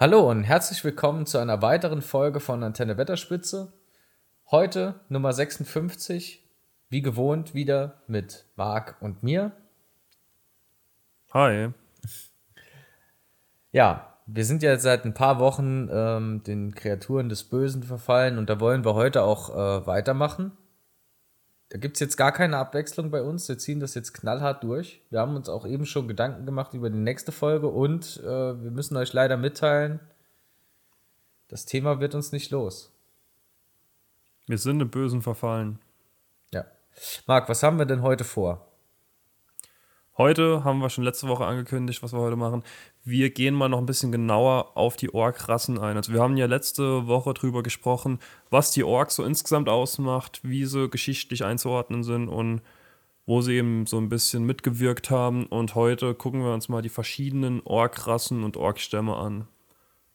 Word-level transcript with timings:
Hallo 0.00 0.30
und 0.30 0.44
herzlich 0.44 0.84
willkommen 0.84 1.26
zu 1.26 1.38
einer 1.38 1.60
weiteren 1.60 2.02
Folge 2.02 2.38
von 2.38 2.62
Antenne 2.62 2.96
Wetterspitze. 2.98 3.72
Heute 4.48 4.94
Nummer 5.08 5.32
56, 5.32 6.48
wie 6.88 7.02
gewohnt 7.02 7.52
wieder 7.52 8.00
mit 8.06 8.44
Marc 8.54 8.94
und 9.00 9.24
mir. 9.24 9.50
Hi. 11.34 11.70
Ja, 13.72 14.14
wir 14.26 14.44
sind 14.44 14.62
ja 14.62 14.78
seit 14.78 15.04
ein 15.04 15.14
paar 15.14 15.40
Wochen 15.40 15.88
ähm, 15.90 16.44
den 16.44 16.76
Kreaturen 16.76 17.28
des 17.28 17.42
Bösen 17.42 17.82
verfallen 17.82 18.38
und 18.38 18.48
da 18.48 18.60
wollen 18.60 18.84
wir 18.84 18.94
heute 18.94 19.24
auch 19.24 19.50
äh, 19.50 19.84
weitermachen. 19.84 20.52
Da 21.70 21.78
gibt 21.78 21.96
es 21.96 22.00
jetzt 22.00 22.16
gar 22.16 22.32
keine 22.32 22.56
Abwechslung 22.56 23.10
bei 23.10 23.22
uns. 23.22 23.48
Wir 23.48 23.58
ziehen 23.58 23.80
das 23.80 23.94
jetzt 23.94 24.14
knallhart 24.14 24.64
durch. 24.64 25.02
Wir 25.10 25.20
haben 25.20 25.36
uns 25.36 25.48
auch 25.48 25.66
eben 25.66 25.84
schon 25.84 26.08
Gedanken 26.08 26.46
gemacht 26.46 26.72
über 26.72 26.88
die 26.88 26.98
nächste 26.98 27.32
Folge 27.32 27.68
und 27.68 28.18
äh, 28.22 28.26
wir 28.62 28.70
müssen 28.70 28.96
euch 28.96 29.12
leider 29.12 29.36
mitteilen, 29.36 30.00
das 31.48 31.64
Thema 31.64 32.00
wird 32.00 32.14
uns 32.14 32.32
nicht 32.32 32.50
los. 32.50 32.92
Wir 34.46 34.58
sind 34.58 34.80
im 34.80 34.90
Bösen 34.90 35.22
verfallen. 35.22 35.78
Ja. 36.52 36.64
Marc, 37.26 37.48
was 37.48 37.62
haben 37.62 37.78
wir 37.78 37.86
denn 37.86 38.02
heute 38.02 38.24
vor? 38.24 38.67
Heute 40.18 40.64
haben 40.64 40.80
wir 40.80 40.90
schon 40.90 41.04
letzte 41.04 41.28
Woche 41.28 41.46
angekündigt, 41.46 42.02
was 42.02 42.12
wir 42.12 42.18
heute 42.18 42.34
machen. 42.34 42.64
Wir 43.04 43.30
gehen 43.30 43.54
mal 43.54 43.68
noch 43.68 43.78
ein 43.78 43.86
bisschen 43.86 44.10
genauer 44.10 44.76
auf 44.76 44.96
die 44.96 45.14
Ork-Rassen 45.14 45.78
ein. 45.78 45.96
Also 45.96 46.12
wir 46.12 46.20
haben 46.20 46.36
ja 46.36 46.46
letzte 46.46 47.06
Woche 47.06 47.34
drüber 47.34 47.62
gesprochen, 47.62 48.18
was 48.50 48.72
die 48.72 48.82
Orks 48.82 49.14
so 49.14 49.22
insgesamt 49.22 49.68
ausmacht, 49.68 50.40
wie 50.42 50.64
sie 50.64 50.88
geschichtlich 50.90 51.44
einzuordnen 51.44 52.02
sind 52.02 52.26
und 52.26 52.62
wo 53.26 53.42
sie 53.42 53.54
eben 53.54 53.86
so 53.86 53.96
ein 53.98 54.08
bisschen 54.08 54.44
mitgewirkt 54.44 55.08
haben. 55.08 55.46
Und 55.46 55.76
heute 55.76 56.14
gucken 56.14 56.42
wir 56.42 56.52
uns 56.52 56.68
mal 56.68 56.82
die 56.82 56.88
verschiedenen 56.88 57.62
Ork-Rassen 57.64 58.42
und 58.42 58.56
Ork-Stämme 58.56 59.14
an. 59.14 59.46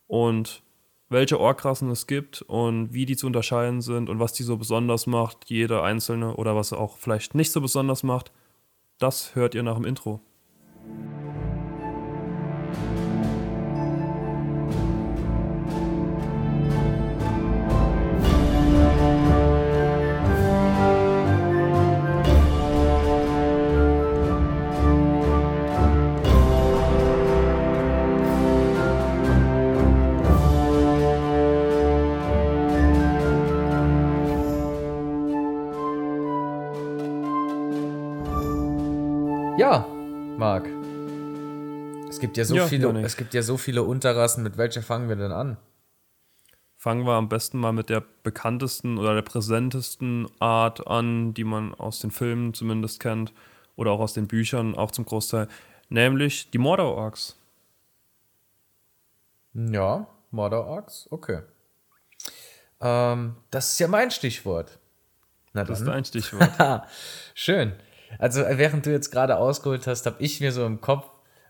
Und 0.08 0.64
welche 1.08 1.40
Ork-Rassen 1.40 1.90
es 1.92 2.08
gibt 2.08 2.42
und 2.42 2.94
wie 2.94 3.06
die 3.06 3.16
zu 3.16 3.26
unterscheiden 3.26 3.80
sind 3.80 4.10
und 4.10 4.20
was 4.20 4.34
die 4.34 4.44
so 4.44 4.58
besonders 4.58 5.08
macht, 5.08 5.46
jede 5.46 5.82
einzelne 5.82 6.36
oder 6.36 6.58
was 6.58 6.74
auch 6.74 6.98
vielleicht 6.98 7.36
nicht 7.36 7.54
so 7.54 7.62
besonders 7.62 8.04
macht– 8.04 8.34
das 9.04 9.36
hört 9.36 9.54
ihr 9.54 9.64
nach 9.64 9.76
dem 9.76 9.84
Intro. 9.84 10.22
Gibt 42.24 42.38
ja 42.38 42.46
so 42.46 42.56
ja, 42.56 42.68
viele, 42.68 43.02
es 43.02 43.18
gibt 43.18 43.34
ja 43.34 43.42
so 43.42 43.58
viele 43.58 43.84
Unterrassen. 43.84 44.44
Mit 44.44 44.58
welcher 44.58 44.82
fangen 44.82 45.10
wir 45.10 45.18
denn 45.18 45.34
an? 45.34 45.58
Fangen 46.78 47.06
wir 47.06 47.16
am 47.16 47.28
besten 47.28 47.58
mal 47.58 47.74
mit 47.74 47.90
der 47.90 48.02
bekanntesten 48.24 48.98
oder 48.98 49.14
der 49.14 49.24
präsentesten 49.24 50.30
Art 50.40 50.88
an, 50.88 51.34
die 51.34 51.44
man 51.44 51.74
aus 51.74 52.00
den 52.00 52.12
Filmen 52.12 52.54
zumindest 52.54 53.02
kennt 53.02 53.34
oder 53.76 53.92
auch 53.92 54.00
aus 54.00 54.14
den 54.14 54.28
Büchern, 54.28 54.74
auch 54.74 54.92
zum 54.92 55.04
Großteil, 55.04 55.50
nämlich 55.90 56.50
die 56.52 56.60
Mordor 56.60 56.96
Orks. 56.96 57.38
Ja, 59.54 60.08
Mordor 60.32 60.66
Orks, 60.66 61.08
okay. 61.12 61.42
Ähm, 62.80 63.36
das 63.52 63.74
ist 63.74 63.80
ja 63.80 63.90
mein 63.90 64.12
Stichwort. 64.12 64.80
Na 65.52 65.66
das 65.66 65.82
ist 65.82 65.88
dein 65.88 66.06
Stichwort. 66.06 66.52
Schön. 67.34 67.74
Also 68.20 68.42
während 68.48 68.86
du 68.86 68.92
jetzt 68.92 69.12
gerade 69.12 69.38
ausgeholt 69.38 69.88
hast, 69.88 70.06
habe 70.06 70.18
ich 70.20 70.40
mir 70.42 70.52
so 70.52 70.66
im 70.66 70.82
Kopf 70.82 71.06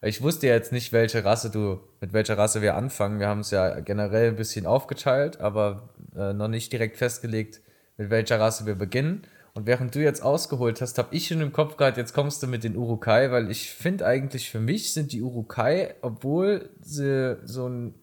ich 0.05 0.21
wusste 0.21 0.47
ja 0.47 0.53
jetzt 0.53 0.73
nicht, 0.73 0.91
welche 0.91 1.23
Rasse 1.23 1.49
du, 1.49 1.79
mit 2.01 2.11
welcher 2.11 2.37
Rasse 2.37 2.61
wir 2.61 2.75
anfangen. 2.75 3.19
Wir 3.21 3.29
haben 3.29 3.39
es 3.39 3.51
ja 3.51 3.79
generell 3.79 4.27
ein 4.27 4.35
bisschen 4.35 4.65
aufgeteilt, 4.65 5.39
aber 5.39 5.89
äh, 6.13 6.33
noch 6.33 6.49
nicht 6.49 6.73
direkt 6.73 6.97
festgelegt, 6.97 7.61
mit 7.95 8.09
welcher 8.09 8.37
Rasse 8.37 8.65
wir 8.65 8.75
beginnen. 8.75 9.23
Und 9.53 9.65
während 9.65 9.95
du 9.95 9.99
jetzt 9.99 10.21
ausgeholt 10.21 10.81
hast, 10.81 10.97
habe 10.97 11.15
ich 11.15 11.27
schon 11.27 11.39
im 11.39 11.53
Kopf 11.53 11.77
gehabt, 11.77 11.95
jetzt 11.95 12.13
kommst 12.13 12.43
du 12.43 12.47
mit 12.47 12.65
den 12.65 12.75
Urukai, 12.75 13.31
weil 13.31 13.49
ich 13.49 13.71
finde 13.71 14.05
eigentlich 14.05 14.49
für 14.49 14.59
mich 14.59 14.93
sind 14.93 15.13
die 15.13 15.21
Urukai, 15.21 15.95
obwohl 16.01 16.69
sie 16.81 17.37
so 17.45 17.69
ein 17.69 17.95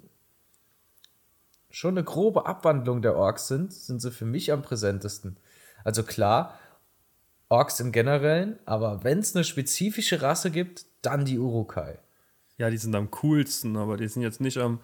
schon 1.72 1.98
eine 1.98 2.04
grobe 2.04 2.46
Abwandlung 2.46 3.02
der 3.02 3.14
Orks 3.14 3.46
sind, 3.46 3.72
sind 3.72 4.00
sie 4.00 4.10
für 4.10 4.24
mich 4.24 4.52
am 4.52 4.62
präsentesten. 4.62 5.36
Also 5.84 6.02
klar, 6.02 6.58
Orks 7.50 7.80
im 7.80 7.92
Generellen, 7.92 8.58
aber 8.64 9.04
wenn 9.04 9.18
es 9.18 9.34
eine 9.34 9.44
spezifische 9.44 10.22
Rasse 10.22 10.50
gibt, 10.50 10.86
dann 11.02 11.24
die 11.24 11.38
Urukai. 11.38 11.98
Ja, 12.58 12.70
die 12.70 12.76
sind 12.76 12.94
am 12.94 13.10
coolsten, 13.10 13.76
aber 13.76 13.96
die 13.96 14.06
sind 14.06 14.22
jetzt 14.22 14.40
nicht 14.40 14.58
am 14.58 14.80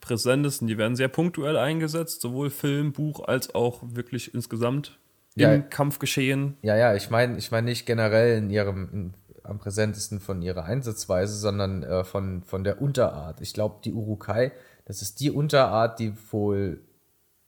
präsentesten. 0.00 0.66
Die 0.66 0.78
werden 0.78 0.96
sehr 0.96 1.08
punktuell 1.08 1.56
eingesetzt, 1.56 2.20
sowohl 2.20 2.50
Film, 2.50 2.92
Buch 2.92 3.20
als 3.20 3.54
auch 3.54 3.80
wirklich 3.82 4.34
insgesamt 4.34 4.98
ja, 5.36 5.54
im 5.54 5.70
Kampfgeschehen. 5.70 6.56
Ja, 6.62 6.76
ja, 6.76 6.94
ich 6.94 7.08
meine 7.08 7.38
ich 7.38 7.50
mein 7.50 7.64
nicht 7.64 7.86
generell 7.86 8.36
in 8.36 8.50
ihrem, 8.50 8.88
in, 8.92 9.14
am 9.44 9.58
präsentesten 9.58 10.20
von 10.20 10.42
ihrer 10.42 10.64
Einsatzweise, 10.64 11.36
sondern 11.36 11.82
äh, 11.84 12.04
von, 12.04 12.42
von 12.42 12.64
der 12.64 12.82
Unterart. 12.82 13.40
Ich 13.40 13.54
glaube, 13.54 13.76
die 13.84 13.92
Urukai, 13.92 14.52
das 14.84 15.02
ist 15.02 15.20
die 15.20 15.30
Unterart, 15.30 15.98
die 16.00 16.14
wohl 16.32 16.80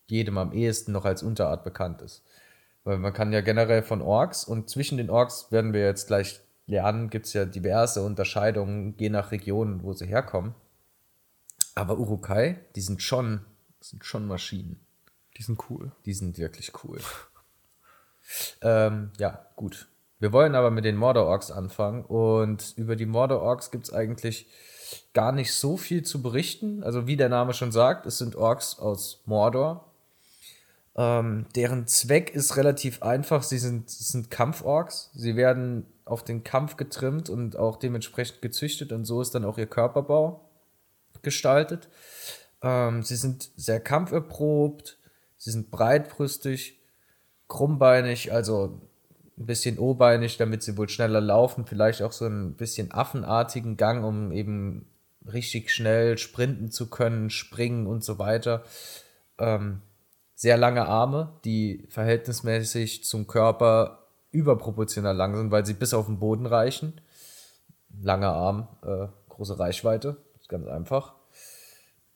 jedem 0.06 0.38
am 0.38 0.52
ehesten 0.52 0.92
noch 0.92 1.04
als 1.04 1.22
Unterart 1.22 1.64
bekannt 1.64 2.02
ist. 2.02 2.22
Weil 2.84 2.98
man 2.98 3.12
kann 3.12 3.32
ja 3.32 3.40
generell 3.40 3.82
von 3.82 4.02
Orks 4.02 4.44
und 4.44 4.68
zwischen 4.68 4.98
den 4.98 5.10
Orks 5.10 5.50
werden 5.50 5.72
wir 5.72 5.80
jetzt 5.80 6.06
gleich 6.06 6.40
lernen, 6.66 7.10
gibt 7.10 7.26
es 7.26 7.32
ja 7.32 7.44
diverse 7.44 8.02
Unterscheidungen, 8.02 8.94
je 8.98 9.10
nach 9.10 9.32
Region, 9.32 9.82
wo 9.82 9.92
sie 9.92 10.06
herkommen. 10.06 10.54
Aber 11.74 11.98
Urukai, 11.98 12.60
die 12.76 12.80
sind 12.80 13.02
schon, 13.02 13.40
sind 13.80 14.04
schon 14.04 14.26
Maschinen. 14.26 14.80
Die 15.36 15.42
sind 15.42 15.58
cool. 15.68 15.92
Die 16.04 16.14
sind 16.14 16.38
wirklich 16.38 16.72
cool. 16.84 17.00
ähm, 18.62 19.10
ja, 19.18 19.46
gut. 19.56 19.88
Wir 20.20 20.32
wollen 20.32 20.54
aber 20.54 20.70
mit 20.70 20.84
den 20.84 20.96
Mordor-Orks 20.96 21.50
anfangen. 21.50 22.04
Und 22.04 22.74
über 22.76 22.96
die 22.96 23.06
Mordor-Orks 23.06 23.70
gibt 23.70 23.84
es 23.84 23.92
eigentlich 23.92 24.46
gar 25.12 25.32
nicht 25.32 25.52
so 25.52 25.76
viel 25.76 26.04
zu 26.04 26.22
berichten. 26.22 26.84
Also 26.84 27.06
wie 27.06 27.16
der 27.16 27.28
Name 27.28 27.52
schon 27.54 27.72
sagt, 27.72 28.06
es 28.06 28.18
sind 28.18 28.36
Orks 28.36 28.78
aus 28.78 29.22
Mordor. 29.26 29.92
Ähm, 30.96 31.46
deren 31.56 31.86
Zweck 31.86 32.34
ist 32.34 32.56
relativ 32.56 33.02
einfach. 33.02 33.42
Sie 33.42 33.58
sind, 33.58 33.90
sind 33.90 34.30
Kampforks. 34.30 35.10
Sie 35.14 35.36
werden 35.36 35.86
auf 36.04 36.22
den 36.22 36.44
Kampf 36.44 36.76
getrimmt 36.76 37.30
und 37.30 37.56
auch 37.56 37.76
dementsprechend 37.76 38.42
gezüchtet 38.42 38.92
und 38.92 39.04
so 39.04 39.22
ist 39.22 39.34
dann 39.34 39.44
auch 39.44 39.58
ihr 39.58 39.66
Körperbau 39.66 40.48
gestaltet. 41.22 41.88
Ähm, 42.62 43.02
sie 43.02 43.16
sind 43.16 43.50
sehr 43.56 43.80
kampferprobt, 43.80 44.98
sie 45.38 45.50
sind 45.50 45.70
breitbrüstig, 45.70 46.78
krummbeinig, 47.48 48.32
also 48.32 48.80
ein 49.36 49.46
bisschen 49.46 49.78
o-beinig, 49.78 50.36
damit 50.36 50.62
sie 50.62 50.76
wohl 50.76 50.88
schneller 50.88 51.20
laufen, 51.20 51.66
vielleicht 51.66 52.02
auch 52.02 52.12
so 52.12 52.26
ein 52.26 52.54
bisschen 52.54 52.92
affenartigen 52.92 53.76
Gang, 53.76 54.04
um 54.04 54.30
eben 54.30 54.86
richtig 55.26 55.72
schnell 55.72 56.18
sprinten 56.18 56.70
zu 56.70 56.90
können, 56.90 57.30
springen 57.30 57.86
und 57.86 58.04
so 58.04 58.18
weiter. 58.18 58.62
Ähm, 59.38 59.80
sehr 60.44 60.58
lange 60.58 60.86
Arme, 60.86 61.32
die 61.46 61.86
verhältnismäßig 61.88 63.02
zum 63.02 63.26
Körper 63.26 64.00
überproportional 64.30 65.16
lang 65.16 65.34
sind, 65.36 65.50
weil 65.50 65.64
sie 65.64 65.72
bis 65.72 65.94
auf 65.94 66.04
den 66.04 66.18
Boden 66.18 66.44
reichen. 66.44 67.00
Langer 68.02 68.34
Arm, 68.34 68.68
äh, 68.82 69.06
große 69.30 69.58
Reichweite, 69.58 70.18
ist 70.38 70.50
ganz 70.50 70.66
einfach. 70.66 71.14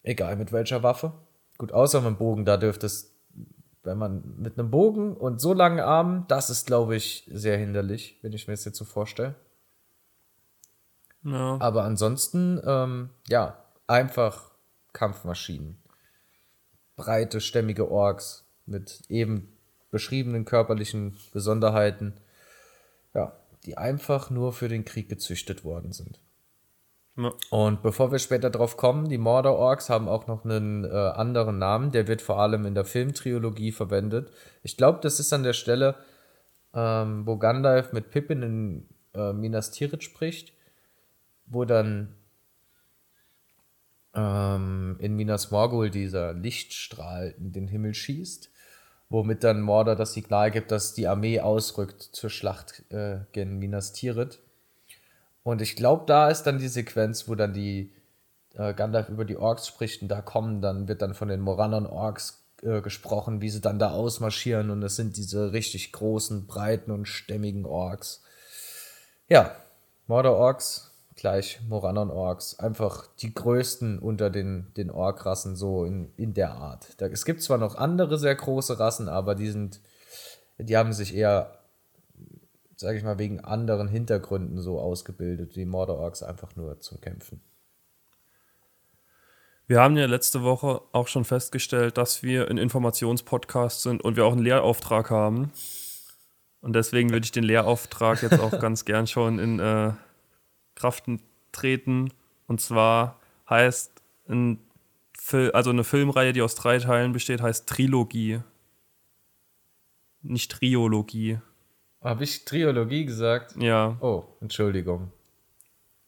Egal 0.02 0.36
mit 0.36 0.52
welcher 0.52 0.82
Waffe. 0.82 1.14
Gut, 1.56 1.72
außer 1.72 2.02
mit 2.02 2.08
dem 2.10 2.16
Bogen, 2.19 2.44
da 2.44 2.58
dürfte 2.58 2.84
es, 2.84 3.14
wenn 3.82 3.96
man 3.96 4.22
mit 4.36 4.58
einem 4.58 4.70
Bogen 4.70 5.16
und 5.16 5.40
so 5.40 5.54
langen 5.54 5.81
Armen, 5.81 6.26
das 6.28 6.50
ist, 6.50 6.66
glaube 6.66 6.96
ich, 6.96 7.31
sehr 7.32 7.56
hinderlich, 7.56 8.19
wenn 8.20 8.34
ich 8.34 8.46
mir 8.46 8.52
das 8.52 8.66
jetzt 8.66 8.76
so 8.76 8.84
vorstelle. 8.84 9.36
Ja. 11.24 11.56
Aber 11.62 11.84
ansonsten, 11.84 12.60
ähm, 12.62 13.08
ja, 13.26 13.56
einfach 13.86 14.50
Kampfmaschinen. 14.92 15.78
Breite, 16.98 17.40
stämmige 17.40 17.90
Orks 17.90 18.44
mit 18.66 19.02
eben 19.08 19.56
beschriebenen 19.90 20.44
körperlichen 20.44 21.16
Besonderheiten, 21.32 22.12
ja, 23.14 23.32
die 23.64 23.78
einfach 23.78 24.28
nur 24.28 24.52
für 24.52 24.68
den 24.68 24.84
Krieg 24.84 25.08
gezüchtet 25.08 25.64
worden 25.64 25.92
sind. 25.92 26.20
Ja. 27.16 27.32
Und 27.50 27.82
bevor 27.82 28.12
wir 28.12 28.18
später 28.18 28.50
drauf 28.50 28.76
kommen, 28.76 29.08
die 29.08 29.18
Mordor-Orks 29.18 29.88
haben 29.88 30.08
auch 30.08 30.26
noch 30.26 30.44
einen 30.44 30.84
äh, 30.84 30.88
anderen 30.88 31.58
Namen, 31.58 31.90
der 31.90 32.06
wird 32.06 32.20
vor 32.20 32.38
allem 32.38 32.66
in 32.66 32.74
der 32.74 32.84
Filmtrilogie 32.84 33.72
verwendet. 33.72 34.30
Ich 34.62 34.76
glaube, 34.76 35.00
das 35.02 35.18
ist 35.18 35.32
an 35.32 35.42
der 35.42 35.54
Stelle, 35.54 35.96
ähm, 36.74 37.26
wo 37.26 37.36
Gandalf 37.36 37.92
mit 37.92 38.10
Pippin 38.10 38.42
in 38.42 38.88
äh, 39.14 39.32
Minas 39.32 39.70
Tirith 39.70 40.04
spricht, 40.04 40.52
wo 41.46 41.64
dann 41.64 42.14
ähm, 44.19 44.97
in 44.99 45.15
Minas 45.15 45.50
Morgul 45.50 45.91
dieser 45.91 46.32
Lichtstrahl 46.32 47.35
in 47.38 47.53
den 47.53 47.69
Himmel 47.69 47.94
schießt, 47.94 48.50
womit 49.09 49.44
dann 49.44 49.61
Mordor 49.61 49.94
das 49.97 50.12
Signal 50.12 50.50
gibt, 50.50 50.73
dass 50.73 50.94
die 50.94 51.06
Armee 51.06 51.41
ausrückt 51.41 52.03
zur 52.03 52.31
Schlacht 52.31 52.82
äh, 52.91 53.19
gegen 53.32 53.59
Minas 53.59 53.93
Tirith. 53.93 54.41
Und 55.44 55.62
ich 55.62 55.76
glaube, 55.76 56.05
da 56.06 56.29
ist 56.29 56.43
dann 56.43 56.59
die 56.59 56.69
Sequenz, 56.69 57.29
wo 57.29 57.35
dann 57.35 57.53
die 57.55 57.93
äh, 58.55 58.75
Gandalf 58.75 59.09
über 59.09 59.25
die 59.25 59.37
Orks 59.37 59.69
spricht 59.69 60.03
und 60.03 60.09
da 60.09 60.20
kommen, 60.20 60.61
dann 60.61 60.88
wird 60.88 61.00
dann 61.00 61.15
von 61.15 61.29
den 61.29 61.41
Morannon 61.41 61.87
Orks 61.87 62.43
äh, 62.62 62.81
gesprochen, 62.81 63.41
wie 63.41 63.50
sie 63.50 63.61
dann 63.61 63.79
da 63.79 63.93
ausmarschieren 63.93 64.70
und 64.70 64.81
das 64.81 64.97
sind 64.97 65.17
diese 65.17 65.53
richtig 65.53 65.93
großen, 65.93 66.47
breiten 66.47 66.91
und 66.91 67.06
stämmigen 67.06 67.65
Orks. 67.65 68.23
Ja, 69.29 69.55
Mordor 70.06 70.37
Orks 70.37 70.88
gleich 71.19 71.61
Morannon 71.69 72.11
Orks. 72.11 72.59
Einfach 72.59 73.06
die 73.19 73.35
größten 73.35 73.99
unter 73.99 74.31
den, 74.31 74.69
den 74.76 74.91
Ork-Rassen, 74.91 75.56
so 75.56 75.85
in, 75.85 76.12
in 76.17 76.32
der 76.32 76.53
Art. 76.53 76.94
Da, 76.99 77.06
es 77.06 77.25
gibt 77.25 77.43
zwar 77.43 77.59
noch 77.59 77.75
andere 77.75 78.19
sehr 78.19 78.35
große 78.35 78.79
Rassen, 78.79 79.09
aber 79.09 79.35
die 79.35 79.50
sind, 79.50 79.81
die 80.59 80.76
haben 80.76 80.93
sich 80.93 81.15
eher, 81.15 81.59
sage 82.76 82.97
ich 82.97 83.05
mal, 83.05 83.19
wegen 83.19 83.41
anderen 83.41 83.88
Hintergründen 83.88 84.61
so 84.61 84.81
ausgebildet. 84.81 85.56
Die 85.56 85.67
Mordor 85.67 85.99
Orks 85.99 86.23
einfach 86.23 86.55
nur 86.56 86.81
zum 86.81 87.00
Kämpfen. 87.00 87.41
Wir 89.67 89.81
haben 89.81 89.99
ja 89.99 90.06
letzte 90.06 90.43
Woche 90.43 90.81
auch 90.93 91.09
schon 91.09 91.26
festgestellt, 91.26 91.99
dass 91.99 92.23
wir 92.23 92.49
ein 92.49 92.56
Informationspodcast 92.56 93.82
sind 93.82 94.03
und 94.03 94.17
wir 94.17 94.25
auch 94.25 94.32
einen 94.32 94.43
Lehrauftrag 94.43 95.11
haben. 95.11 95.53
Und 96.61 96.75
deswegen 96.75 97.11
würde 97.11 97.25
ich 97.25 97.32
den 97.32 97.44
Lehrauftrag 97.44 98.23
jetzt 98.23 98.41
auch 98.41 98.59
ganz 98.61 98.85
gern 98.85 99.06
schon 99.06 99.38
in 99.38 99.59
äh, 99.59 99.93
Kraft 100.78 101.04
treten. 101.52 102.12
Und 102.46 102.60
zwar 102.60 103.19
heißt 103.48 104.02
ein 104.28 104.58
Fil 105.20 105.50
also 105.50 105.70
eine 105.70 105.84
Filmreihe, 105.84 106.32
die 106.32 106.42
aus 106.42 106.54
drei 106.54 106.78
Teilen 106.78 107.12
besteht, 107.12 107.42
heißt 107.42 107.69
Trilogie. 107.69 108.40
Nicht 110.22 110.52
Triologie. 110.52 111.38
Habe 112.02 112.25
ich 112.25 112.44
Triologie 112.44 113.04
gesagt? 113.04 113.56
Ja. 113.60 113.96
Oh, 114.00 114.25
Entschuldigung. 114.40 115.12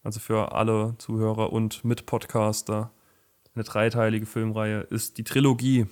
Also 0.02 0.20
für 0.20 0.52
alle 0.52 0.94
Zuhörer 0.99 1.52
und 1.52 1.84
Mitpodcaster 1.84 2.90
eine 3.55 3.64
dreiteilige 3.64 4.26
Filmreihe, 4.26 4.81
ist 4.81 5.19
die 5.19 5.25
Trilogie. 5.25 5.87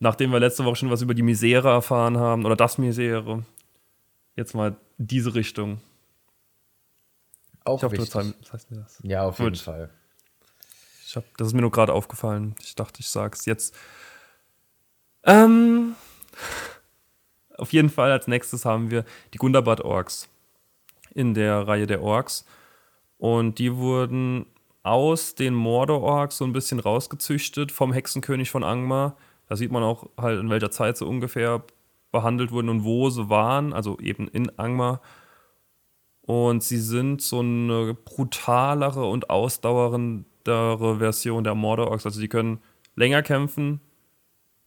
Nachdem 0.00 0.30
wir 0.30 0.40
letzte 0.40 0.64
Woche 0.64 0.76
schon 0.76 0.90
was 0.90 1.02
über 1.02 1.14
die 1.14 1.22
Misere 1.22 1.68
erfahren 1.68 2.18
haben, 2.18 2.44
oder 2.44 2.56
das 2.56 2.78
Misere, 2.78 3.44
jetzt 4.36 4.54
mal 4.54 4.76
diese 4.98 5.34
Richtung. 5.34 5.80
Auch 7.68 7.78
ich 7.78 7.84
hoffe, 7.84 7.98
wichtig. 7.98 8.14
was 8.14 8.52
heißt 8.52 8.70
mir 8.70 8.78
das? 8.78 8.98
Ja, 9.02 9.24
auf 9.24 9.38
jeden 9.38 9.52
Gut. 9.52 9.60
Fall. 9.60 9.90
Ich 11.06 11.16
hab, 11.16 11.24
das 11.36 11.48
ist 11.48 11.54
mir 11.54 11.62
nur 11.62 11.70
gerade 11.70 11.92
aufgefallen. 11.92 12.54
Ich 12.60 12.74
dachte, 12.74 13.00
ich 13.00 13.08
sag's 13.08 13.46
jetzt. 13.46 13.74
Ähm, 15.24 15.94
auf 17.56 17.72
jeden 17.72 17.90
Fall 17.90 18.12
als 18.12 18.26
nächstes 18.26 18.64
haben 18.64 18.90
wir 18.90 19.04
die 19.32 19.38
Gundabad 19.38 19.80
Orks 19.80 20.28
in 21.14 21.34
der 21.34 21.66
Reihe 21.66 21.86
der 21.86 22.02
Orks. 22.02 22.44
Und 23.18 23.58
die 23.58 23.74
wurden 23.76 24.46
aus 24.82 25.34
den 25.34 25.54
Mordor-Orks 25.54 26.38
so 26.38 26.44
ein 26.44 26.52
bisschen 26.52 26.78
rausgezüchtet 26.78 27.72
vom 27.72 27.92
Hexenkönig 27.92 28.50
von 28.50 28.62
Angmar. 28.62 29.16
Da 29.48 29.56
sieht 29.56 29.72
man 29.72 29.82
auch 29.82 30.08
halt, 30.16 30.40
in 30.40 30.50
welcher 30.50 30.70
Zeit 30.70 30.96
sie 30.96 31.06
ungefähr 31.06 31.62
behandelt 32.12 32.52
wurden 32.52 32.68
und 32.68 32.84
wo 32.84 33.10
sie 33.10 33.28
waren, 33.28 33.72
also 33.72 33.98
eben 33.98 34.28
in 34.28 34.56
Angmar. 34.58 35.00
Und 36.28 36.62
sie 36.62 36.76
sind 36.76 37.22
so 37.22 37.38
eine 37.38 37.94
brutalere 37.94 39.06
und 39.06 39.30
ausdauerndere 39.30 40.98
Version 40.98 41.42
der 41.42 41.54
Mordor-Orks. 41.54 42.04
Also 42.04 42.20
die 42.20 42.28
können 42.28 42.60
länger 42.96 43.22
kämpfen, 43.22 43.80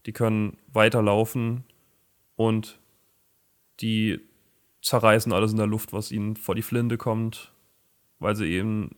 die 0.07 0.11
können 0.11 0.57
weiter 0.73 1.03
laufen 1.03 1.63
und 2.35 2.79
die 3.79 4.21
zerreißen 4.81 5.31
alles 5.31 5.51
in 5.51 5.59
der 5.59 5.67
Luft, 5.67 5.93
was 5.93 6.11
ihnen 6.11 6.35
vor 6.35 6.55
die 6.55 6.63
Flinte 6.63 6.97
kommt, 6.97 7.53
weil 8.17 8.35
sie 8.35 8.47
eben 8.47 8.95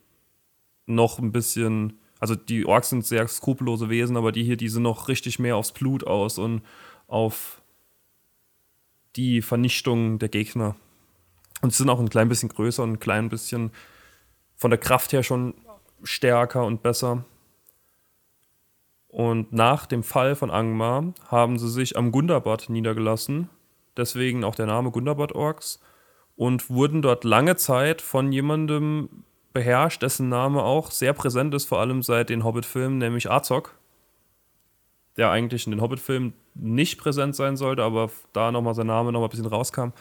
noch 0.86 1.20
ein 1.20 1.34
bisschen, 1.34 2.00
also 2.22 2.34
die 2.34 2.66
Orks 2.66 2.92
sind 2.92 3.06
sehr 3.06 3.28
skrupellose 3.28 3.90
Wesen, 3.90 4.16
aber 4.16 4.32
die 4.32 4.46
hier, 4.46 4.56
die 4.56 4.70
sind 4.70 4.84
noch 4.84 5.10
richtig 5.10 5.38
mehr 5.38 5.58
aufs 5.58 5.74
Blut 5.74 6.08
aus 6.08 6.38
und 6.38 6.62
auf 7.08 7.62
die 9.18 9.42
Vernichtung 9.42 10.18
der 10.18 10.30
Gegner. 10.30 10.78
Und 11.64 11.72
sie 11.72 11.78
sind 11.78 11.90
auch 11.90 12.00
ein 12.00 12.10
klein 12.10 12.28
bisschen 12.28 12.50
größer 12.50 12.84
und 12.84 12.92
ein 12.92 13.00
klein 13.00 13.30
bisschen 13.30 13.72
von 14.58 14.70
der 14.70 14.78
Kraft 14.78 15.14
her 15.14 15.24
schon 15.24 15.54
stärker 16.04 16.66
und 16.66 16.84
besser. 16.84 17.24
Und 19.08 19.54
nach 19.54 19.86
dem 19.86 20.04
Fall 20.04 20.36
von 20.36 20.52
Angmar 20.52 21.14
haben 21.30 21.58
sie 21.58 21.70
sich 21.70 21.96
am 21.96 22.12
Gundabad 22.12 22.68
niedergelassen, 22.68 23.50
deswegen 23.96 24.44
auch 24.44 24.56
der 24.56 24.66
Name 24.66 24.92
Gundabad 24.92 25.32
Orks, 25.32 25.80
und 26.36 26.70
wurden 26.70 27.02
dort 27.02 27.24
lange 27.24 27.56
Zeit 27.56 28.02
von 28.02 28.34
jemandem 28.34 29.24
beherrscht, 29.54 30.02
dessen 30.02 30.28
Name 30.28 30.64
auch 30.64 30.92
sehr 30.92 31.14
präsent 31.14 31.54
ist, 31.54 31.64
vor 31.66 31.80
allem 31.80 32.04
seit 32.04 32.30
den 32.30 32.44
Hobbit-Filmen, 32.44 32.98
nämlich 32.98 33.32
Azog, 33.32 33.74
der 35.16 35.32
eigentlich 35.32 35.66
in 35.66 35.72
den 35.72 35.82
Hobbit-Filmen 35.82 36.34
nicht 36.56 37.00
präsent 37.00 37.38
sein 37.38 37.56
sollte, 37.56 37.84
aber 37.84 38.10
da 38.34 38.52
nochmal 38.52 38.76
sein 38.76 38.88
Name 38.88 39.14
nochmal 39.14 39.30
ein 39.30 39.32
bisschen 39.32 39.46
rauskam. 39.46 39.92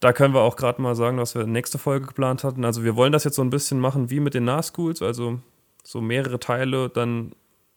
Da 0.00 0.12
können 0.12 0.34
wir 0.34 0.42
auch 0.42 0.56
gerade 0.56 0.80
mal 0.80 0.94
sagen, 0.94 1.18
was 1.18 1.34
wir 1.34 1.46
nächste 1.46 1.78
Folge 1.78 2.06
geplant 2.06 2.44
hatten. 2.44 2.64
Also 2.64 2.84
wir 2.84 2.94
wollen 2.94 3.12
das 3.12 3.24
jetzt 3.24 3.36
so 3.36 3.42
ein 3.42 3.50
bisschen 3.50 3.80
machen 3.80 4.10
wie 4.10 4.20
mit 4.20 4.34
den 4.34 4.44
Nahschools, 4.44 5.02
also 5.02 5.40
so 5.82 6.00
mehrere 6.00 6.38
Teile, 6.38 6.88
dann 6.88 7.32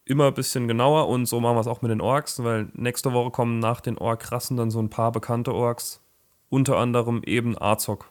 immer 0.05 0.27
ein 0.27 0.33
bisschen 0.33 0.67
genauer 0.67 1.07
und 1.07 1.25
so 1.25 1.39
machen 1.39 1.55
wir 1.55 1.61
es 1.61 1.67
auch 1.67 1.81
mit 1.81 1.91
den 1.91 2.01
Orks, 2.01 2.43
weil 2.43 2.67
nächste 2.73 3.13
Woche 3.13 3.31
kommen 3.31 3.59
nach 3.59 3.81
den 3.81 3.97
Ork-Rassen 3.97 4.57
dann 4.57 4.71
so 4.71 4.79
ein 4.79 4.89
paar 4.89 5.11
bekannte 5.11 5.53
Orks, 5.53 6.03
unter 6.49 6.77
anderem 6.77 7.21
eben 7.25 7.59
Azog. 7.59 8.09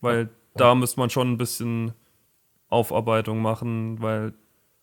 Weil 0.00 0.28
da 0.54 0.74
müsste 0.74 1.00
man 1.00 1.10
schon 1.10 1.32
ein 1.32 1.38
bisschen 1.38 1.92
Aufarbeitung 2.68 3.40
machen, 3.40 4.02
weil 4.02 4.34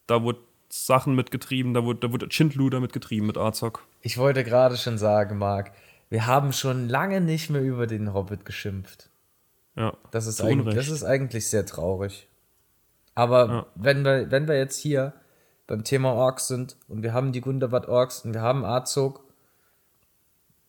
da 0.07 0.23
wurde 0.23 0.39
Sachen 0.69 1.15
mitgetrieben, 1.15 1.73
da 1.73 1.83
wurde, 1.83 1.99
da 1.99 2.11
wurde 2.11 2.31
Schindluder 2.31 2.79
mitgetrieben 2.79 3.27
mit 3.27 3.37
Azog. 3.37 3.85
Ich 4.01 4.17
wollte 4.17 4.43
gerade 4.43 4.77
schon 4.77 4.97
sagen, 4.97 5.37
Marc, 5.37 5.73
wir 6.11 6.27
haben 6.27 6.51
schon 6.51 6.89
lange 6.89 7.21
nicht 7.21 7.49
mehr 7.49 7.61
über 7.61 7.87
den 7.87 8.13
Hobbit 8.13 8.43
geschimpft. 8.43 9.09
Ja. 9.77 9.95
Das 10.11 10.27
ist, 10.27 10.41
eigentlich, 10.41 10.75
das 10.75 10.89
ist 10.89 11.05
eigentlich 11.05 11.47
sehr 11.47 11.65
traurig. 11.65 12.27
Aber 13.15 13.47
Ja. 13.47 13.65
wenn, 13.75 14.03
wir, 14.03 14.29
wenn 14.29 14.47
wir 14.49 14.57
jetzt 14.57 14.77
hier 14.77 15.13
beim 15.67 15.85
Thema 15.85 16.11
Orks 16.11 16.49
sind 16.49 16.75
und 16.89 17.01
wir 17.01 17.13
haben 17.13 17.31
die 17.31 17.39
Gundabad 17.39 17.87
Orks 17.87 18.25
und 18.25 18.33
wir 18.33 18.41
haben 18.41 18.65
Azog, 18.65 19.23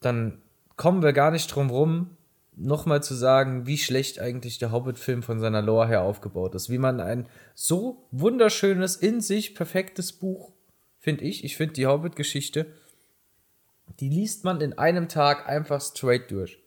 dann 0.00 0.40
kommen 0.76 1.02
wir 1.02 1.12
gar 1.12 1.32
nicht 1.32 1.48
drum 1.48 1.70
rum, 1.70 2.16
nochmal 2.54 3.02
zu 3.02 3.14
sagen, 3.14 3.66
wie 3.66 3.78
schlecht 3.78 4.20
eigentlich 4.20 4.58
der 4.58 4.70
Hobbit-Film 4.70 5.24
von 5.24 5.40
seiner 5.40 5.60
Lore 5.60 5.88
her 5.88 6.02
aufgebaut 6.02 6.54
ist. 6.54 6.70
Wie 6.70 6.78
man 6.78 7.00
ein 7.00 7.26
so 7.56 8.06
wunderschönes, 8.12 8.94
in 8.94 9.20
sich 9.20 9.56
perfektes 9.56 10.12
Buch, 10.12 10.52
finde 11.00 11.24
ich, 11.24 11.42
ich 11.44 11.56
finde 11.56 11.74
die 11.74 11.86
Hobbit-Geschichte, 11.88 12.66
die 14.00 14.08
liest 14.08 14.44
man 14.44 14.60
in 14.60 14.78
einem 14.78 15.08
Tag 15.08 15.48
einfach 15.48 15.80
straight 15.80 16.30
durch. 16.30 16.58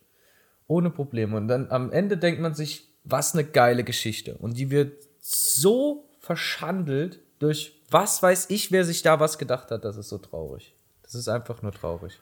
Ohne 0.67 0.89
Probleme. 0.89 1.38
Und 1.38 1.48
dann 1.48 1.69
am 1.69 1.91
Ende 1.91 2.17
denkt 2.17 2.41
man 2.41 2.55
sich, 2.55 2.88
was 3.03 3.34
eine 3.34 3.43
geile 3.43 3.84
Geschichte. 3.84 4.36
Und 4.38 4.57
die 4.57 4.72
wird 4.72 5.03
so 5.19 6.10
verschandelt 6.19 7.19
durch 7.39 7.75
was 7.89 8.24
weiß 8.24 8.50
ich, 8.50 8.72
wer 8.72 8.84
sich 8.84 9.03
da 9.03 9.19
was 9.19 9.38
gedacht 9.38 9.72
hat. 9.72 9.86
Das 9.86 9.98
ist 9.98 10.10
so 10.10 10.17
traurig. 10.17 10.74
Das 11.03 11.15
ist 11.15 11.27
einfach 11.27 11.62
nur 11.62 11.72
traurig. 11.72 12.19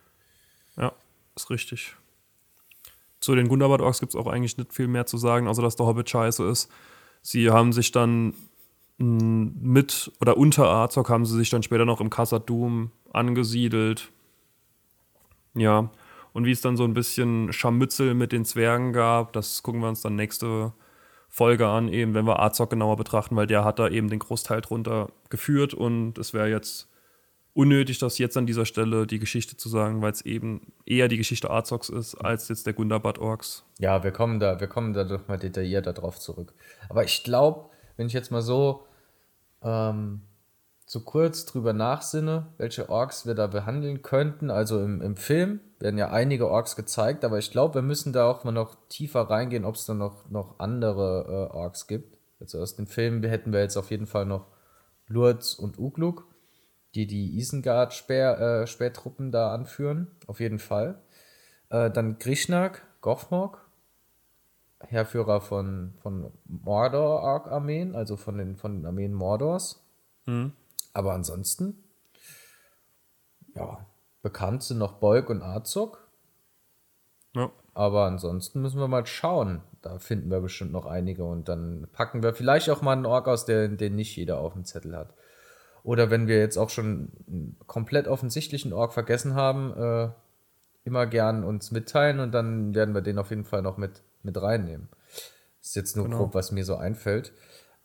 Ja, 0.76 0.94
ist 1.36 1.50
richtig. 1.50 1.96
Zu 3.20 3.36
den 3.36 3.48
Gundabad 3.48 3.82
Orks 3.82 4.02
gibt 4.02 4.14
es 4.14 4.20
auch 4.20 4.28
eigentlich 4.28 4.58
nicht 4.58 4.74
viel 4.74 4.88
mehr 4.88 5.06
zu 5.06 5.18
sagen, 5.18 5.48
außer 5.48 5.62
dass 5.62 5.78
der 5.78 5.86
Hobbit 5.86 6.10
scheiße 6.10 6.44
ist. 6.50 6.70
Sie 7.22 7.50
haben 7.50 7.72
sich 7.72 7.94
dann 7.94 8.34
mh, 8.98 9.52
mit 9.62 10.12
oder 10.20 10.36
unter 10.38 10.68
Azog 10.70 11.10
haben 11.10 11.26
sie 11.26 11.38
sich 11.38 11.50
dann 11.50 11.64
später 11.64 11.86
noch 11.86 12.02
im 12.02 12.10
Khazad-dûm 12.10 12.90
angesiedelt. 13.14 14.12
Ja, 15.56 15.92
und 16.34 16.46
wie 16.46 16.52
es 16.52 16.62
dann 16.62 16.78
so 16.78 16.84
ein 16.84 16.94
bisschen 16.94 17.54
Scharmützel 17.54 18.14
mit 18.16 18.32
den 18.32 18.44
Zwergen 18.44 18.92
gab, 18.92 19.34
das 19.34 19.62
gucken 19.64 19.82
wir 19.82 19.90
uns 19.90 20.02
dann 20.02 20.16
nächste 20.16 20.74
Folge 21.30 21.68
an, 21.68 21.88
eben 21.88 22.14
wenn 22.14 22.26
wir 22.26 22.40
Azog 22.42 22.70
genauer 22.72 22.98
betrachten, 22.98 23.36
weil 23.36 23.48
der 23.48 23.64
hat 23.64 23.80
da 23.80 23.88
eben 23.88 24.10
den 24.10 24.20
Großteil 24.20 24.62
drunter 24.62 25.10
geführt 25.30 25.74
und 25.74 26.18
es 26.18 26.34
wäre 26.34 26.50
jetzt 26.50 26.90
unnötig, 27.54 28.00
das 28.00 28.18
jetzt 28.18 28.36
an 28.36 28.46
dieser 28.46 28.66
Stelle 28.66 29.06
die 29.06 29.20
Geschichte 29.20 29.58
zu 29.58 29.70
sagen, 29.70 30.02
weil 30.02 30.12
es 30.12 30.22
eben 30.22 30.74
eher 30.86 31.08
die 31.08 31.18
Geschichte 31.18 31.50
Azogs 31.50 31.90
ist, 31.90 32.16
als 32.16 32.50
jetzt 32.50 32.66
der 32.66 32.74
Gundabad 32.74 33.20
Orks. 33.20 33.64
Ja, 33.80 34.04
wir 34.04 34.12
kommen 34.12 34.40
da, 34.40 34.60
wir 34.60 34.68
kommen 34.68 34.94
da 34.94 35.04
doch 35.04 35.28
mal 35.28 35.38
detaillierter 35.38 35.94
drauf 35.94 36.20
zurück. 36.20 36.54
Aber 36.90 37.04
ich 37.04 37.24
glaube, 37.24 37.70
wenn 37.96 38.08
ich 38.08 38.14
jetzt 38.14 38.32
mal 38.32 38.42
so, 38.42 38.88
ähm, 39.62 40.22
so 40.94 41.00
kurz 41.00 41.48
drüber 41.48 41.74
nachsinne, 41.74 42.54
welche 42.60 42.88
Orks 42.88 43.26
wir 43.26 43.34
da 43.34 43.48
behandeln 43.48 44.04
könnten, 44.04 44.52
also 44.52 44.80
im, 44.80 45.02
im 45.02 45.16
Film 45.16 45.60
werden 45.80 45.98
ja 45.98 46.12
einige 46.12 46.52
Orks 46.52 46.76
gezeigt, 46.76 47.26
aber 47.26 47.40
ich 47.40 47.50
glaube, 47.50 47.74
wir 47.74 47.82
müssen 47.82 48.14
da 48.14 48.30
auch 48.30 48.44
mal 48.44 48.52
noch 48.52 48.76
tiefer 48.90 49.22
reingehen, 49.22 49.66
ob 49.66 49.74
es 49.74 49.88
da 49.88 49.96
noch, 49.96 50.30
noch 50.30 50.60
andere 50.60 51.50
äh, 51.52 51.56
Orks 51.56 51.88
gibt. 51.88 52.20
Also 52.40 52.60
aus 52.60 52.76
den 52.76 52.86
Filmen 52.86 53.24
hätten 53.24 53.52
wir 53.52 53.62
jetzt 53.62 53.76
auf 53.76 53.90
jeden 53.90 54.06
Fall 54.06 54.28
noch 54.28 54.46
Lurz 55.08 55.56
und 55.56 55.80
Ugluk, 55.80 56.28
die 56.94 57.08
die 57.08 57.40
Isengard-Spähtruppen 57.40 59.30
äh, 59.30 59.32
da 59.32 59.52
anführen. 59.52 60.12
Auf 60.28 60.40
jeden 60.40 60.60
Fall. 60.60 61.02
Äh, 61.70 61.90
dann 61.90 62.20
Grishnak, 62.20 62.86
Gothmog, 63.02 63.66
Herrführer 64.80 65.42
von, 65.42 65.96
von 66.04 66.32
Mordor-Armeen, 66.46 67.96
also 67.96 68.16
von 68.16 68.38
den, 68.38 68.58
von 68.58 68.76
den 68.76 68.86
Armeen 68.86 69.14
Mordors. 69.14 69.84
Mhm. 70.28 70.54
Aber 70.94 71.14
ansonsten, 71.14 71.84
ja, 73.56 73.86
bekannt 74.22 74.64
sind 74.64 74.78
noch 74.78 74.94
Bolk 74.94 75.30
und 75.30 75.42
Azog. 75.42 76.08
Ja. 77.36 77.52
Aber 77.74 78.06
ansonsten 78.06 78.62
müssen 78.62 78.80
wir 78.80 78.88
mal 78.88 79.06
schauen. 79.06 79.62
Da 79.82 80.00
finden 80.00 80.30
wir 80.30 80.40
bestimmt 80.40 80.72
noch 80.72 80.86
einige 80.86 81.26
und 81.26 81.50
dann 81.50 81.88
packen 81.92 82.24
wir 82.24 82.34
vielleicht 82.34 82.70
auch 82.70 82.82
mal 82.82 82.94
einen 82.94 83.06
Ork 83.06 83.28
aus, 83.28 83.46
den, 83.46 83.78
den 83.78 83.96
nicht 83.96 84.16
jeder 84.16 84.40
auf 84.40 84.54
dem 84.54 84.64
Zettel 84.64 84.96
hat. 84.96 85.14
Oder 85.84 86.10
wenn 86.10 86.28
wir 86.28 86.38
jetzt 86.38 86.58
auch 86.58 86.70
schon 86.70 87.12
einen 87.28 87.58
komplett 87.68 88.08
offensichtlichen 88.08 88.72
Ork 88.72 88.94
vergessen 88.94 89.36
haben, 89.36 89.74
äh, 89.76 90.10
immer 90.86 91.06
gern 91.08 91.44
uns 91.44 91.72
mitteilen 91.72 92.20
und 92.20 92.32
dann 92.32 92.74
werden 92.76 92.94
wir 92.94 93.02
den 93.02 93.18
auf 93.18 93.32
jeden 93.32 93.44
Fall 93.44 93.62
noch 93.62 93.78
mit, 93.78 94.04
mit 94.22 94.42
reinnehmen. 94.42 94.88
Das 95.60 95.70
ist 95.70 95.76
jetzt 95.76 95.96
nur 95.96 96.06
genau. 96.06 96.18
grob, 96.20 96.36
was 96.36 96.52
mir 96.52 96.64
so 96.64 96.76
einfällt. 96.76 97.34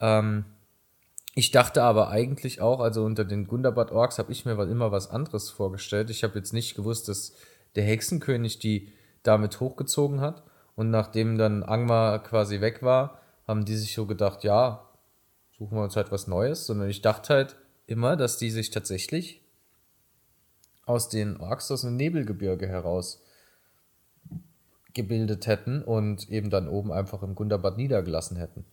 Ähm, 0.00 0.45
ich 1.38 1.52
dachte 1.52 1.85
aber 1.85 2.09
eigentlich 2.09 2.61
auch, 2.61 2.80
also 2.80 3.04
unter 3.04 3.25
den 3.25 3.47
Gundabad 3.47 3.92
Orks 3.92 4.18
habe 4.18 4.33
ich 4.33 4.45
mir 4.45 4.61
immer 4.61 4.90
was 4.90 5.09
anderes 5.09 5.50
vorgestellt. 5.50 6.11
Ich 6.11 6.25
habe 6.25 6.37
jetzt 6.37 6.52
nicht 6.52 6.75
gewusst, 6.75 7.09
dass 7.09 7.33
der 7.76 7.85
Hexenkönig 7.85 8.59
die 8.59 8.92
damit 9.23 9.61
hochgezogen 9.61 10.21
hat. 10.21 10.42
Und 10.75 10.90
nachdem 10.90 11.38
dann 11.38 11.62
Angmar 11.62 12.25
quasi 12.25 12.61
weg 12.61 12.83
war, 12.83 13.21
haben 13.47 13.64
die 13.64 13.76
sich 13.76 13.95
so 13.95 14.04
gedacht, 14.04 14.42
ja, 14.42 14.88
suchen 15.57 15.78
wir 15.78 15.85
uns 15.85 15.95
halt 15.95 16.11
was 16.11 16.26
Neues. 16.26 16.66
Sondern 16.66 16.90
ich 16.90 17.02
dachte 17.02 17.35
halt 17.35 17.57
immer, 17.87 18.16
dass 18.16 18.38
die 18.38 18.50
sich 18.50 18.71
tatsächlich 18.71 19.40
aus 20.87 21.09
den 21.09 21.37
Orks 21.37 21.71
aus 21.71 21.83
dem 21.83 21.95
Nebelgebirge 21.95 22.66
heraus 22.66 23.23
gebildet 24.92 25.47
hätten 25.47 25.83
und 25.85 26.28
eben 26.30 26.50
dann 26.50 26.66
oben 26.66 26.90
einfach 26.90 27.23
im 27.23 27.37
Gundabad 27.37 27.76
niedergelassen 27.76 28.38
hätten. 28.38 28.64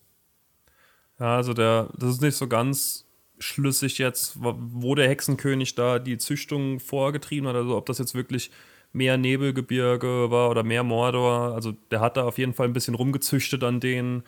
Ja, 1.20 1.38
also 1.38 1.54
der, 1.54 1.90
das 1.98 2.12
ist 2.12 2.22
nicht 2.22 2.36
so 2.36 2.48
ganz 2.48 3.06
schlüssig 3.38 3.98
jetzt, 3.98 4.38
wo 4.40 4.96
der 4.96 5.10
Hexenkönig 5.10 5.76
da 5.76 6.00
die 6.00 6.18
Züchtung 6.18 6.80
vorgetrieben 6.80 7.48
hat, 7.48 7.56
also 7.56 7.76
ob 7.78 7.86
das 7.86 7.98
jetzt 7.98 8.16
wirklich 8.16 8.52
mehr 8.94 9.18
Nebelgebirge 9.18 10.32
war 10.32 10.50
oder 10.50 10.64
mehr 10.64 10.84
Mordor. 10.84 11.54
Also 11.54 11.74
der 11.92 12.00
hat 12.00 12.18
da 12.18 12.24
auf 12.24 12.38
jeden 12.38 12.54
Fall 12.54 12.68
ein 12.68 12.74
bisschen 12.74 12.96
rumgezüchtet 12.96 13.64
an 13.64 13.80
denen. 13.80 14.24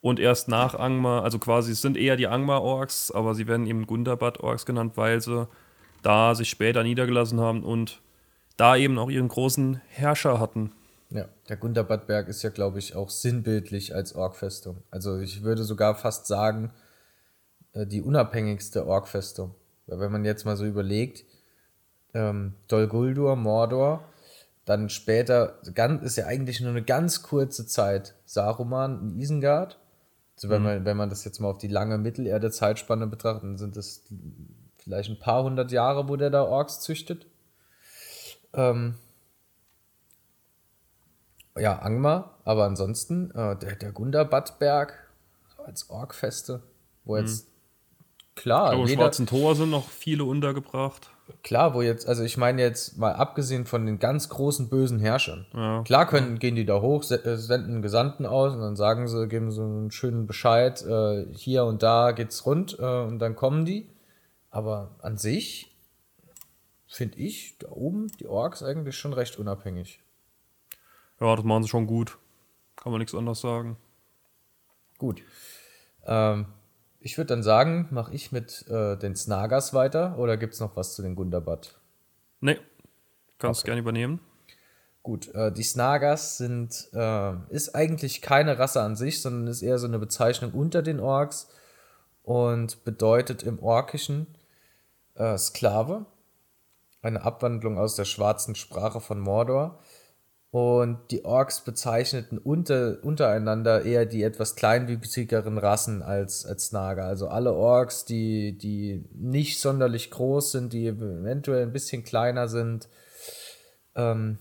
Und 0.00 0.18
erst 0.18 0.48
nach 0.48 0.74
Angmar, 0.74 1.22
also 1.22 1.38
quasi, 1.38 1.72
es 1.72 1.82
sind 1.82 1.96
eher 1.96 2.16
die 2.16 2.26
Angmar-Orks, 2.26 3.12
aber 3.12 3.34
sie 3.34 3.46
werden 3.46 3.66
eben 3.66 3.86
Gundabad-Orks 3.86 4.66
genannt, 4.66 4.92
weil 4.96 5.20
sie 5.20 5.48
da 6.02 6.34
sich 6.34 6.50
später 6.50 6.82
niedergelassen 6.82 7.40
haben 7.40 7.62
und 7.62 8.00
da 8.56 8.76
eben 8.76 8.98
auch 8.98 9.10
ihren 9.10 9.28
großen 9.28 9.80
Herrscher 9.88 10.40
hatten. 10.40 10.72
Ja, 11.14 11.28
der 11.48 11.56
Gundabadberg 11.56 12.28
ist 12.28 12.42
ja, 12.42 12.50
glaube 12.50 12.78
ich, 12.78 12.96
auch 12.96 13.10
sinnbildlich 13.10 13.94
als 13.94 14.14
Orkfestung. 14.14 14.82
Also 14.90 15.18
ich 15.18 15.42
würde 15.42 15.62
sogar 15.62 15.94
fast 15.94 16.26
sagen, 16.26 16.72
äh, 17.74 17.86
die 17.86 18.00
unabhängigste 18.02 18.86
Orkfestung. 18.86 19.54
Weil 19.86 20.00
wenn 20.00 20.12
man 20.12 20.24
jetzt 20.24 20.44
mal 20.44 20.56
so 20.56 20.64
überlegt, 20.64 21.24
ähm, 22.14 22.54
Dol 22.68 22.88
Guldur, 22.88 23.36
Mordor, 23.36 24.04
dann 24.64 24.88
später, 24.88 25.58
ganz, 25.74 26.02
ist 26.02 26.16
ja 26.16 26.26
eigentlich 26.26 26.60
nur 26.60 26.70
eine 26.70 26.82
ganz 26.82 27.22
kurze 27.22 27.66
Zeit, 27.66 28.14
Saruman 28.24 29.18
Isengard. 29.18 29.78
Also 30.36 30.48
wenn, 30.48 30.62
mhm. 30.62 30.68
man, 30.68 30.84
wenn 30.84 30.96
man 30.96 31.10
das 31.10 31.24
jetzt 31.24 31.40
mal 31.40 31.48
auf 31.48 31.58
die 31.58 31.68
lange 31.68 31.98
Mittelerde-Zeitspanne 31.98 33.06
betrachtet, 33.06 33.44
dann 33.44 33.58
sind 33.58 33.76
das 33.76 34.02
vielleicht 34.78 35.10
ein 35.10 35.18
paar 35.18 35.42
hundert 35.42 35.72
Jahre, 35.72 36.08
wo 36.08 36.16
der 36.16 36.30
da 36.30 36.44
Orks 36.44 36.80
züchtet. 36.80 37.26
Ähm, 38.54 38.94
ja, 41.58 41.78
Angmar, 41.78 42.38
aber 42.44 42.64
ansonsten 42.64 43.30
äh, 43.32 43.56
der, 43.56 43.76
der 43.76 43.92
Gundabadberg 43.92 44.94
so 45.56 45.62
als 45.62 45.90
Orkfeste, 45.90 46.62
wo 47.04 47.16
jetzt 47.16 47.46
mhm. 47.46 48.34
klar. 48.34 48.70
Am 48.72 48.86
Schwarzen 48.86 49.26
Tor 49.26 49.54
sind 49.54 49.70
noch 49.70 49.88
viele 49.88 50.24
untergebracht. 50.24 51.10
Klar, 51.42 51.74
wo 51.74 51.82
jetzt, 51.82 52.06
also 52.08 52.22
ich 52.24 52.36
meine 52.36 52.62
jetzt 52.62 52.98
mal 52.98 53.14
abgesehen 53.14 53.64
von 53.64 53.86
den 53.86 53.98
ganz 53.98 54.28
großen 54.28 54.68
bösen 54.68 54.98
Herrschern. 54.98 55.46
Ja. 55.54 55.82
Klar 55.82 56.06
können, 56.06 56.38
gehen 56.38 56.56
die 56.56 56.66
da 56.66 56.80
hoch, 56.80 57.08
äh, 57.10 57.36
senden 57.36 57.80
Gesandten 57.80 58.26
aus 58.26 58.54
und 58.54 58.60
dann 58.60 58.76
sagen 58.76 59.08
sie, 59.08 59.28
geben 59.28 59.50
so 59.50 59.62
einen 59.62 59.90
schönen 59.90 60.26
Bescheid, 60.26 60.82
äh, 60.82 61.26
hier 61.32 61.64
und 61.64 61.82
da 61.82 62.12
geht's 62.12 62.44
rund 62.44 62.78
äh, 62.78 63.02
und 63.02 63.18
dann 63.18 63.36
kommen 63.36 63.64
die. 63.64 63.88
Aber 64.50 64.96
an 65.00 65.16
sich 65.16 65.74
finde 66.86 67.18
ich 67.18 67.56
da 67.58 67.70
oben 67.70 68.08
die 68.20 68.26
Orks 68.26 68.62
eigentlich 68.62 68.96
schon 68.96 69.14
recht 69.14 69.38
unabhängig. 69.38 70.01
Ja, 71.22 71.36
das 71.36 71.44
machen 71.44 71.62
sie 71.62 71.68
schon 71.68 71.86
gut. 71.86 72.18
Kann 72.74 72.90
man 72.90 72.98
nichts 72.98 73.14
anderes 73.14 73.40
sagen. 73.40 73.76
Gut. 74.98 75.22
Ähm, 76.04 76.46
ich 76.98 77.16
würde 77.16 77.28
dann 77.28 77.44
sagen, 77.44 77.86
mache 77.92 78.12
ich 78.12 78.32
mit 78.32 78.66
äh, 78.68 78.96
den 78.96 79.14
Snagas 79.14 79.72
weiter 79.72 80.18
oder 80.18 80.36
gibt 80.36 80.54
es 80.54 80.60
noch 80.60 80.74
was 80.74 80.96
zu 80.96 81.02
den 81.02 81.14
Gundabad? 81.14 81.78
Nee, 82.40 82.58
kannst 83.38 83.60
okay. 83.60 83.68
gerne 83.68 83.82
übernehmen. 83.82 84.18
Gut, 85.04 85.32
äh, 85.32 85.52
die 85.52 85.62
Snagas 85.62 86.38
sind, 86.38 86.88
äh, 86.92 87.34
ist 87.50 87.76
eigentlich 87.76 88.20
keine 88.20 88.58
Rasse 88.58 88.82
an 88.82 88.96
sich, 88.96 89.22
sondern 89.22 89.46
ist 89.46 89.62
eher 89.62 89.78
so 89.78 89.86
eine 89.86 90.00
Bezeichnung 90.00 90.50
unter 90.50 90.82
den 90.82 90.98
Orks 90.98 91.48
und 92.24 92.82
bedeutet 92.82 93.44
im 93.44 93.60
Orkischen 93.60 94.26
äh, 95.14 95.38
Sklave, 95.38 96.06
eine 97.00 97.22
Abwandlung 97.22 97.78
aus 97.78 97.94
der 97.94 98.06
schwarzen 98.06 98.56
Sprache 98.56 99.00
von 99.00 99.20
Mordor. 99.20 99.80
Und 100.52 100.98
die 101.10 101.24
Orks 101.24 101.64
bezeichneten 101.64 102.36
unter, 102.36 102.98
untereinander 103.02 103.86
eher 103.86 104.04
die 104.04 104.22
etwas 104.22 104.54
kleinwüchsigeren 104.54 105.56
Rassen 105.56 106.02
als, 106.02 106.44
als 106.44 106.72
Naga. 106.72 107.06
Also 107.06 107.28
alle 107.28 107.54
Orks, 107.54 108.04
die, 108.04 108.58
die 108.58 109.02
nicht 109.14 109.60
sonderlich 109.60 110.10
groß 110.10 110.52
sind, 110.52 110.74
die 110.74 110.86
eventuell 110.88 111.62
ein 111.62 111.72
bisschen 111.72 112.04
kleiner 112.04 112.48
sind. 112.48 112.90
Ähm, 113.94 114.36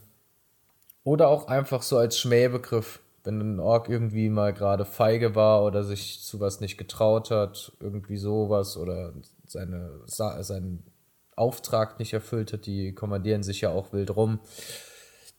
oder 1.06 1.30
auch 1.30 1.48
einfach 1.48 1.82
so 1.82 1.98
als 1.98 2.20
Schmähbegriff, 2.20 3.00
wenn 3.24 3.39
ein 3.39 3.60
Ork 3.62 3.88
irgendwie 3.88 4.27
mal 4.27 4.51
gerade 4.51 4.84
feige 4.84 5.34
war 5.34 5.63
oder 5.63 5.86
sich 5.86 6.22
zu 6.22 6.41
was 6.41 6.60
nicht 6.60 6.77
getraut 6.77 7.32
hat, 7.32 7.72
irgendwie 7.80 8.18
sowas 8.18 8.75
oder 8.75 9.13
seine, 9.48 10.01
seinen 10.08 10.84
Auftrag 11.38 12.00
nicht 12.00 12.12
erfüllt 12.12 12.51
hat, 12.51 12.65
die 12.65 12.94
kommandieren 12.94 13.44
sich 13.44 13.62
ja 13.62 13.70
auch 13.70 13.94
wild 13.94 14.13
rum. 14.13 14.41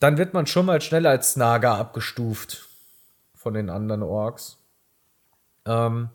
Dann 0.02 0.18
wird 0.18 0.34
man 0.34 0.46
schon 0.46 0.66
mal 0.66 0.80
schneller 0.80 1.10
als 1.10 1.36
Naga 1.36 1.76
abgestuft 1.76 2.68
von 3.34 3.54
den 3.54 3.70
anderen 3.70 4.02
Orks. 4.02 4.58
Ähm, 5.64 6.10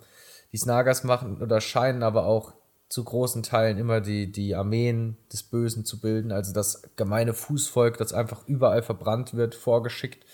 die 0.51 0.57
Snagas 0.57 1.03
machen 1.03 1.41
oder 1.41 1.61
scheinen 1.61 2.03
aber 2.03 2.25
auch 2.25 2.53
zu 2.89 3.03
großen 3.03 3.43
Teilen 3.43 3.77
immer 3.77 4.01
die, 4.01 4.31
die 4.31 4.55
Armeen 4.55 5.17
des 5.31 5.43
Bösen 5.43 5.85
zu 5.85 5.99
bilden, 5.99 6.31
also 6.31 6.53
das 6.53 6.83
gemeine 6.95 7.33
Fußvolk, 7.33 7.97
das 7.97 8.13
einfach 8.13 8.47
überall 8.47 8.81
verbrannt 8.81 9.33
wird, 9.35 9.55
vorgeschickt 9.55 10.25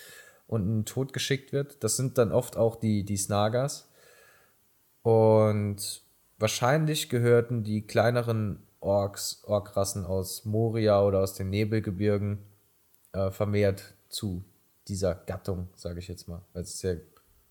und 0.47 0.63
in 0.63 0.79
den 0.79 0.85
Tod 0.85 1.13
geschickt 1.13 1.51
wird. 1.51 1.83
Das 1.83 1.97
sind 1.97 2.17
dann 2.17 2.31
oft 2.31 2.57
auch 2.57 2.75
die, 2.75 3.03
die 3.03 3.17
Snagas. 3.17 3.87
Und 5.01 6.03
Wahrscheinlich 6.43 7.07
gehörten 7.07 7.63
die 7.63 7.87
kleineren 7.87 8.63
Orks, 8.81 9.43
Orkrassen 9.45 10.05
aus 10.05 10.43
Moria 10.43 11.01
oder 11.01 11.19
aus 11.19 11.35
den 11.35 11.49
Nebelgebirgen 11.49 12.39
äh, 13.13 13.31
vermehrt 13.31 13.95
zu 14.09 14.43
dieser 14.87 15.15
Gattung, 15.15 15.69
sage 15.75 15.99
ich 15.99 16.07
jetzt 16.07 16.27
mal. 16.27 16.41
Es 16.53 16.75
ist 16.75 16.83
ja 16.83 16.95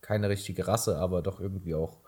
keine 0.01 0.29
richtige 0.29 0.69
Rasse, 0.69 0.99
aber 0.99 1.23
doch 1.23 1.41
irgendwie 1.41 1.75
auch, 1.75 1.99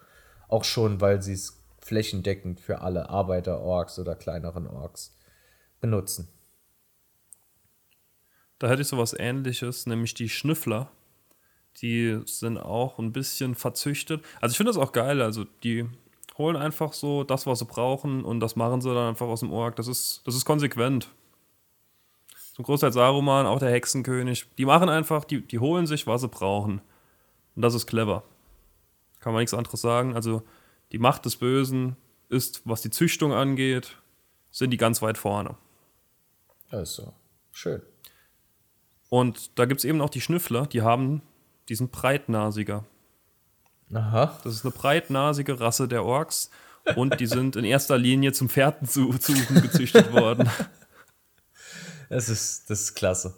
auch 0.49 0.64
schon, 0.64 1.00
weil 1.00 1.23
sie 1.23 1.32
es 1.32 1.61
flächendeckend 1.80 2.61
für 2.61 2.80
alle 2.80 3.08
Arbeiter-Orks 3.08 3.99
oder 3.99 4.14
kleineren 4.14 4.66
Orks 4.66 5.16
benutzen. 5.80 6.28
Da 8.58 8.68
hätte 8.68 8.82
ich 8.82 8.88
sowas 8.88 9.14
ähnliches, 9.18 9.87
nämlich 9.87 10.14
die 10.14 10.28
Schnüffler. 10.28 10.90
Die 11.82 12.20
sind 12.25 12.56
auch 12.56 12.99
ein 12.99 13.12
bisschen 13.12 13.54
verzüchtet. 13.54 14.25
Also 14.40 14.52
ich 14.52 14.56
finde 14.56 14.73
das 14.73 14.78
auch 14.78 14.92
geil. 14.92 15.20
Also 15.20 15.44
die 15.62 15.87
holen 16.38 16.56
einfach 16.56 16.92
so 16.92 17.25
das, 17.25 17.46
was 17.46 17.58
sie 17.58 17.64
brauchen 17.64 18.25
und 18.25 18.40
das 18.40 18.56
machen 18.56 18.80
sie 18.80 18.94
dann 18.94 19.08
einfach 19.08 19.26
aus 19.26 19.40
dem 19.40 19.52
Org. 19.52 19.76
Das 19.76 19.88
ist, 19.88 20.23
das 20.25 20.34
ist 20.34 20.44
konsequent. 20.44 21.08
Zum 22.54 22.64
Großteil 22.64 22.92
Saruman, 22.92 23.46
auch 23.46 23.58
der 23.58 23.73
Hexenkönig. 23.73 24.46
Die 24.58 24.64
machen 24.64 24.88
einfach, 24.88 25.25
die, 25.25 25.40
die 25.40 25.58
holen 25.58 25.87
sich, 25.87 26.06
was 26.06 26.20
sie 26.20 26.28
brauchen. 26.28 26.80
Und 27.56 27.62
das 27.62 27.75
ist 27.75 27.87
clever. 27.87 28.23
Kann 29.18 29.32
man 29.32 29.40
nichts 29.40 29.54
anderes 29.54 29.80
sagen. 29.80 30.14
Also 30.14 30.42
die 30.92 30.99
Macht 30.99 31.25
des 31.25 31.37
Bösen 31.37 31.96
ist, 32.28 32.62
was 32.64 32.80
die 32.80 32.90
Züchtung 32.90 33.32
angeht, 33.32 33.96
sind 34.52 34.70
die 34.70 34.76
ganz 34.76 35.02
weit 35.02 35.18
vorne. 35.18 35.56
Also, 36.70 37.12
schön. 37.50 37.82
Und 39.08 39.58
da 39.58 39.64
gibt 39.64 39.80
es 39.80 39.84
eben 39.84 40.00
auch 40.00 40.11
die 40.11 40.20
Schnüffler, 40.20 40.66
die 40.66 40.82
haben 40.82 41.23
diesen 41.68 41.88
Breitnasiger. 41.88 42.84
Aha. 43.92 44.38
Das 44.44 44.54
ist 44.54 44.64
eine 44.64 44.73
breitnasige 44.73 45.58
Rasse 45.58 45.88
der 45.88 46.04
Orks 46.04 46.50
und 46.94 47.18
die 47.20 47.26
sind 47.26 47.56
in 47.56 47.64
erster 47.64 47.99
Linie 47.99 48.32
zum 48.32 48.49
Pferden 48.49 48.87
zu 48.88 49.12
suchen 49.12 49.62
gezüchtet 49.62 50.12
worden. 50.12 50.49
Das 52.14 52.28
ist, 52.28 52.71
das 52.71 52.80
ist 52.83 52.94
klasse. 52.94 53.35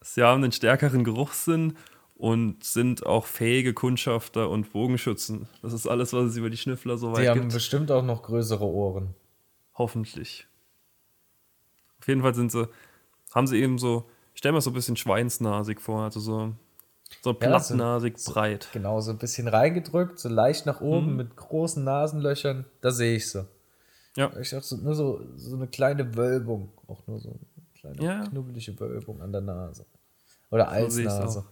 Sie 0.00 0.22
haben 0.22 0.42
einen 0.42 0.52
stärkeren 0.52 1.04
Geruchssinn 1.04 1.76
und 2.14 2.64
sind 2.64 3.04
auch 3.04 3.26
fähige 3.26 3.74
Kundschafter 3.74 4.48
und 4.48 4.72
Bogenschützen. 4.72 5.46
Das 5.60 5.74
ist 5.74 5.86
alles, 5.86 6.14
was 6.14 6.30
es 6.30 6.36
über 6.36 6.48
die 6.48 6.56
Schnüffler 6.56 6.96
so 6.96 7.12
weit 7.12 7.24
Die 7.24 7.28
haben 7.28 7.40
gibt. 7.42 7.52
bestimmt 7.52 7.90
auch 7.90 8.02
noch 8.02 8.22
größere 8.22 8.64
Ohren. 8.64 9.14
Hoffentlich. 9.74 10.46
Auf 12.00 12.08
jeden 12.08 12.22
Fall 12.22 12.34
sind 12.34 12.50
sie, 12.50 12.66
haben 13.34 13.46
sie 13.46 13.60
eben 13.60 13.78
so, 13.78 14.08
ich 14.32 14.38
stelle 14.38 14.54
mir 14.54 14.60
so 14.62 14.70
ein 14.70 14.74
bisschen 14.74 14.96
schweinsnasig 14.96 15.78
vor, 15.80 16.04
also 16.04 16.18
so, 16.20 16.54
so 17.20 17.30
Ja, 17.30 17.34
so- 17.34 17.34
plattnasig 17.34 18.14
breit. 18.24 18.68
Genau, 18.72 19.00
so 19.02 19.10
ein 19.10 19.18
bisschen 19.18 19.48
reingedrückt, 19.48 20.18
so 20.18 20.28
leicht 20.30 20.64
nach 20.64 20.80
oben 20.80 21.16
mit 21.16 21.36
großen 21.36 21.84
Nasenlöchern. 21.84 22.64
Da 22.80 22.90
sehe 22.90 23.16
ich 23.16 23.28
sie. 23.30 23.46
Ja. 24.16 24.34
Ich 24.40 24.52
habe 24.54 24.64
so, 24.64 24.76
nur 24.76 24.94
so, 24.94 25.20
so 25.36 25.56
eine 25.56 25.66
kleine 25.66 26.16
Wölbung. 26.16 26.72
Auch 26.86 27.06
nur 27.06 27.20
so 27.20 27.38
kleine 27.80 28.02
Ja. 28.02 28.26
knubbelige 28.26 28.78
Wölbung 28.80 29.20
an 29.22 29.32
der 29.32 29.40
Nase. 29.40 29.86
Oder 30.50 30.68
So 30.90 31.00
ich's 31.00 31.08
Alsnase. 31.10 31.40
auch. 31.40 31.44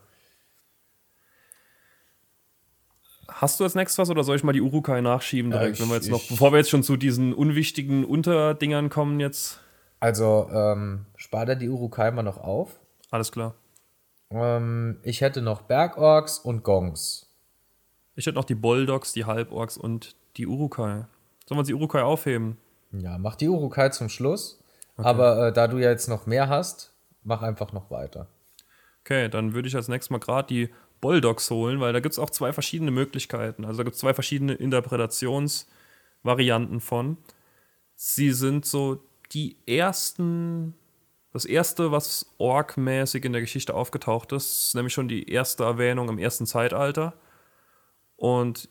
Hast 3.28 3.58
du 3.58 3.64
als 3.64 3.74
nächstes 3.74 3.98
was 3.98 4.08
oder 4.08 4.22
soll 4.22 4.36
ich 4.36 4.44
mal 4.44 4.52
die 4.52 4.60
Urukai 4.60 5.00
nachschieben 5.00 5.50
direkt, 5.50 5.74
ich- 5.76 5.80
wenn 5.82 5.88
wir 5.88 5.96
jetzt 5.96 6.08
noch, 6.08 6.22
ich- 6.22 6.28
bevor 6.28 6.52
wir 6.52 6.58
jetzt 6.58 6.70
schon 6.70 6.82
zu 6.84 6.96
diesen 6.96 7.34
unwichtigen 7.34 8.04
Unterdingern 8.04 8.88
kommen 8.88 9.18
jetzt? 9.20 9.60
Also, 9.98 10.48
ähm, 10.52 11.06
spar 11.16 11.44
dir 11.46 11.56
die 11.56 11.68
Urukai 11.68 12.10
mal 12.12 12.22
noch 12.22 12.38
auf. 12.38 12.78
Alles 13.10 13.32
klar. 13.32 13.54
Ähm, 14.30 14.98
ich 15.02 15.20
hätte 15.22 15.42
noch 15.42 15.62
Bergorks 15.62 16.38
und 16.38 16.62
Gongs. 16.62 17.28
Ich 18.14 18.26
hätte 18.26 18.36
noch 18.36 18.44
die 18.44 18.54
Boldogs, 18.54 19.12
die 19.12 19.24
Halborks 19.24 19.76
und 19.76 20.14
die 20.36 20.46
Urukai. 20.46 21.06
Sollen 21.46 21.58
wir 21.58 21.64
die 21.64 21.74
Urukai 21.74 22.02
aufheben? 22.02 22.56
Ja, 22.92 23.18
mach 23.18 23.36
die 23.36 23.48
Urukai 23.48 23.88
zum 23.90 24.08
Schluss. 24.08 24.62
Aber 24.96 25.48
äh, 25.48 25.52
da 25.52 25.68
du 25.68 25.76
ja 25.78 25.90
jetzt 25.90 26.08
noch 26.08 26.26
mehr 26.26 26.48
hast, 26.48 26.92
mach 27.22 27.42
einfach 27.42 27.72
noch 27.72 27.88
weiter. 27.90 28.26
Okay, 29.02 29.28
dann 29.28 29.52
würde 29.54 29.68
ich 29.68 29.76
als 29.76 29.86
nächstes 29.88 30.10
mal 30.10 30.18
gerade 30.18 30.48
die 30.48 30.70
Boldogs 31.00 31.48
holen, 31.50 31.80
weil 31.80 31.92
da 31.92 32.00
gibt 32.00 32.14
es 32.14 32.18
auch 32.18 32.30
zwei 32.30 32.52
verschiedene 32.52 32.90
Möglichkeiten. 32.90 33.64
Also 33.64 33.78
da 33.78 33.84
gibt 33.84 33.94
es 33.94 34.00
zwei 34.00 34.14
verschiedene 34.14 34.54
Interpretationsvarianten 34.54 36.80
von. 36.80 37.18
Sie 37.94 38.32
sind 38.32 38.66
so 38.66 39.04
die 39.32 39.56
ersten, 39.66 40.74
das 41.32 41.44
erste, 41.44 41.92
was 41.92 42.26
Ork-mäßig 42.38 43.24
in 43.24 43.32
der 43.32 43.42
Geschichte 43.42 43.74
aufgetaucht 43.74 44.32
ist, 44.32 44.68
ist 44.68 44.74
nämlich 44.74 44.94
schon 44.94 45.08
die 45.08 45.30
erste 45.30 45.62
Erwähnung 45.64 46.08
im 46.08 46.18
ersten 46.18 46.46
Zeitalter. 46.46 47.12
Und 48.16 48.68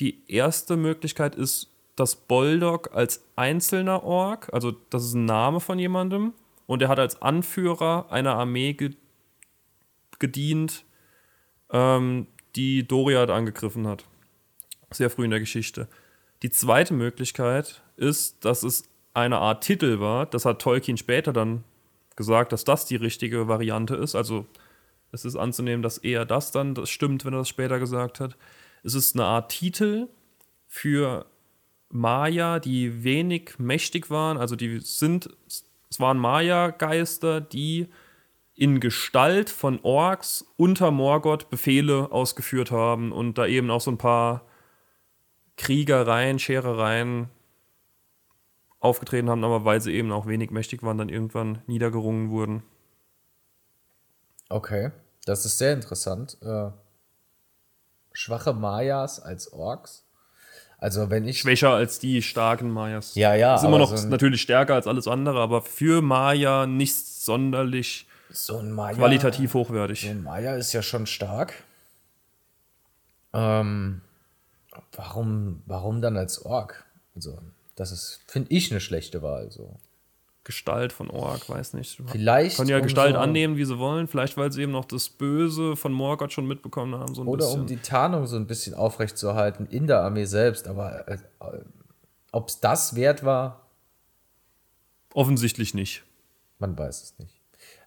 die 0.00 0.30
erste 0.30 0.76
Möglichkeit 0.76 1.34
ist 1.34 1.71
das 1.96 2.16
Boldog 2.16 2.94
als 2.94 3.24
einzelner 3.36 4.02
Ork, 4.02 4.48
also 4.52 4.72
das 4.90 5.04
ist 5.04 5.14
ein 5.14 5.24
Name 5.24 5.60
von 5.60 5.78
jemandem 5.78 6.32
und 6.66 6.82
er 6.82 6.88
hat 6.88 6.98
als 6.98 7.20
Anführer 7.20 8.06
einer 8.10 8.34
Armee 8.34 8.72
ge 8.72 8.90
gedient, 10.18 10.84
ähm, 11.70 12.28
die 12.54 12.86
Doriath 12.86 13.30
angegriffen 13.30 13.88
hat. 13.88 14.04
Sehr 14.92 15.10
früh 15.10 15.24
in 15.24 15.32
der 15.32 15.40
Geschichte. 15.40 15.88
Die 16.42 16.50
zweite 16.50 16.94
Möglichkeit 16.94 17.82
ist, 17.96 18.44
dass 18.44 18.62
es 18.62 18.88
eine 19.14 19.38
Art 19.38 19.64
Titel 19.64 19.98
war. 19.98 20.26
Das 20.26 20.44
hat 20.44 20.62
Tolkien 20.62 20.96
später 20.96 21.32
dann 21.32 21.64
gesagt, 22.14 22.52
dass 22.52 22.64
das 22.64 22.86
die 22.86 22.96
richtige 22.96 23.48
Variante 23.48 23.96
ist. 23.96 24.14
Also 24.14 24.46
es 25.10 25.24
ist 25.24 25.36
anzunehmen, 25.36 25.82
dass 25.82 25.98
eher 25.98 26.24
das 26.24 26.52
dann 26.52 26.74
das 26.74 26.90
stimmt, 26.90 27.24
wenn 27.24 27.34
er 27.34 27.38
das 27.38 27.48
später 27.48 27.78
gesagt 27.78 28.20
hat. 28.20 28.36
Es 28.82 28.94
ist 28.94 29.14
eine 29.14 29.24
Art 29.24 29.50
Titel 29.50 30.08
für 30.68 31.26
Maya, 31.92 32.58
die 32.58 33.04
wenig 33.04 33.58
mächtig 33.58 34.10
waren. 34.10 34.38
Also 34.38 34.56
die 34.56 34.80
sind, 34.80 35.28
es 35.46 36.00
waren 36.00 36.18
Maya-Geister, 36.18 37.40
die 37.40 37.88
in 38.54 38.80
Gestalt 38.80 39.50
von 39.50 39.80
Orks 39.82 40.44
unter 40.56 40.90
Morgoth 40.90 41.50
Befehle 41.50 42.10
ausgeführt 42.12 42.70
haben 42.70 43.12
und 43.12 43.38
da 43.38 43.46
eben 43.46 43.70
auch 43.70 43.80
so 43.80 43.90
ein 43.90 43.98
paar 43.98 44.46
Kriegereien, 45.56 46.38
Scherereien 46.38 47.28
aufgetreten 48.80 49.30
haben, 49.30 49.44
aber 49.44 49.64
weil 49.64 49.80
sie 49.80 49.92
eben 49.92 50.12
auch 50.12 50.26
wenig 50.26 50.50
mächtig 50.50 50.82
waren, 50.82 50.98
dann 50.98 51.08
irgendwann 51.08 51.62
niedergerungen 51.66 52.30
wurden. 52.30 52.62
Okay, 54.48 54.90
das 55.24 55.46
ist 55.46 55.58
sehr 55.58 55.72
interessant. 55.72 56.36
Äh, 56.42 56.70
schwache 58.12 58.52
Mayas 58.52 59.20
als 59.20 59.52
Orks. 59.52 60.04
Also 60.82 61.10
wenn 61.10 61.28
ich 61.28 61.38
Schwächer 61.38 61.70
als 61.70 62.00
die 62.00 62.22
starken 62.22 62.68
Mayas. 62.68 63.14
Ja, 63.14 63.36
ja, 63.36 63.54
Ist 63.54 63.62
immer 63.62 63.78
noch 63.78 63.96
so 63.96 64.08
natürlich 64.08 64.42
stärker 64.42 64.74
als 64.74 64.88
alles 64.88 65.06
andere, 65.06 65.40
aber 65.40 65.62
für 65.62 66.02
Maya 66.02 66.66
nicht 66.66 66.96
sonderlich 66.96 68.08
so 68.30 68.58
ein 68.58 68.72
Maya, 68.72 68.96
qualitativ 68.96 69.52
so 69.52 69.60
hochwertig. 69.60 70.10
ein 70.10 70.24
Maya 70.24 70.56
ist 70.56 70.72
ja 70.72 70.82
schon 70.82 71.06
stark. 71.06 71.54
Ähm, 73.32 74.00
warum, 74.94 75.62
warum 75.66 76.02
dann 76.02 76.16
als 76.16 76.44
Ork? 76.44 76.84
Also 77.14 77.38
das 77.76 77.92
ist, 77.92 78.20
finde 78.26 78.50
ich, 78.50 78.72
eine 78.72 78.80
schlechte 78.80 79.22
Wahl. 79.22 79.52
So. 79.52 79.78
Gestalt 80.44 80.92
von 80.92 81.08
Ork, 81.10 81.48
weiß 81.48 81.74
nicht. 81.74 82.00
Vielleicht 82.06 82.56
Können 82.56 82.68
ja 82.68 82.78
um 82.78 82.82
Gestalt 82.82 83.14
so, 83.14 83.20
annehmen, 83.20 83.56
wie 83.56 83.64
sie 83.64 83.78
wollen. 83.78 84.08
Vielleicht, 84.08 84.36
weil 84.36 84.50
sie 84.50 84.62
eben 84.62 84.72
noch 84.72 84.84
das 84.84 85.08
Böse 85.08 85.76
von 85.76 85.92
Morgoth 85.92 86.32
schon 86.32 86.46
mitbekommen 86.46 86.96
haben. 86.96 87.14
So 87.14 87.22
ein 87.22 87.28
Oder 87.28 87.44
bisschen. 87.46 87.60
um 87.60 87.66
die 87.66 87.76
Tarnung 87.76 88.26
so 88.26 88.36
ein 88.36 88.46
bisschen 88.46 88.74
aufrechtzuerhalten 88.74 89.66
in 89.66 89.86
der 89.86 90.00
Armee 90.00 90.24
selbst. 90.24 90.66
Aber 90.66 91.06
äh, 91.08 91.18
ob 92.32 92.48
es 92.48 92.58
das 92.60 92.96
wert 92.96 93.24
war, 93.24 93.62
Offensichtlich 95.14 95.74
nicht. 95.74 96.04
Man 96.58 96.78
weiß 96.78 97.02
es 97.02 97.18
nicht. 97.18 97.40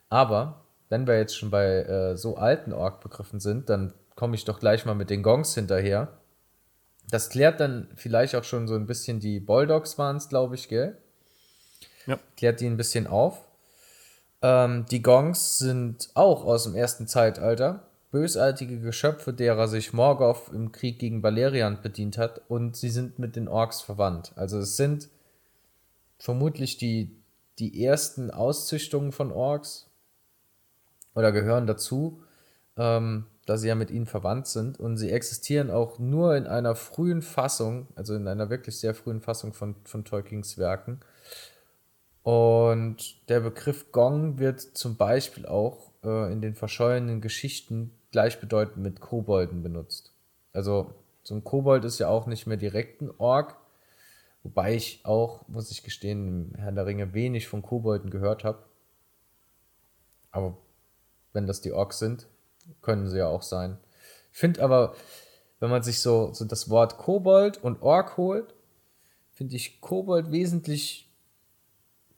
Aber 0.09 0.65
wenn 0.89 1.07
wir 1.07 1.17
jetzt 1.17 1.37
schon 1.37 1.49
bei 1.49 1.65
äh, 1.65 2.17
so 2.17 2.37
alten 2.37 2.73
Ork-Begriffen 2.73 3.39
sind, 3.39 3.69
dann 3.69 3.93
komme 4.15 4.35
ich 4.35 4.45
doch 4.45 4.59
gleich 4.59 4.85
mal 4.85 4.95
mit 4.95 5.09
den 5.09 5.23
Gongs 5.23 5.55
hinterher. 5.55 6.19
Das 7.09 7.29
klärt 7.29 7.59
dann 7.59 7.89
vielleicht 7.95 8.35
auch 8.35 8.43
schon 8.43 8.67
so 8.67 8.75
ein 8.75 8.85
bisschen 8.85 9.19
die 9.19 9.39
Bulldogs 9.39 9.97
waren 9.97 10.17
es, 10.17 10.29
glaube 10.29 10.55
ich, 10.55 10.69
gell? 10.69 10.97
Ja. 12.05 12.19
Klärt 12.37 12.59
die 12.59 12.67
ein 12.67 12.77
bisschen 12.77 13.07
auf. 13.07 13.39
Ähm, 14.41 14.85
die 14.91 15.01
Gongs 15.01 15.57
sind 15.57 16.09
auch 16.13 16.45
aus 16.45 16.63
dem 16.63 16.75
ersten 16.75 17.07
Zeitalter. 17.07 17.83
Bösartige 18.11 18.79
Geschöpfe, 18.79 19.33
derer 19.33 19.67
sich 19.67 19.91
Morgoth 19.91 20.53
im 20.53 20.71
Krieg 20.71 20.99
gegen 20.99 21.23
Valerian 21.23 21.81
bedient 21.81 22.17
hat. 22.17 22.41
Und 22.47 22.75
sie 22.75 22.89
sind 22.89 23.19
mit 23.19 23.35
den 23.35 23.47
Orks 23.47 23.81
verwandt. 23.81 24.33
Also 24.35 24.59
es 24.59 24.77
sind 24.77 25.09
vermutlich 26.17 26.77
die, 26.77 27.11
die 27.59 27.83
ersten 27.83 28.31
Auszüchtungen 28.31 29.11
von 29.11 29.31
Orks 29.31 29.87
oder 31.13 31.31
gehören 31.31 31.67
dazu, 31.67 32.21
ähm, 32.77 33.25
da 33.45 33.57
sie 33.57 33.67
ja 33.67 33.75
mit 33.75 33.91
ihnen 33.91 34.05
verwandt 34.05 34.47
sind 34.47 34.79
und 34.79 34.97
sie 34.97 35.11
existieren 35.11 35.69
auch 35.71 35.99
nur 35.99 36.35
in 36.35 36.47
einer 36.47 36.75
frühen 36.75 37.21
Fassung, 37.21 37.87
also 37.95 38.15
in 38.15 38.27
einer 38.27 38.49
wirklich 38.49 38.79
sehr 38.79 38.95
frühen 38.95 39.21
Fassung 39.21 39.53
von, 39.53 39.75
von 39.83 40.03
Tolkiens 40.03 40.57
Werken. 40.57 40.99
Und 42.25 43.29
der 43.29 43.39
Begriff 43.39 43.91
Gong 43.91 44.39
wird 44.39 44.59
zum 44.59 44.97
Beispiel 44.97 45.45
auch 45.45 45.91
äh, 46.03 46.31
in 46.31 46.41
den 46.41 46.55
verschollenen 46.55 47.21
Geschichten 47.21 47.91
gleichbedeutend 48.11 48.77
mit 48.77 48.99
Kobolden 48.99 49.63
benutzt. 49.63 50.13
Also 50.51 50.93
so 51.23 51.35
ein 51.35 51.43
Kobold 51.43 51.85
ist 51.85 51.99
ja 51.99 52.09
auch 52.09 52.25
nicht 52.27 52.47
mehr 52.47 52.57
direkt 52.57 53.01
ein 53.01 53.11
Ork, 53.17 53.57
Wobei 54.45 54.75
ich 54.75 54.99
auch, 55.03 55.47
muss 55.47 55.71
ich 55.71 55.81
gestehen, 55.81 56.51
im 56.51 56.55
Herrn 56.59 56.75
der 56.75 56.85
Ringe 56.85 57.15
wenig 57.15 57.47
von 57.47 57.63
Kobolden 57.63 58.11
gehört 58.11 58.43
habe. 58.43 58.59
Aber 60.29 60.55
wenn 61.33 61.47
das 61.47 61.61
die 61.61 61.71
Orks 61.71 61.97
sind, 61.97 62.27
können 62.83 63.09
sie 63.09 63.17
ja 63.17 63.27
auch 63.27 63.41
sein. 63.41 63.79
Ich 64.31 64.37
finde 64.37 64.61
aber, 64.61 64.93
wenn 65.59 65.71
man 65.71 65.81
sich 65.81 65.99
so, 65.99 66.31
so 66.31 66.45
das 66.45 66.69
Wort 66.69 66.99
Kobold 66.99 67.57
und 67.57 67.81
Ork 67.81 68.17
holt, 68.17 68.53
finde 69.31 69.55
ich 69.55 69.81
Kobold 69.81 70.31
wesentlich 70.31 71.04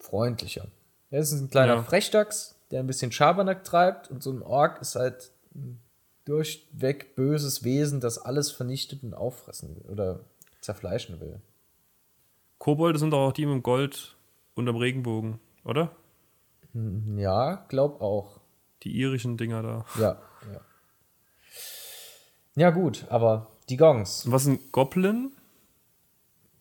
freundlicher. 0.10 0.68
Er 1.10 1.20
ist 1.22 1.32
ein 1.34 1.50
kleiner 1.50 1.76
Ja. 1.76 1.84
Frechdachs, 1.84 2.56
der 2.72 2.80
ein 2.82 2.88
bisschen 2.88 3.12
Schabernack 3.12 3.64
treibt 3.64 4.10
und 4.12 4.22
so 4.24 4.32
ein 4.32 4.42
Ork 4.42 4.82
ist 4.82 4.96
halt 4.96 5.32
ein 5.56 5.80
durchweg 6.26 7.16
böses 7.16 7.64
Wesen, 7.64 8.00
das 8.02 8.18
alles 8.18 8.52
vernichtet 8.52 9.04
und 9.04 9.14
auffressen 9.14 9.76
will 9.76 9.90
oder 9.92 10.20
zerfleischen 10.62 11.20
will. 11.22 11.42
Kobolde 12.58 13.00
sind 13.00 13.12
doch 13.12 13.28
auch 13.28 13.32
die 13.34 13.46
mit 13.46 13.54
dem 13.56 13.64
Gold 13.64 14.16
unterm 14.56 14.76
Regenbogen, 14.78 15.40
oder? 15.64 15.92
Ja, 17.16 17.66
glaub 17.70 18.02
auch. 18.02 18.40
Die 18.84 18.98
irischen 19.00 19.38
Dinger 19.38 19.64
da. 19.64 19.86
Ja, 20.00 20.22
ja. 20.52 20.62
Ja, 22.56 22.70
gut, 22.72 23.06
aber 23.10 23.48
die 23.70 23.78
Gongs. 23.78 24.26
Und 24.26 24.32
was 24.32 24.44
ist 24.44 24.48
ein 24.50 24.60
Goblin? 24.72 25.32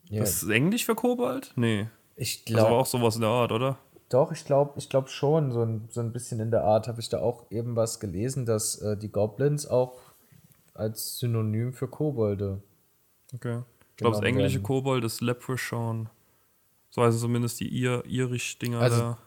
Ja, 0.09 0.21
Das 0.21 0.43
ist 0.43 0.49
Englisch 0.49 0.85
für 0.85 0.95
Kobold? 0.95 1.51
Nee. 1.55 1.87
Ich 2.17 2.43
Das 2.45 2.55
war 2.55 2.61
glaube, 2.65 2.75
auch 2.81 2.85
sowas 2.85 3.15
in 3.15 3.21
der 3.21 3.29
Art, 3.29 3.51
oder? 3.53 3.77
doch, 4.09 4.31
ich 4.31 4.43
glaube 4.45 4.73
ich 4.77 4.89
glaub 4.89 5.09
schon, 5.09 5.51
so 5.51 5.61
ein, 5.63 5.87
so 5.89 5.99
ein 6.01 6.11
bisschen 6.13 6.39
in 6.39 6.49
der 6.51 6.63
Art 6.63 6.87
habe 6.87 6.99
ich 7.01 7.09
da 7.09 7.19
auch 7.19 7.45
eben 7.51 7.75
was 7.75 7.99
gelesen, 7.99 8.45
dass 8.45 8.81
äh, 8.81 8.95
die 8.97 9.11
Goblins 9.11 9.65
auch 9.67 9.95
als 10.73 11.17
Synonym 11.19 11.73
für 11.73 11.87
Kobolde. 11.87 12.61
Okay. 13.33 13.61
Ich 13.91 13.97
glaube, 13.97 14.15
das 14.17 14.23
englische. 14.25 14.61
Kobold 14.61 15.03
ist 15.03 15.21
Leprechaun. 15.21 16.09
So 16.89 17.01
heißen 17.03 17.19
zumindest 17.19 17.59
die 17.59 17.67
Ir 17.67 18.03
Irish-Dinger 18.05 18.79
Also, 18.79 18.97
da. 19.01 19.17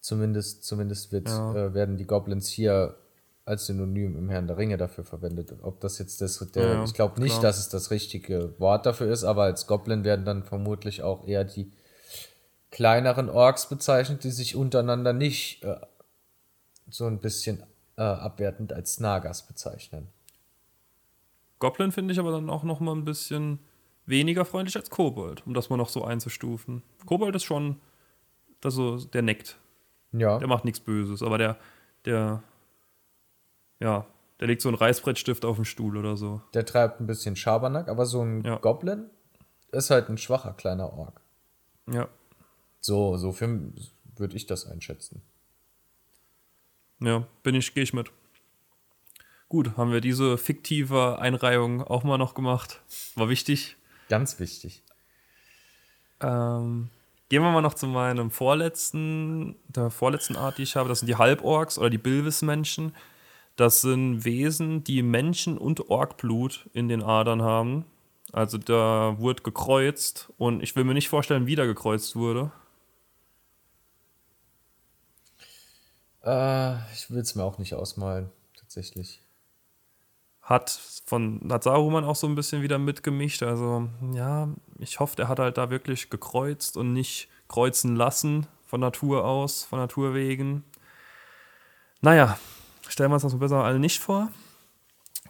Zumindest, 0.00 0.64
zumindest 0.64 1.12
wird, 1.12 1.28
Ja. 1.28 1.54
äh, 1.54 1.74
werden 1.74 1.96
die 1.96 2.06
Goblins 2.06 2.48
hier 2.48 2.96
als 3.46 3.66
Synonym 3.66 4.16
im 4.16 4.28
Herrn 4.30 4.46
der 4.46 4.56
Ringe 4.58 4.76
dafür 4.76 5.04
verwendet. 5.04 5.54
Ob 5.62 5.80
das 5.80 5.98
jetzt 5.98 6.20
das, 6.20 6.38
der, 6.54 6.74
ja, 6.74 6.84
ich 6.84 6.94
glaube 6.94 7.20
nicht, 7.20 7.32
klar. 7.32 7.42
dass 7.42 7.58
es 7.58 7.68
das 7.68 7.90
richtige 7.90 8.54
Wort 8.58 8.86
dafür 8.86 9.10
ist, 9.10 9.24
aber 9.24 9.42
als 9.44 9.66
Goblin 9.66 10.04
werden 10.04 10.24
dann 10.24 10.44
vermutlich 10.44 11.02
auch 11.02 11.26
eher 11.26 11.44
die 11.44 11.70
kleineren 12.74 13.30
Orks 13.30 13.68
bezeichnet, 13.68 14.24
die 14.24 14.30
sich 14.30 14.56
untereinander 14.56 15.12
nicht 15.12 15.62
äh, 15.64 15.76
so 16.90 17.06
ein 17.06 17.20
bisschen 17.20 17.62
äh, 17.96 18.02
abwertend 18.02 18.72
als 18.72 18.98
Nagas 19.00 19.46
bezeichnen. 19.46 20.08
Goblin 21.60 21.92
finde 21.92 22.12
ich 22.12 22.18
aber 22.18 22.32
dann 22.32 22.50
auch 22.50 22.64
noch 22.64 22.80
mal 22.80 22.94
ein 22.94 23.04
bisschen 23.04 23.60
weniger 24.06 24.44
freundlich 24.44 24.76
als 24.76 24.90
Kobold, 24.90 25.46
um 25.46 25.54
das 25.54 25.70
mal 25.70 25.76
noch 25.76 25.88
so 25.88 26.04
einzustufen. 26.04 26.82
Kobold 27.06 27.34
ist 27.36 27.44
schon, 27.44 27.80
also 28.62 28.98
der 28.98 29.22
neckt. 29.22 29.56
Ja, 30.12 30.38
Der 30.38 30.48
macht 30.48 30.64
nichts 30.64 30.80
Böses, 30.80 31.22
aber 31.22 31.38
der, 31.38 31.56
der, 32.04 32.42
ja, 33.80 34.04
der 34.40 34.48
legt 34.48 34.62
so 34.62 34.68
einen 34.68 34.76
Reißbrettstift 34.76 35.44
auf 35.44 35.56
den 35.56 35.64
Stuhl 35.64 35.96
oder 35.96 36.16
so. 36.16 36.40
der 36.54 36.66
treibt 36.66 37.00
ein 37.00 37.06
bisschen 37.06 37.36
Schabernack, 37.36 37.88
aber 37.88 38.04
so 38.04 38.20
ein 38.22 38.42
Ja. 38.44 38.56
Goblin 38.58 39.10
ist 39.72 39.90
halt 39.90 40.08
ein 40.08 40.18
schwacher 40.18 40.52
kleiner 40.52 40.92
Ork. 40.92 41.20
Ja. 41.90 42.08
So, 42.84 43.16
so 43.16 43.34
würde 43.40 44.36
ich 44.36 44.44
das 44.44 44.66
einschätzen. 44.66 45.22
Ja, 47.00 47.26
bin 47.42 47.54
ich, 47.54 47.72
gehe 47.72 47.82
ich 47.82 47.94
mit. 47.94 48.12
Gut, 49.48 49.78
haben 49.78 49.90
wir 49.90 50.02
diese 50.02 50.36
fiktive 50.36 51.18
Einreihung 51.18 51.82
auch 51.82 52.04
mal 52.04 52.18
noch 52.18 52.34
gemacht. 52.34 52.82
War 53.14 53.30
wichtig. 53.30 53.78
Ganz 54.10 54.38
wichtig. 54.38 54.82
Ähm, 56.20 56.90
gehen 57.30 57.40
wir 57.40 57.52
mal 57.52 57.62
noch 57.62 57.72
zu 57.72 57.86
meinem 57.86 58.30
vorletzten, 58.30 59.56
der 59.68 59.88
vorletzten 59.88 60.36
Art, 60.36 60.58
die 60.58 60.64
ich 60.64 60.76
habe. 60.76 60.90
Das 60.90 60.98
sind 60.98 61.06
die 61.06 61.16
Halborks 61.16 61.78
oder 61.78 61.88
die 61.88 61.96
Bilvis-Menschen. 61.96 62.94
Das 63.56 63.80
sind 63.80 64.26
Wesen, 64.26 64.84
die 64.84 65.02
Menschen- 65.02 65.56
und 65.56 65.88
Orkblut 65.88 66.68
in 66.74 66.88
den 66.90 67.02
Adern 67.02 67.40
haben. 67.40 67.86
Also 68.30 68.58
da 68.58 69.16
wurde 69.18 69.42
gekreuzt 69.42 70.30
und 70.36 70.62
ich 70.62 70.76
will 70.76 70.84
mir 70.84 70.92
nicht 70.92 71.08
vorstellen, 71.08 71.46
wie 71.46 71.56
da 71.56 71.64
gekreuzt 71.64 72.14
wurde. 72.14 72.52
Äh, 76.24 76.74
ich 76.92 77.10
will 77.10 77.20
es 77.20 77.34
mir 77.34 77.44
auch 77.44 77.58
nicht 77.58 77.74
ausmalen, 77.74 78.30
tatsächlich. 78.58 79.22
Hat 80.40 80.70
von 81.06 81.40
hat 81.50 81.64
Saruman 81.64 82.04
auch 82.04 82.16
so 82.16 82.26
ein 82.26 82.34
bisschen 82.34 82.62
wieder 82.62 82.78
mitgemischt. 82.78 83.42
Also, 83.42 83.88
ja, 84.12 84.48
ich 84.78 85.00
hoffe, 85.00 85.16
der 85.16 85.28
hat 85.28 85.38
halt 85.38 85.58
da 85.58 85.70
wirklich 85.70 86.10
gekreuzt 86.10 86.76
und 86.76 86.92
nicht 86.92 87.28
kreuzen 87.48 87.96
lassen 87.96 88.46
von 88.66 88.80
Natur 88.80 89.24
aus, 89.24 89.64
von 89.64 89.78
Naturwegen. 89.78 90.64
Naja, 92.00 92.38
stellen 92.88 93.10
wir 93.10 93.14
uns 93.14 93.22
das 93.22 93.38
besser 93.38 93.64
alle 93.64 93.78
nicht 93.78 94.00
vor. 94.00 94.30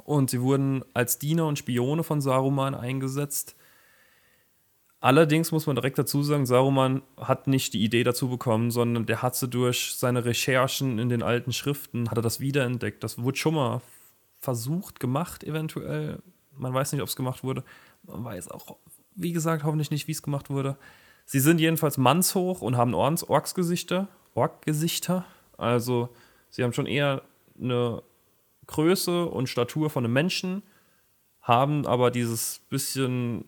Und 0.04 0.30
sie 0.30 0.40
wurden 0.40 0.84
als 0.92 1.18
Diener 1.18 1.46
und 1.46 1.58
Spione 1.58 2.02
von 2.02 2.20
Saruman 2.20 2.74
eingesetzt. 2.74 3.54
Allerdings 5.04 5.52
muss 5.52 5.66
man 5.66 5.76
direkt 5.76 5.98
dazu 5.98 6.22
sagen, 6.22 6.46
Saruman 6.46 7.02
hat 7.18 7.46
nicht 7.46 7.74
die 7.74 7.84
Idee 7.84 8.04
dazu 8.04 8.30
bekommen, 8.30 8.70
sondern 8.70 9.04
der 9.04 9.20
hat 9.20 9.36
sie 9.36 9.48
durch 9.48 9.96
seine 9.98 10.24
Recherchen 10.24 10.98
in 10.98 11.10
den 11.10 11.22
alten 11.22 11.52
Schriften, 11.52 12.10
hat 12.10 12.16
er 12.16 12.22
das 12.22 12.40
wiederentdeckt. 12.40 13.04
Das 13.04 13.18
wurde 13.18 13.36
schon 13.36 13.52
mal 13.52 13.82
versucht, 14.40 15.00
gemacht 15.00 15.44
eventuell. 15.44 16.22
Man 16.56 16.72
weiß 16.72 16.92
nicht, 16.92 17.02
ob 17.02 17.08
es 17.08 17.16
gemacht 17.16 17.44
wurde. 17.44 17.64
Man 18.04 18.24
weiß 18.24 18.50
auch, 18.50 18.78
wie 19.14 19.32
gesagt, 19.32 19.64
hoffentlich 19.64 19.90
nicht, 19.90 20.08
wie 20.08 20.12
es 20.12 20.22
gemacht 20.22 20.48
wurde. 20.48 20.78
Sie 21.26 21.40
sind 21.40 21.60
jedenfalls 21.60 21.98
mannshoch 21.98 22.62
und 22.62 22.78
haben 22.78 22.94
Orks 22.94 23.24
Orksgesichter, 23.24 24.08
Orkgesichter. 24.32 25.26
Also 25.58 26.08
sie 26.48 26.64
haben 26.64 26.72
schon 26.72 26.86
eher 26.86 27.20
eine 27.60 28.02
Größe 28.68 29.26
und 29.26 29.50
Statur 29.50 29.90
von 29.90 30.06
einem 30.06 30.14
Menschen, 30.14 30.62
haben 31.42 31.86
aber 31.86 32.10
dieses 32.10 32.62
bisschen 32.70 33.44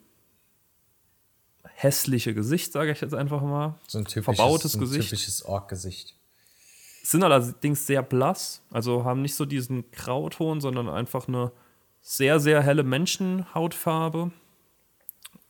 hässliche 1.76 2.32
Gesicht, 2.34 2.72
sage 2.72 2.90
ich 2.90 3.02
jetzt 3.02 3.14
einfach 3.14 3.42
mal. 3.42 3.74
So 3.86 3.98
ein 3.98 4.06
typisches, 4.06 4.36
Verbautes 4.36 4.74
ein 4.74 4.80
Gesicht. 4.80 5.10
typisches 5.10 5.44
Ork-Gesicht. 5.44 6.14
Sind 7.02 7.22
allerdings 7.22 7.86
sehr 7.86 8.02
blass, 8.02 8.62
also 8.70 9.04
haben 9.04 9.22
nicht 9.22 9.34
so 9.34 9.44
diesen 9.44 9.90
Grauton, 9.92 10.60
sondern 10.60 10.88
einfach 10.88 11.28
eine 11.28 11.52
sehr, 12.00 12.40
sehr 12.40 12.62
helle 12.62 12.82
Menschenhautfarbe 12.82 14.32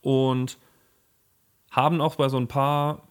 und 0.01 0.59
haben 1.71 2.01
auch 2.01 2.17
bei 2.17 2.29
so 2.29 2.39
ein 2.39 2.49
paar 2.49 3.07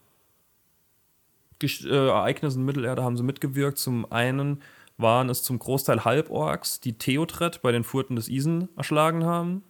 Gesch 1.60 1.86
äh, 1.86 2.08
Ereignissen 2.08 2.60
in 2.60 2.66
Mittelerde 2.66 3.04
haben 3.04 3.16
sie 3.16 3.24
mitgewirkt. 3.24 3.78
Zum 3.78 4.12
einen 4.12 4.62
waren 4.98 5.30
es 5.30 5.42
zum 5.42 5.58
Großteil 5.58 6.04
Halborks, 6.04 6.82
die 6.82 6.98
Theotret 6.98 7.62
bei 7.62 7.72
den 7.72 7.86
Furten 7.86 8.18
des 8.18 8.28
Isen 8.28 8.68
erschlagen 8.76 9.24
haben, 9.24 9.64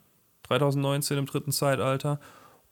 3019 0.43 1.19
im 1.19 1.25
dritten 1.27 1.51
Zeitalter. 1.51 2.19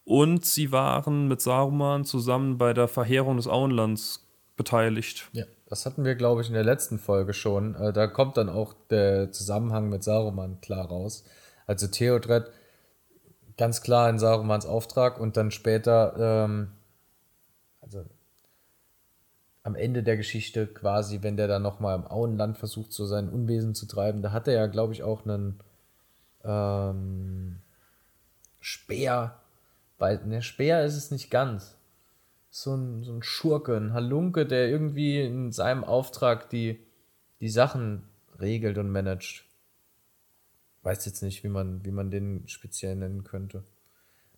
Und 0.05 0.45
sie 0.45 0.71
waren 0.71 1.27
mit 1.27 1.41
Saruman 1.41 2.03
zusammen 2.05 2.57
bei 2.57 2.73
der 2.73 2.87
Verheerung 2.87 3.37
des 3.37 3.47
Auenlands 3.47 4.27
beteiligt. 4.57 5.29
Ja, 5.31 5.45
das 5.67 5.85
hatten 5.85 6.03
wir, 6.03 6.15
glaube 6.15 6.41
ich, 6.41 6.47
in 6.47 6.53
der 6.53 6.65
letzten 6.65 6.99
Folge 6.99 7.33
schon. 7.33 7.75
Äh, 7.75 7.93
da 7.93 8.07
kommt 8.07 8.37
dann 8.37 8.49
auch 8.49 8.73
der 8.89 9.31
Zusammenhang 9.31 9.89
mit 9.89 10.03
Saruman 10.03 10.59
klar 10.61 10.87
raus. 10.87 11.23
Also 11.65 11.87
Theodred 11.87 12.51
ganz 13.57 13.81
klar 13.81 14.09
in 14.09 14.19
Sarumans 14.19 14.65
Auftrag 14.65 15.19
und 15.19 15.37
dann 15.37 15.51
später, 15.51 16.15
ähm, 16.17 16.71
also 17.81 18.05
am 19.63 19.75
Ende 19.75 20.03
der 20.03 20.17
Geschichte 20.17 20.67
quasi, 20.67 21.21
wenn 21.21 21.37
der 21.37 21.47
dann 21.47 21.61
nochmal 21.61 21.95
im 21.97 22.05
Auenland 22.05 22.57
versucht, 22.57 22.91
so 22.91 23.05
sein 23.05 23.29
Unwesen 23.29 23.75
zu 23.75 23.85
treiben, 23.85 24.21
da 24.21 24.31
hat 24.31 24.47
er 24.47 24.55
ja, 24.55 24.67
glaube 24.67 24.93
ich, 24.93 25.03
auch 25.03 25.25
einen 25.25 25.59
ähm, 26.43 27.61
Speer. 28.59 29.39
Weil, 29.97 30.23
ne, 30.25 30.41
Speer 30.41 30.83
ist 30.85 30.95
es 30.95 31.11
nicht 31.11 31.29
ganz 31.29 31.77
so 32.49 32.75
ein, 32.75 33.03
so 33.03 33.11
ein 33.11 33.23
Schurke, 33.23 33.75
ein 33.75 33.93
Halunke, 33.93 34.45
der 34.45 34.69
irgendwie 34.69 35.21
in 35.21 35.51
seinem 35.51 35.83
Auftrag 35.83 36.49
die, 36.51 36.79
die 37.39 37.49
Sachen 37.49 38.03
regelt 38.39 38.77
und 38.77 38.91
managt. 38.91 39.45
Weiß 40.83 41.05
jetzt 41.05 41.23
nicht, 41.23 41.43
wie 41.43 41.49
man, 41.49 41.83
wie 41.83 41.91
man 41.91 42.11
den 42.11 42.47
speziell 42.47 42.95
nennen 42.95 43.23
könnte. 43.23 43.63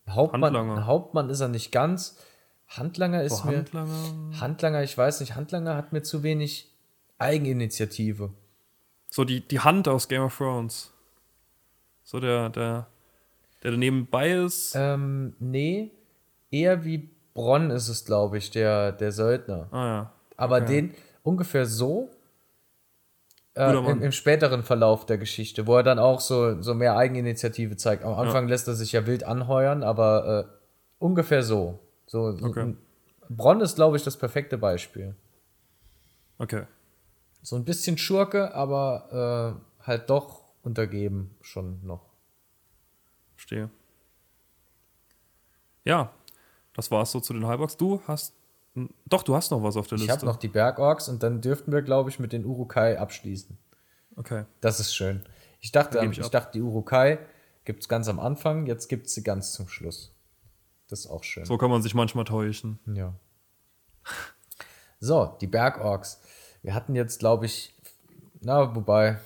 Ein 0.06 0.14
Hauptmann, 0.14 0.42
Handlanger. 0.44 0.76
ein 0.76 0.86
Hauptmann 0.86 1.28
ist 1.28 1.40
er 1.40 1.48
nicht 1.48 1.72
ganz. 1.72 2.16
Handlanger 2.68 3.22
ist 3.22 3.44
Oh, 3.44 3.48
mir. 3.48 3.58
Handlanger. 3.58 4.40
Handlanger, 4.40 4.82
ich 4.82 4.96
weiß 4.96 5.20
nicht, 5.20 5.34
Handlanger 5.34 5.76
hat 5.76 5.92
mir 5.92 6.02
zu 6.02 6.22
wenig 6.22 6.72
Eigeninitiative. 7.18 8.32
So 9.10 9.24
die, 9.24 9.46
die 9.46 9.60
Hand 9.60 9.88
aus 9.88 10.08
Game 10.08 10.22
of 10.22 10.36
Thrones. 10.36 10.90
So 12.02 12.18
der, 12.18 12.48
der, 12.48 12.86
der 13.62 13.72
da 13.72 13.76
nebenbei 13.76 14.32
ist. 14.32 14.74
Ähm, 14.76 15.34
nee, 15.38 15.90
eher 16.50 16.84
wie 16.84 17.10
Bronn 17.34 17.70
ist 17.70 17.88
es, 17.88 18.04
glaube 18.04 18.38
ich, 18.38 18.50
der, 18.50 18.92
der 18.92 19.12
Söldner. 19.12 19.68
ah 19.70 19.86
ja. 19.86 20.12
Aber 20.36 20.56
Okay. 20.56 20.66
den 20.66 20.94
ungefähr 21.22 21.66
so 21.66 22.10
äh, 23.54 23.74
im, 23.74 24.02
im 24.02 24.12
späteren 24.12 24.62
Verlauf 24.62 25.06
der 25.06 25.16
Geschichte, 25.18 25.66
wo 25.66 25.76
er 25.76 25.82
dann 25.82 25.98
auch 25.98 26.20
so, 26.20 26.60
so 26.60 26.74
mehr 26.74 26.96
Eigeninitiative 26.96 27.76
zeigt. 27.76 28.04
Am 28.04 28.14
Anfang 28.14 28.48
lässt 28.48 28.68
er 28.68 28.74
sich 28.74 28.92
ja 28.92 29.06
wild 29.06 29.24
anheuern, 29.24 29.82
aber 29.82 30.46
äh, 30.48 30.52
ungefähr 30.98 31.42
so. 31.42 31.78
so, 32.06 32.36
Okay. 32.42 32.74
Bronn 33.28 33.60
ist, 33.60 33.74
glaube 33.76 33.96
ich, 33.96 34.04
das 34.04 34.16
perfekte 34.16 34.56
Beispiel. 34.58 35.16
Okay. 36.38 36.64
So 37.42 37.56
ein 37.56 37.64
bisschen 37.64 37.96
Schurke, 37.98 38.54
aber 38.54 39.56
äh, 39.80 39.84
halt 39.86 40.10
doch 40.10 40.44
untergeben 40.62 41.34
schon 41.40 41.80
noch. 41.84 42.05
Verstehe. 43.36 43.70
Ja, 45.84 46.12
das 46.74 46.90
war's 46.90 47.12
so 47.12 47.20
zu 47.20 47.32
den 47.32 47.46
Halbox. 47.46 47.76
Du 47.76 48.02
hast. 48.08 48.34
Doch, 49.06 49.22
du 49.22 49.34
hast 49.34 49.50
noch 49.50 49.62
was 49.62 49.76
auf 49.76 49.86
der 49.86 49.96
Ich 49.96 50.02
Liste. 50.02 50.16
habe 50.18 50.26
noch 50.26 50.36
die 50.36 50.48
Bergorks 50.48 51.08
und 51.08 51.22
dann 51.22 51.40
dürften 51.40 51.72
wir, 51.72 51.80
glaube 51.82 52.10
ich, 52.10 52.18
mit 52.18 52.32
den 52.32 52.44
Urukai 52.44 52.98
abschließen. 52.98 53.56
Okay. 54.16 54.44
Das 54.60 54.80
ist 54.80 54.94
schön. 54.94 55.22
Ich 55.60 55.72
dachte, 55.72 55.98
ich, 56.04 56.18
ich 56.18 56.28
dachte 56.28 56.52
die 56.52 56.62
Urukai 56.62 57.18
gibt 57.64 57.82
es 57.82 57.88
ganz 57.88 58.08
am 58.08 58.20
Anfang, 58.20 58.66
jetzt 58.66 58.88
gibt 58.88 59.06
es 59.06 59.14
sie 59.14 59.22
ganz 59.22 59.52
zum 59.52 59.68
Schluss. 59.68 60.14
Das 60.88 61.00
ist 61.00 61.06
auch 61.06 61.24
schön. 61.24 61.44
So 61.44 61.58
kann 61.58 61.70
man 61.70 61.82
sich 61.82 61.94
manchmal 61.94 62.24
täuschen. 62.24 62.78
Ja. 62.86 63.14
So, 65.00 65.36
die 65.40 65.46
Bergorks. 65.46 66.20
Wir 66.62 66.74
hatten 66.74 66.94
jetzt, 66.94 67.18
glaube 67.18 67.46
ich, 67.46 67.74
na, 68.40 68.74
wobei, 68.76 69.18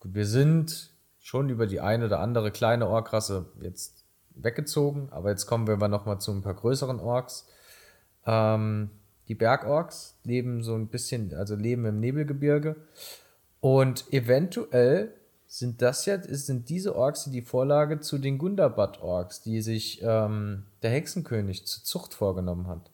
gut, 0.00 0.14
wir 0.14 0.26
sind 0.26 0.90
schon 1.28 1.50
über 1.50 1.66
die 1.66 1.80
eine 1.80 2.06
oder 2.06 2.20
andere 2.20 2.50
kleine 2.50 2.88
Orkrasse 2.88 3.44
jetzt 3.60 4.06
weggezogen, 4.30 5.08
aber 5.10 5.28
jetzt 5.28 5.44
kommen 5.44 5.66
wir 5.66 5.76
mal 5.76 5.88
noch 5.88 6.06
mal 6.06 6.18
zu 6.18 6.32
ein 6.32 6.40
paar 6.40 6.54
größeren 6.54 7.00
Orks. 7.00 7.46
Ähm, 8.24 8.88
die 9.28 9.34
Bergorks 9.34 10.16
leben 10.24 10.62
so 10.62 10.74
ein 10.74 10.88
bisschen, 10.88 11.34
also 11.34 11.54
leben 11.54 11.84
im 11.84 12.00
Nebelgebirge 12.00 12.76
und 13.60 14.10
eventuell 14.10 15.12
sind 15.46 15.82
das 15.82 16.06
jetzt, 16.06 16.30
sind 16.46 16.70
diese 16.70 16.96
Orks 16.96 17.24
die 17.24 17.42
Vorlage 17.42 18.00
zu 18.00 18.16
den 18.16 18.38
Gundabad-Orks, 18.38 19.42
die 19.42 19.60
sich 19.60 20.00
ähm, 20.02 20.64
der 20.80 20.92
Hexenkönig 20.92 21.66
zur 21.66 21.84
Zucht 21.84 22.14
vorgenommen 22.14 22.68
hat. 22.68 22.90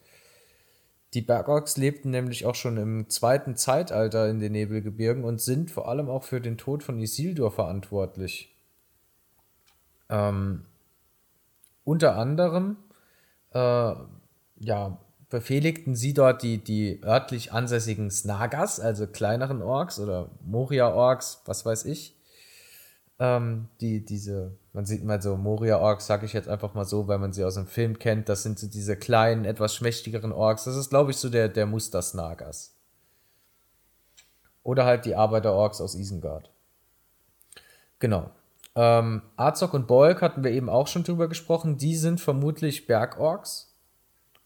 Die 1.15 1.23
Bergorks 1.23 1.77
lebten 1.77 2.11
nämlich 2.11 2.45
auch 2.45 2.57
schon 2.57 2.77
im 2.77 3.09
zweiten 3.09 3.57
Zeitalter 3.57 4.29
in 4.29 4.41
den 4.41 4.53
Nebelgebirgen 4.53 5.25
und 5.25 5.41
sind 5.41 5.71
vor 5.71 5.89
allem 5.89 6.09
auch 6.09 6.25
für 6.25 6.41
den 6.41 6.59
Tod 6.59 6.83
von 6.83 6.99
Isildur 6.99 7.53
verantwortlich. 7.53 8.53
Ähm, 10.11 10.65
unter 11.85 12.17
anderem 12.17 12.77
äh, 13.53 13.95
ja, 14.59 14.99
befehligten 15.31 15.95
sie 15.95 16.15
dort 16.15 16.43
die, 16.43 16.59
die 16.59 17.01
örtlich 17.05 17.53
ansässigen 17.53 18.11
Snagas, 18.11 18.81
also 18.81 19.07
kleineren 19.07 19.63
Orks 19.63 20.01
oder 20.01 20.31
Moria-Orks, 20.45 21.43
was 21.45 21.65
weiß 21.65 21.85
ich. 21.85 22.17
Ähm, 23.19 23.69
die, 23.81 24.05
diese, 24.05 24.57
man 24.73 24.87
sieht 24.87 25.05
mal 25.05 25.23
so 25.23 25.37
Moria-Orks, 25.37 26.07
sage 26.07 26.27
ich 26.27 26.33
jetzt 26.33 26.49
einfach 26.49 26.75
mal 26.75 26.85
so, 26.85 27.07
weil 27.07 27.19
man 27.19 27.33
sie 27.33 27.45
aus 27.45 27.55
dem 27.55 27.67
Film 27.67 27.99
kennt. 27.99 28.29
Das 28.29 28.43
sind 28.43 28.59
so 28.59 28.67
diese 28.67 28.97
kleinen, 28.97 29.45
etwas 29.45 29.75
schmächtigeren 29.75 30.33
Orks. 30.33 30.65
Das 30.65 30.77
ist, 30.77 30.91
glaube 30.91 31.13
ich, 31.13 31.17
so 31.17 31.31
der, 31.31 31.49
der 31.49 31.67
Muster-Snagas. 31.67 32.75
Oder 34.63 34.85
halt 34.85 35.05
die 35.05 35.15
Arbeiter-Orks 35.15 35.81
aus 35.81 35.95
Isengard. 35.95 36.51
Genau. 37.99 38.31
Ähm, 38.75 39.23
Azog 39.37 39.75
und 39.75 39.87
Bolk 39.87 40.21
hatten 40.21 40.43
wir 40.43 40.51
eben 40.51 40.69
auch 40.69 40.89
schon 40.89 41.05
drüber 41.05 41.29
gesprochen. 41.29 41.79
Die 41.79 41.97
sind 41.97 42.21
vermutlich 42.21 42.87
Bergorks 42.87 43.75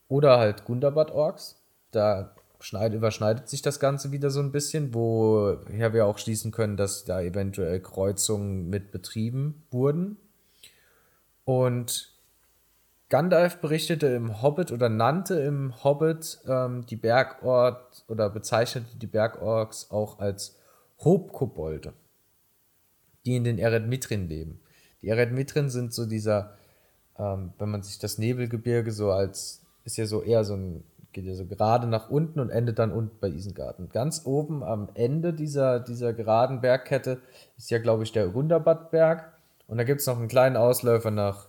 oder 0.09 0.39
halt 0.39 0.65
Gundabad-Orks. 0.65 1.63
Da 1.91 2.35
schneid, 2.61 2.93
überschneidet 2.95 3.49
sich 3.49 3.63
das 3.63 3.81
Ganze 3.81 4.13
wieder 4.13 4.31
so 4.31 4.41
ein 4.41 4.53
bisschen, 4.53 4.95
woher 4.95 5.93
wir 5.93 6.07
auch 6.07 6.19
schließen 6.19 6.51
können, 6.51 6.77
dass 6.77 7.05
da 7.05 7.21
eventuell 7.21 7.81
Kreuzungen 7.81 8.69
mit 8.69 8.91
betrieben 8.91 9.63
wurden. 9.71 10.17
Und 11.45 12.13
Gandalf 13.09 13.61
berichtete 13.61 14.09
im 14.09 14.43
Hobbit 14.43 14.73
oder 14.73 14.89
nannte 14.89 15.41
im 15.41 15.83
Hobbit 15.83 16.41
ähm, 16.47 16.85
die 16.87 16.97
Bergort 16.97 18.05
oder 18.09 18.29
bezeichnete 18.29 18.97
die 18.99 19.07
Bergorks 19.07 19.91
auch 19.91 20.19
als 20.19 20.57
Hobkobolde 21.03 21.95
die 23.29 23.37
in 23.37 23.45
den 23.45 23.59
Eredmitrin 23.59 24.27
leben. 24.27 24.59
Die 25.03 25.09
Eredmitrin 25.09 25.69
sind 25.69 25.93
so 25.93 26.07
dieser, 26.07 26.57
ähm, 27.19 27.53
wenn 27.59 27.69
man 27.69 27.83
sich 27.83 27.99
das 27.99 28.17
Nebelgebirge 28.17 28.91
so 28.91 29.11
als, 29.11 29.61
ist 29.85 29.99
ja 29.99 30.07
so 30.07 30.23
eher 30.23 30.45
so 30.45 30.55
ein, 30.55 30.83
geht 31.19 31.27
ja 31.27 31.35
so 31.35 31.47
gerade 31.47 31.89
nach 31.89 32.11
unten 32.11 32.39
und 32.39 32.51
endet 32.51 32.79
dann 32.79 32.93
unten 32.93 33.19
bei 33.21 33.29
Isengarten. 33.29 33.89
Ganz 33.89 34.23
oben 34.25 34.63
am 34.63 34.89
Ende 34.95 35.35
dieser, 35.35 35.81
dieser 35.81 36.13
geraden 36.13 36.61
Bergkette 36.61 37.21
ist 37.57 37.71
ja, 37.71 37.79
glaube 37.79 38.05
ich, 38.05 38.13
der 38.13 38.29
Runderbadberg. 38.29 39.33
Und 39.67 39.79
da 39.79 39.85
gibt 39.85 40.01
es 40.01 40.07
noch 40.07 40.17
einen 40.17 40.29
kleinen 40.29 40.57
Ausläufer 40.57 41.11
nach 41.11 41.49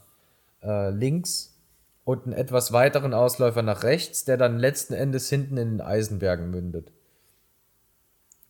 äh, 0.63 0.89
links 0.89 1.55
und 2.03 2.25
einen 2.25 2.33
etwas 2.33 2.73
weiteren 2.73 3.13
Ausläufer 3.13 3.61
nach 3.61 3.83
rechts, 3.83 4.25
der 4.25 4.37
dann 4.37 4.57
letzten 4.57 4.95
Endes 4.95 5.29
hinten 5.29 5.57
in 5.57 5.77
den 5.77 5.81
Eisenbergen 5.81 6.49
mündet. 6.49 6.91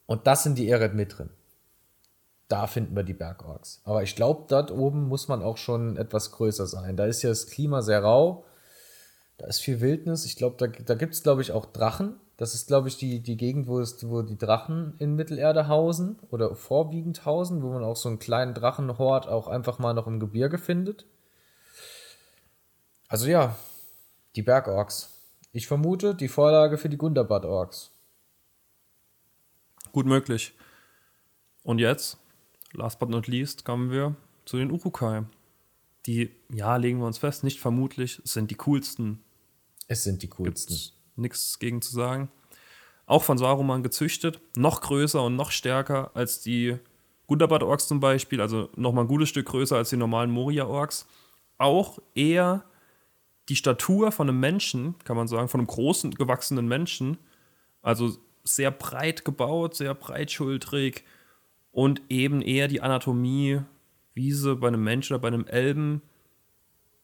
Und 0.06 0.26
das 0.26 0.44
sind 0.44 0.58
die 0.58 0.70
Eredmitrin 0.70 1.30
da 2.50 2.66
finden 2.66 2.96
wir 2.96 3.04
die 3.04 3.14
Bergorks. 3.14 3.80
Aber 3.86 4.04
ich 4.04 4.16
glaube, 4.16 4.46
dort 4.50 4.72
oben 4.72 5.08
muss 5.08 5.28
man 5.28 5.42
auch 5.42 5.58
schon 5.58 5.96
etwas 5.96 6.32
größer 6.32 6.66
sein. 6.66 6.98
Da 6.98 7.06
ist 7.06 7.22
ja 7.22 7.30
das 7.30 7.48
Klima 7.48 7.82
sehr 7.84 8.04
rau. 8.04 8.44
Da 9.40 9.48
ist 9.48 9.60
viel 9.62 9.82
Wildnis. 9.82 10.26
Ich 10.26 10.36
glaube, 10.36 10.58
da, 10.58 10.68
da 10.68 10.94
gibt 10.94 11.16
es, 11.16 11.24
glaube 11.24 11.42
ich, 11.42 11.52
auch 11.52 11.66
Drachen. 11.66 12.20
Das 12.38 12.54
ist, 12.54 12.68
glaube 12.68 12.88
ich, 12.88 12.98
die, 12.98 13.22
die 13.22 13.38
Gegend, 13.38 13.68
wo, 13.68 13.80
es, 13.80 14.08
wo 14.08 14.22
die 14.22 14.38
Drachen 14.38 14.94
in 15.00 15.16
Mittelerde 15.16 15.68
hausen 15.68 16.20
oder 16.30 16.56
vorwiegend 16.56 17.26
hausen, 17.26 17.64
wo 17.64 17.72
man 17.72 17.84
auch 17.84 17.96
so 17.96 18.10
einen 18.10 18.20
kleinen 18.20 18.54
Drachenhort 18.54 19.28
auch 19.28 19.48
einfach 19.48 19.80
mal 19.80 19.94
noch 19.94 20.06
im 20.06 20.20
Gebirge 20.20 20.60
findet. 20.60 21.08
Also 23.08 23.28
ja, 23.28 23.58
die 24.36 24.44
Bergorks. 24.44 25.16
Ich 25.52 25.66
vermute, 25.66 26.14
die 26.14 26.28
Vorlage 26.28 26.78
für 26.78 26.90
die 26.90 26.98
Gundabad-Orks. 26.98 27.92
Gut 29.92 30.06
möglich. 30.06 30.54
Und 31.64 31.80
jetzt? 31.80 32.20
last 32.74 33.00
but 33.00 33.10
not 33.10 33.28
least 33.28 33.66
kommen 33.66 33.92
wir 33.92 34.16
zu 34.46 34.58
den 34.58 34.72
Urukai. 34.72 35.24
Die, 36.06 36.32
ja, 36.50 36.76
legen 36.78 37.00
wir 37.00 37.08
uns 37.08 37.18
fest, 37.18 37.44
nicht 37.44 37.60
vermutlich, 37.60 38.22
sind 38.24 38.52
die 38.52 38.56
coolsten. 38.56 39.24
Es 39.90 40.06
sind 40.06 40.24
die 40.24 40.30
coolsten. 40.30 40.78
Nichts 41.18 41.60
gegen 41.60 41.82
zu 41.82 41.92
sagen. 41.92 42.32
Auch 43.06 43.24
von 43.24 43.38
Saruman 43.38 43.84
gezüchtet, 43.84 44.40
noch 44.56 44.80
größer 44.80 45.22
und 45.22 45.36
noch 45.36 45.52
stärker 45.52 46.12
als 46.14 46.40
die 46.40 46.78
Gundabad-Orks 47.28 47.88
zum 47.88 48.00
Beispiel, 48.00 48.40
also 48.40 48.70
nochmal 48.76 49.04
ein 49.04 49.10
gutes 49.10 49.30
Stück 49.30 49.48
größer 49.48 49.76
als 49.76 49.90
die 49.90 49.98
normalen 49.98 50.32
Moria-Orks. 50.32 51.08
Auch 51.58 52.00
eher 52.16 52.64
die 53.50 53.56
Statur 53.56 54.12
von 54.12 54.30
einem 54.30 54.40
Menschen, 54.40 54.96
kann 55.04 55.18
man 55.18 55.28
sagen, 55.28 55.50
von 55.50 55.60
einem 55.60 55.68
großen, 55.68 56.12
gewachsenen 56.12 56.68
Menschen. 56.68 57.18
Also 57.82 58.16
sehr 58.44 58.72
breit 58.72 59.26
gebaut, 59.26 59.76
sehr 59.76 59.94
breitschultrig, 59.96 61.04
und 61.72 62.02
eben 62.10 62.42
eher 62.42 62.68
die 62.68 62.82
Anatomie, 62.82 63.62
wie 64.14 64.32
sie 64.32 64.56
bei 64.56 64.68
einem 64.68 64.84
Menschen 64.84 65.14
oder 65.14 65.22
bei 65.22 65.28
einem 65.28 65.46
Elben 65.46 66.02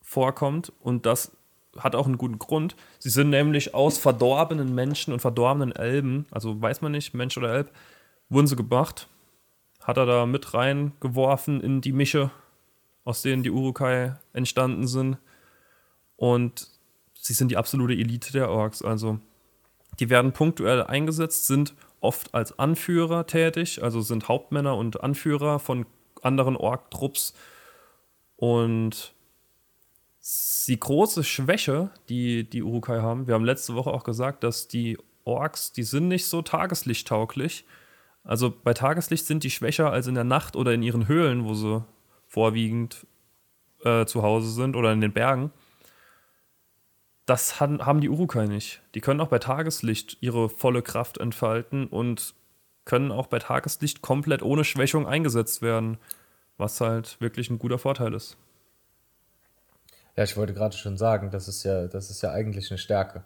vorkommt. 0.02 0.72
Und 0.80 1.06
das 1.06 1.32
hat 1.78 1.96
auch 1.96 2.06
einen 2.06 2.18
guten 2.18 2.40
Grund. 2.40 2.76
Sie 3.00 3.10
sind 3.10 3.30
nämlich 3.30 3.74
aus 3.74 3.98
verdorbenen 3.98 4.74
Menschen 4.74 5.14
und 5.14 5.20
verdorbenen 5.20 5.76
Elben, 5.76 6.26
also 6.32 6.62
weiß 6.62 6.82
man 6.82 6.92
nicht, 6.92 7.14
Mensch 7.14 7.38
oder 7.38 7.54
Elb, 7.54 7.72
wurden 8.30 8.48
sie 8.48 8.56
gemacht. 8.56 9.08
Hat 9.82 9.98
er 9.98 10.06
da 10.06 10.26
mit 10.26 10.54
reingeworfen 10.54 11.62
in 11.62 11.82
die 11.82 11.92
Mische, 11.92 12.32
aus 13.04 13.22
denen 13.22 13.44
die 13.44 13.52
Urukai 13.52 14.16
entstanden 14.34 14.88
sind. 14.88 15.18
Und 16.16 16.70
sie 17.14 17.34
sind 17.34 17.50
die 17.50 17.58
absolute 17.58 17.94
Elite 17.94 18.32
der 18.32 18.50
Orks. 18.50 18.82
Also 18.82 19.20
die 20.00 20.10
werden 20.10 20.32
punktuell 20.32 20.84
eingesetzt, 20.84 21.48
sind 21.48 21.76
oft 22.00 22.34
als 22.34 22.58
Anführer 22.58 23.28
tätig, 23.28 23.84
also 23.84 24.02
sind 24.02 24.28
Hauptmänner 24.28 24.76
und 24.78 25.04
Anführer 25.04 25.60
von 25.60 25.86
anderen 26.22 26.56
Ork-Trupps. 26.56 27.34
Und 28.38 29.15
die 30.68 30.80
große 30.80 31.24
Schwäche, 31.24 31.92
die 32.10 32.50
die 32.50 32.64
Urukai 32.64 33.00
haben, 33.02 33.28
wir 33.28 33.36
haben 33.36 33.46
letzte 33.46 33.76
Woche 33.76 33.92
auch 33.92 34.04
gesagt, 34.04 34.44
dass 34.44 34.68
die 34.68 34.98
Orks, 35.24 35.72
die 35.72 35.84
sind 35.84 36.08
nicht 36.08 36.26
so 36.26 36.42
tageslichttauglich. 36.42 37.66
Also 38.24 38.52
bei 38.52 38.74
Tageslicht 38.74 39.26
sind 39.26 39.44
die 39.44 39.52
schwächer 39.52 39.92
als 39.92 40.08
in 40.08 40.16
der 40.16 40.24
Nacht 40.24 40.56
oder 40.56 40.74
in 40.74 40.82
ihren 40.82 41.08
Höhlen, 41.08 41.46
wo 41.46 41.54
sie 41.54 41.84
vorwiegend 42.28 43.06
äh, 43.84 44.06
zu 44.06 44.24
Hause 44.24 44.50
sind 44.50 44.76
oder 44.76 44.92
in 44.94 45.02
den 45.02 45.14
Bergen. 45.14 45.52
Das 47.28 47.60
haben 47.60 48.02
die 48.02 48.10
Urukai 48.10 48.46
nicht. 48.46 48.82
Die 48.94 49.02
können 49.02 49.20
auch 49.20 49.30
bei 49.30 49.40
Tageslicht 49.40 50.18
ihre 50.22 50.48
volle 50.48 50.84
Kraft 50.84 51.18
entfalten 51.18 51.88
und 51.88 52.36
können 52.84 53.12
auch 53.12 53.28
bei 53.28 53.40
Tageslicht 53.40 54.02
komplett 54.04 54.44
ohne 54.44 54.64
Schwächung 54.64 55.08
eingesetzt 55.08 55.64
werden, 55.64 55.98
was 56.58 56.82
halt 56.82 57.20
wirklich 57.20 57.50
ein 57.50 57.58
guter 57.58 57.80
Vorteil 57.80 58.14
ist. 58.14 58.38
Ja, 60.16 60.24
ich 60.24 60.38
wollte 60.38 60.54
gerade 60.54 60.76
schon 60.76 60.98
sagen, 60.98 61.30
das 61.32 61.48
ist 61.48 61.64
ja, 61.64 61.88
das 61.88 62.10
ist 62.10 62.22
ja 62.22 62.32
eigentlich 62.32 62.72
eine 62.72 62.78
Stärke. 62.78 63.24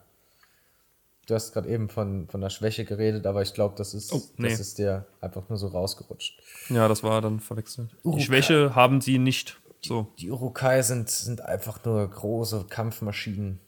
Du 1.28 1.36
hast 1.36 1.54
gerade 1.54 1.70
eben 1.70 1.90
von, 1.90 2.28
von 2.28 2.42
der 2.42 2.50
Schwäche 2.50 2.86
geredet, 2.86 3.28
aber 3.28 3.44
ich 3.44 3.54
glaube, 3.54 3.76
das 3.78 3.94
ist, 3.94 4.12
oh, 4.12 4.22
nee. 4.38 4.50
das 4.50 4.60
ist 4.60 4.80
dir 4.80 5.06
einfach 5.22 5.48
nur 5.48 5.60
so 5.60 5.68
rausgerutscht. 5.68 6.42
Ja, 6.70 6.88
das 6.88 7.04
war 7.04 7.22
dann 7.22 7.40
verwechselt. 7.40 7.96
Urukai. 8.04 8.18
Die 8.18 8.26
Schwäche 8.26 8.74
haben 8.74 9.00
sie 9.00 9.20
nicht. 9.20 9.60
So. 9.82 10.08
Die, 10.18 10.24
die 10.24 10.32
Urukai 10.32 10.82
sind, 10.82 11.10
sind 11.10 11.42
einfach 11.42 11.84
nur 11.86 12.10
große 12.10 12.66
Kampfmaschinen 12.70 13.60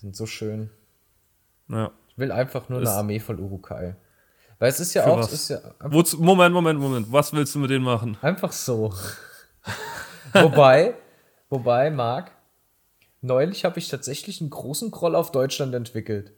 sind 0.00 0.16
so 0.16 0.26
schön. 0.26 0.70
Ja. 1.68 1.92
Ich 2.08 2.18
will 2.18 2.32
einfach 2.32 2.68
nur 2.68 2.80
ist 2.80 2.88
eine 2.88 2.98
Armee 2.98 3.20
voll 3.20 3.38
Urukai. 3.38 3.96
Weil 4.58 4.68
es 4.68 4.80
ist 4.80 4.94
ja 4.94 5.06
auch. 5.06 5.20
Ist 5.20 5.50
ja 5.50 5.58
Wozu, 5.80 6.18
Moment, 6.22 6.54
Moment, 6.54 6.80
Moment. 6.80 7.12
Was 7.12 7.32
willst 7.32 7.54
du 7.54 7.58
mit 7.60 7.70
denen 7.70 7.84
machen? 7.84 8.16
Einfach 8.20 8.52
so. 8.52 8.92
wobei, 10.32 10.94
wobei, 11.48 11.90
Marc, 11.90 12.32
neulich 13.20 13.64
habe 13.64 13.78
ich 13.78 13.88
tatsächlich 13.88 14.40
einen 14.40 14.50
großen 14.50 14.90
Groll 14.90 15.14
auf 15.14 15.32
Deutschland 15.32 15.74
entwickelt. 15.74 16.32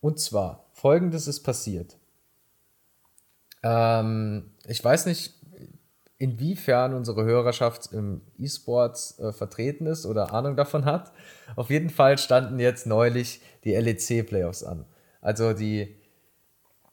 Und 0.00 0.18
zwar, 0.18 0.66
folgendes 0.72 1.28
ist 1.28 1.42
passiert. 1.42 1.96
Ähm, 3.62 4.50
ich 4.66 4.82
weiß 4.82 5.06
nicht, 5.06 5.34
inwiefern 6.18 6.94
unsere 6.94 7.24
Hörerschaft 7.24 7.92
im 7.92 8.20
E-Sports 8.38 9.18
äh, 9.18 9.32
vertreten 9.32 9.86
ist 9.86 10.06
oder 10.06 10.32
Ahnung 10.32 10.56
davon 10.56 10.84
hat. 10.84 11.12
Auf 11.56 11.68
jeden 11.68 11.90
Fall 11.90 12.16
standen 12.16 12.60
jetzt 12.60 12.86
neulich 12.86 13.40
die 13.64 13.74
LEC-Playoffs 13.74 14.62
an. 14.62 14.84
Also 15.20 15.52
die, 15.52 15.96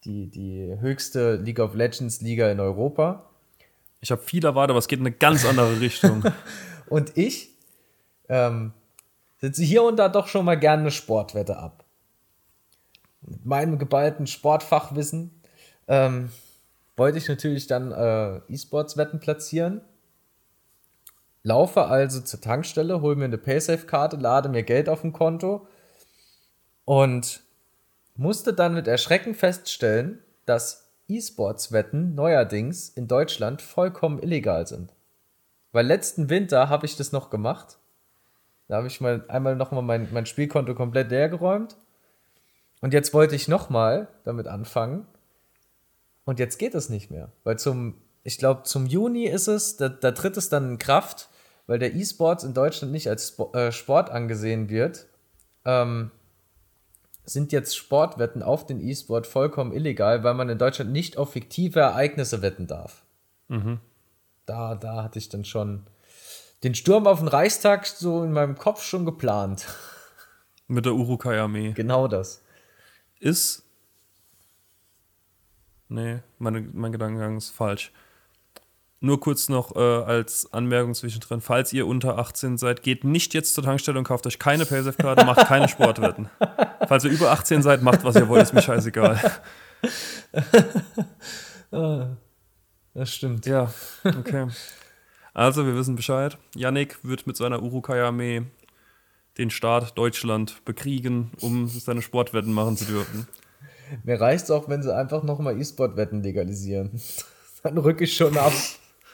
die, 0.04 0.32
die 0.32 0.75
höchste 0.80 1.36
League 1.36 1.60
of 1.60 1.75
Legends 1.75 2.21
Liga 2.21 2.49
in 2.52 2.60
Europa. 2.60 3.30
Ich 4.02 4.12
habe 4.12 4.21
viel 4.21 4.43
erwartet, 4.43 4.71
aber 4.71 4.80
es 4.80 4.88
geht 4.88 4.99
in 4.99 5.06
eine 5.06 5.15
ganz 5.15 5.45
andere 5.45 5.80
Richtung. 5.80 6.23
und 6.89 7.15
ich 7.15 7.52
ähm, 8.30 8.73
setze 9.39 9.63
hier 9.63 9.84
und 9.84 9.97
da 9.97 10.10
doch 10.10 10.28
schon 10.28 10.45
mal 10.45 10.60
gerne 10.60 10.84
eine 10.84 10.91
Sportwette 10.91 11.58
ab. 11.58 11.86
Mit 13.21 13.45
meinem 13.45 13.78
geballten 13.78 14.28
Sportfachwissen 14.28 15.41
ähm, 15.88 16.32
wollte 16.95 17.17
ich 17.17 17.28
natürlich 17.28 17.67
dann 17.67 17.91
äh, 17.91 18.38
E-Sports-Wetten 18.47 19.19
platzieren. 19.19 19.82
Laufe 21.43 21.86
also 21.86 22.19
zur 22.21 22.41
Tankstelle, 22.41 23.02
hole 23.02 23.15
mir 23.15 23.25
eine 23.25 23.38
Paysafe-Karte, 23.38 24.17
lade 24.17 24.49
mir 24.49 24.63
Geld 24.63 24.89
auf 24.89 25.02
dem 25.02 25.13
Konto 25.13 25.67
und 26.86 27.41
musste 28.15 28.54
dann 28.54 28.73
mit 28.73 28.88
Erschrecken 28.88 29.34
feststellen, 29.34 30.19
dass 30.45 30.89
E-Sports-Wetten 31.08 32.13
neuerdings 32.13 32.89
in 32.89 33.08
Deutschland 33.08 33.62
vollkommen 33.62 34.19
illegal 34.19 34.67
sind. 34.67 34.93
Weil 35.71 35.86
letzten 35.86 36.30
Winter 36.30 36.67
habe 36.67 36.86
ich 36.86 36.97
das 36.97 37.12
noch 37.12 37.30
gemacht. 37.30 37.78
Da 38.69 38.77
habe 38.77 38.88
ich 38.88 39.01
mal 39.01 39.25
einmal 39.27 39.55
nochmal 39.55 39.82
mein, 39.82 40.08
mein 40.13 40.27
Spielkonto 40.27 40.75
komplett 40.75 41.10
leergeräumt. 41.10 41.75
Und 42.82 42.93
jetzt 42.93 43.15
wollte 43.15 43.36
ich 43.36 43.47
nochmal 43.47 44.08
damit 44.23 44.47
anfangen. 44.47 45.08
Und 46.23 46.38
jetzt 46.38 46.60
geht 46.60 46.75
es 46.75 46.88
nicht 46.88 47.10
mehr. 47.10 47.32
Weil 47.43 47.58
zum, 47.58 47.95
ich 48.23 48.38
glaube, 48.38 48.63
zum 48.63 48.86
Juni 48.86 49.25
ist 49.25 49.47
es, 49.47 49.75
da, 49.77 49.89
da 49.89 50.12
tritt 50.12 50.38
es 50.38 50.49
dann 50.49 50.69
in 50.69 50.77
Kraft, 50.77 51.29
weil 51.65 51.79
der 51.79 51.95
E-Sports 51.95 52.43
in 52.43 52.53
Deutschland 52.53 52.93
nicht 52.93 53.10
als 53.10 53.29
Sp 53.34 53.49
äh, 53.58 53.71
Sport 53.71 54.12
angesehen 54.12 54.69
wird. 54.69 55.08
Ähm, 55.65 56.12
sind 57.25 57.51
jetzt 57.51 57.75
Sportwetten 57.75 58.43
auf 58.43 58.67
den 58.67 58.79
E-Sport 58.79 59.25
vollkommen 59.25 59.73
illegal, 59.73 60.23
weil 60.23 60.36
man 60.36 60.47
in 60.47 60.60
Deutschland 60.60 60.91
nicht 60.91 61.17
auf 61.17 61.32
fiktive 61.32 61.79
Ereignisse 61.79 62.43
wetten 62.43 62.67
darf. 62.67 63.03
Mhm. 63.47 63.79
Da, 64.45 64.75
da 64.75 65.03
hatte 65.03 65.17
ich 65.17 65.29
dann 65.29 65.43
schon 65.43 65.88
den 66.63 66.76
Sturm 66.76 67.08
auf 67.08 67.19
den 67.19 67.28
Reichstag 67.28 67.86
so 67.86 68.24
in 68.24 68.32
meinem 68.32 68.58
Kopf 68.58 68.84
schon 68.84 69.06
geplant. 69.06 69.65
Mit 70.67 70.86
der 70.86 70.93
Urukai-Armee. 70.93 71.74
Genau 71.74 72.08
das. 72.08 72.43
Ist. 73.19 73.63
Nee, 75.88 76.19
meine, 76.38 76.62
mein 76.74 76.91
Gedankengang 76.91 77.38
ist 77.38 77.50
falsch. 77.50 77.91
Nur 79.02 79.19
kurz 79.19 79.48
noch 79.50 79.76
äh, 79.76 79.80
als 79.80 80.52
Anmerkung 80.52 80.93
zwischendrin. 80.93 81.41
Falls 81.41 81.72
ihr 81.72 81.88
unter 81.88 82.17
18 82.17 82.58
seid, 82.58 82.84
geht 82.84 83.04
nicht 83.06 83.34
jetzt 83.34 83.56
zur 83.56 83.63
Tankstelle 83.63 83.98
und 83.98 84.04
kauft 84.04 84.28
euch 84.28 84.39
keine 84.39 84.65
Paysafe-Karte, 84.65 85.26
macht 85.26 85.48
keine 85.48 85.69
Sportwetten. 85.69 86.30
Falls 86.88 87.06
ihr 87.06 87.12
über 87.12 87.32
18 87.32 87.62
seid, 87.62 87.82
macht 87.82 88.04
was 88.04 88.15
ihr 88.15 88.28
wollt, 88.28 88.43
ist 88.43 88.54
mir 88.54 88.62
scheißegal. 88.62 89.19
Das 92.93 93.13
stimmt. 93.13 93.45
Ja, 93.45 93.72
okay. 94.04 94.48
Also, 95.33 95.65
wir 95.65 95.75
wissen 95.75 95.95
Bescheid. 95.95 96.37
Yannick 96.55 97.03
wird 97.03 97.27
mit 97.27 97.37
seiner 97.37 97.61
Urukai-Armee 97.61 98.43
den 99.37 99.49
Staat 99.49 99.97
Deutschland 99.97 100.63
bekriegen, 100.65 101.31
um 101.39 101.67
seine 101.67 102.01
Sportwetten 102.01 102.53
machen 102.53 102.77
zu 102.77 102.85
dürfen. 102.85 103.27
Mir 104.03 104.19
reicht 104.19 104.45
es 104.45 104.51
auch, 104.51 104.69
wenn 104.69 104.83
sie 104.83 104.95
einfach 104.95 105.23
nochmal 105.23 105.59
E-Sport-Wetten 105.59 106.21
legalisieren. 106.21 107.01
Dann 107.63 107.77
rücke 107.77 108.03
ich 108.03 108.15
schon 108.15 108.37
ab. 108.37 108.53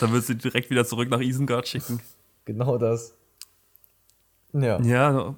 Dann 0.00 0.12
wird 0.12 0.24
sie 0.24 0.36
direkt 0.36 0.70
wieder 0.70 0.84
zurück 0.84 1.08
nach 1.08 1.20
Isengard 1.20 1.68
schicken. 1.68 2.00
Genau 2.44 2.78
das. 2.78 3.14
Ja. 4.52 4.80
Ja, 4.80 5.34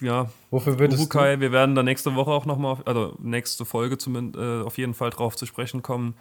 ja. 0.00 0.30
Wofür 0.50 0.78
würdest 0.78 1.00
Urukai, 1.00 1.40
wir 1.40 1.52
werden 1.52 1.74
da 1.74 1.82
nächste 1.82 2.14
Woche 2.14 2.30
auch 2.30 2.46
nochmal, 2.46 2.78
also 2.84 3.16
nächste 3.20 3.64
Folge 3.64 3.98
zumindest, 3.98 4.42
äh, 4.42 4.62
auf 4.62 4.78
jeden 4.78 4.94
Fall 4.94 5.10
drauf 5.10 5.36
zu 5.36 5.46
sprechen 5.46 5.82
kommen. 5.82 6.14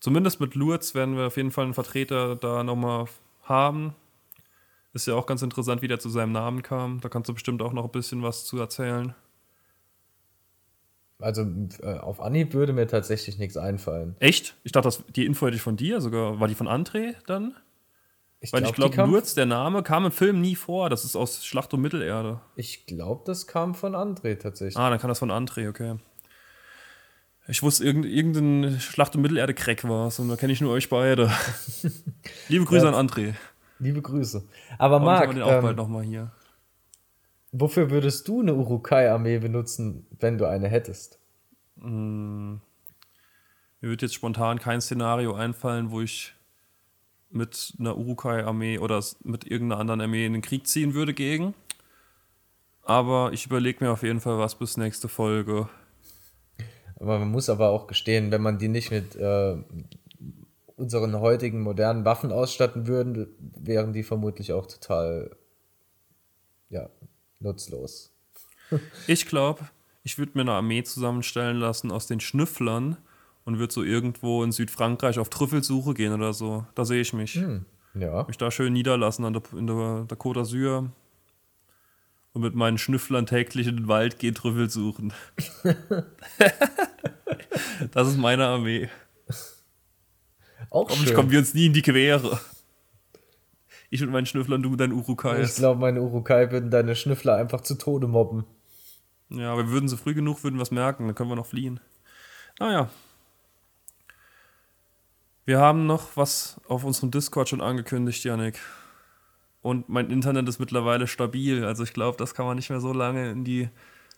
Zumindest 0.00 0.40
mit 0.40 0.54
Lurz 0.54 0.94
werden 0.94 1.16
wir 1.16 1.26
auf 1.26 1.36
jeden 1.36 1.50
Fall 1.50 1.64
einen 1.64 1.74
Vertreter 1.74 2.34
da 2.36 2.64
nochmal 2.64 3.04
haben. 3.42 3.94
Ist 4.92 5.06
ja 5.06 5.14
auch 5.14 5.26
ganz 5.26 5.42
interessant, 5.42 5.82
wie 5.82 5.88
der 5.88 6.00
zu 6.00 6.08
seinem 6.08 6.32
Namen 6.32 6.62
kam. 6.62 7.00
Da 7.00 7.08
kannst 7.08 7.28
du 7.28 7.34
bestimmt 7.34 7.62
auch 7.62 7.72
noch 7.72 7.84
ein 7.84 7.92
bisschen 7.92 8.22
was 8.22 8.44
zu 8.44 8.58
erzählen. 8.58 9.14
Also 11.20 11.46
äh, 11.82 11.98
auf 11.98 12.20
Anhieb 12.20 12.54
würde 12.54 12.72
mir 12.72 12.86
tatsächlich 12.86 13.38
nichts 13.38 13.56
einfallen. 13.56 14.16
Echt? 14.20 14.56
Ich 14.64 14.72
dachte, 14.72 14.88
das, 14.88 15.04
die 15.14 15.26
Info 15.26 15.46
hätte 15.46 15.56
ich 15.56 15.62
von 15.62 15.76
dir, 15.76 16.00
sogar 16.00 16.40
war 16.40 16.48
die 16.48 16.54
von 16.54 16.66
André 16.66 17.14
dann? 17.26 17.54
Ich 18.40 18.54
Weil 18.54 18.62
ich 18.62 18.70
die 18.70 18.74
glaube, 18.74 19.02
Lurz, 19.02 19.34
der 19.34 19.44
Name, 19.44 19.82
kam 19.82 20.06
im 20.06 20.12
Film 20.12 20.40
nie 20.40 20.56
vor. 20.56 20.88
Das 20.88 21.04
ist 21.04 21.14
aus 21.14 21.44
Schlacht 21.44 21.74
um 21.74 21.82
Mittelerde. 21.82 22.40
Ich 22.56 22.86
glaube, 22.86 23.22
das 23.26 23.46
kam 23.46 23.74
von 23.74 23.94
André 23.94 24.38
tatsächlich. 24.38 24.78
Ah, 24.78 24.88
dann 24.88 24.98
kann 24.98 25.08
das 25.08 25.18
von 25.18 25.30
André, 25.30 25.68
okay. 25.68 25.96
Ich 27.50 27.62
wusste, 27.62 27.84
irgend, 27.84 28.06
irgendein 28.06 28.78
Schlacht 28.80 29.16
um 29.16 29.22
Mittelerde-Crack 29.22 29.82
war 29.88 30.06
es 30.08 30.18
und 30.20 30.28
da 30.28 30.36
kenne 30.36 30.52
ich 30.52 30.60
nur 30.60 30.72
euch 30.72 30.88
beide. 30.88 31.30
Liebe 32.48 32.64
Grüße 32.64 32.86
Ja. 32.86 32.92
an 32.92 33.08
André. 33.08 33.34
Liebe 33.80 34.00
Grüße. 34.02 34.44
Aber 34.78 35.00
Hoffentlich 35.00 35.18
Marc, 35.20 35.30
den 35.34 35.42
auch 35.42 35.50
ähm, 35.52 35.62
bald 35.62 35.76
nochmal 35.76 36.04
hier. 36.04 36.30
wofür 37.52 37.90
würdest 37.90 38.28
du 38.28 38.40
eine 38.40 38.54
Urukai-Armee 38.54 39.38
benutzen, 39.38 40.06
wenn 40.20 40.38
du 40.38 40.46
eine 40.48 40.68
hättest? 40.68 41.18
Mir 41.76 42.60
wird 43.80 44.02
jetzt 44.02 44.14
spontan 44.14 44.58
kein 44.58 44.80
Szenario 44.80 45.34
einfallen, 45.34 45.90
wo 45.90 46.00
ich 46.02 46.34
mit 47.30 47.74
einer 47.80 47.96
Urukai-Armee 47.96 48.78
oder 48.78 49.02
mit 49.24 49.46
irgendeiner 49.46 49.80
anderen 49.80 50.00
Armee 50.02 50.26
in 50.26 50.34
den 50.34 50.42
Krieg 50.42 50.66
ziehen 50.66 50.94
würde 50.94 51.14
gegen. 51.14 51.54
Aber 52.82 53.32
ich 53.32 53.46
überlege 53.46 53.82
mir 53.84 53.90
auf 53.92 54.02
jeden 54.02 54.20
Fall 54.20 54.38
was 54.38 54.56
bis 54.56 54.76
nächste 54.76 55.08
Folge. 55.08 55.68
Aber 57.00 57.18
man 57.18 57.30
muss 57.30 57.48
aber 57.48 57.70
auch 57.70 57.86
gestehen, 57.86 58.30
wenn 58.30 58.42
man 58.42 58.58
die 58.58 58.68
nicht 58.68 58.90
mit 58.90 59.16
äh, 59.16 59.56
unseren 60.76 61.18
heutigen 61.18 61.62
modernen 61.62 62.04
Waffen 62.04 62.30
ausstatten 62.30 62.86
würden, 62.86 63.26
wären 63.58 63.92
die 63.92 64.02
vermutlich 64.02 64.52
auch 64.52 64.66
total 64.66 65.34
ja, 66.68 66.88
nutzlos. 67.40 68.12
Ich 69.06 69.26
glaube, 69.26 69.60
ich 70.04 70.18
würde 70.18 70.32
mir 70.34 70.42
eine 70.42 70.52
Armee 70.52 70.82
zusammenstellen 70.82 71.56
lassen 71.56 71.90
aus 71.90 72.06
den 72.06 72.20
Schnüfflern 72.20 72.98
und 73.44 73.58
würde 73.58 73.72
so 73.72 73.82
irgendwo 73.82 74.44
in 74.44 74.52
Südfrankreich 74.52 75.18
auf 75.18 75.30
Trüffelsuche 75.30 75.94
gehen 75.94 76.12
oder 76.12 76.32
so. 76.32 76.66
Da 76.74 76.84
sehe 76.84 77.00
ich 77.00 77.12
mich. 77.12 77.40
Ja. 77.94 78.24
Mich 78.24 78.38
da 78.38 78.50
schön 78.50 78.72
niederlassen 78.72 79.24
an 79.24 79.32
der, 79.32 79.42
in 79.56 79.66
der, 79.66 80.04
der 80.04 80.18
Côte 80.18 80.40
d'Azur 80.40 80.90
und 82.32 82.42
mit 82.42 82.54
meinen 82.54 82.78
Schnüfflern 82.78 83.26
täglich 83.26 83.66
in 83.66 83.76
den 83.76 83.88
Wald 83.88 84.18
gehen 84.18 84.34
Trüffel 84.34 84.70
suchen. 84.70 85.12
das 87.92 88.08
ist 88.08 88.18
meine 88.18 88.46
Armee. 88.46 88.88
Auch 90.70 90.88
Hoffentlich 90.88 91.08
schön. 91.08 91.16
kommen 91.16 91.30
wir 91.30 91.40
uns 91.40 91.54
nie 91.54 91.66
in 91.66 91.72
die 91.72 91.82
Quere. 91.82 92.38
Ich 93.90 94.00
mit 94.00 94.10
meinen 94.10 94.26
Schnüfflern, 94.26 94.62
du 94.62 94.70
mit 94.70 94.78
deinen 94.78 94.92
Urukai. 94.92 95.42
Ich 95.42 95.56
glaube, 95.56 95.80
meine 95.80 96.00
Urukai 96.00 96.52
würden 96.52 96.70
deine 96.70 96.94
Schnüffler 96.94 97.34
einfach 97.34 97.62
zu 97.62 97.74
Tode 97.74 98.06
mobben. 98.06 98.44
Ja, 99.30 99.52
aber 99.52 99.66
wir 99.66 99.72
würden 99.72 99.88
sie 99.88 99.96
früh 99.96 100.14
genug, 100.14 100.44
würden 100.44 100.60
was 100.60 100.70
merken, 100.70 101.06
dann 101.06 101.14
können 101.14 101.30
wir 101.30 101.36
noch 101.36 101.46
fliehen. 101.46 101.80
Naja. 102.60 102.90
Wir 105.44 105.58
haben 105.58 105.86
noch 105.86 106.16
was 106.16 106.60
auf 106.68 106.84
unserem 106.84 107.10
Discord 107.10 107.48
schon 107.48 107.60
angekündigt, 107.60 108.22
Janik. 108.22 108.60
Und 109.62 109.88
mein 109.88 110.10
Internet 110.10 110.48
ist 110.48 110.58
mittlerweile 110.58 111.06
stabil. 111.06 111.64
Also 111.64 111.82
ich 111.84 111.92
glaube, 111.92 112.16
das 112.16 112.34
kann 112.34 112.46
man 112.46 112.56
nicht 112.56 112.70
mehr 112.70 112.80
so 112.80 112.92
lange 112.92 113.30
in 113.30 113.44
die 113.44 113.68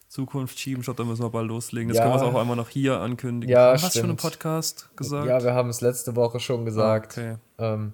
Zukunft 0.09 0.59
schieben. 0.61 0.83
Statt 0.83 0.99
da 0.99 1.05
müssen 1.05 1.23
wir 1.23 1.31
bald 1.31 1.49
loslegen. 1.49 1.89
Jetzt 1.89 1.99
Ja. 1.99 2.05
können 2.05 2.15
wir 2.15 2.23
es 2.29 2.35
auch 2.35 2.41
einmal 2.41 2.57
noch 2.57 2.69
hier 2.69 3.01
ankündigen. 3.01 3.51
Ja, 3.53 3.71
wir 3.71 3.75
es 3.75 3.81
schon 3.81 3.89
im 3.89 4.19
stimmt. 4.19 4.21
Podcast 4.21 4.91
gesagt? 4.97 5.27
Ja, 5.27 5.43
wir 5.43 5.55
haben 5.55 5.69
es 5.71 5.81
letzte 5.81 6.15
Woche 6.15 6.39
schon 6.39 6.65
gesagt. 6.65 7.19
Ah, 7.19 7.21
okay. 7.23 7.37
Ähm, 7.59 7.93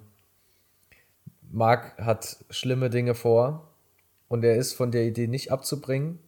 Marc 1.51 1.97
hat 1.97 2.37
schlimme 2.51 2.89
Dinge 2.91 3.15
vor 3.15 3.67
und 4.27 4.43
er 4.43 4.55
ist 4.57 4.73
von 4.73 4.91
der 4.91 5.05
Idee 5.05 5.25
nicht 5.27 5.51
abzubringen. 5.51 6.19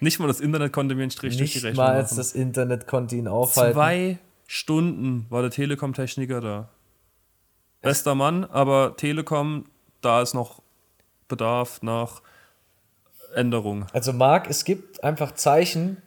Nicht 0.00 0.18
mal 0.18 0.26
das 0.26 0.40
Internet 0.40 0.72
konnte 0.72 0.94
mir 0.94 1.02
einen 1.02 1.10
Strich 1.10 1.38
durch 1.38 1.52
die 1.52 1.58
Nicht 1.58 1.64
Rechnung 1.64 1.86
mal 1.86 2.02
machen. 2.02 2.16
das 2.16 2.32
Internet 2.32 2.86
konnte 2.86 3.16
ihn 3.16 3.28
aufhalten. 3.28 3.72
Zwei 3.74 4.18
Stunden 4.46 5.24
war 5.30 5.40
der 5.40 5.50
Telekom-Techniker 5.52 6.40
da. 6.42 6.68
Bester 7.84 8.14
Mann, 8.14 8.44
aber 8.44 8.96
Telekom, 8.96 9.64
da 10.00 10.22
ist 10.22 10.34
noch 10.34 10.62
Bedarf 11.28 11.82
nach 11.82 12.22
Änderung. 13.34 13.86
Also 13.92 14.12
Marc, 14.12 14.48
es 14.48 14.64
gibt 14.64 15.02
einfach 15.04 15.32
Zeichen, 15.32 15.98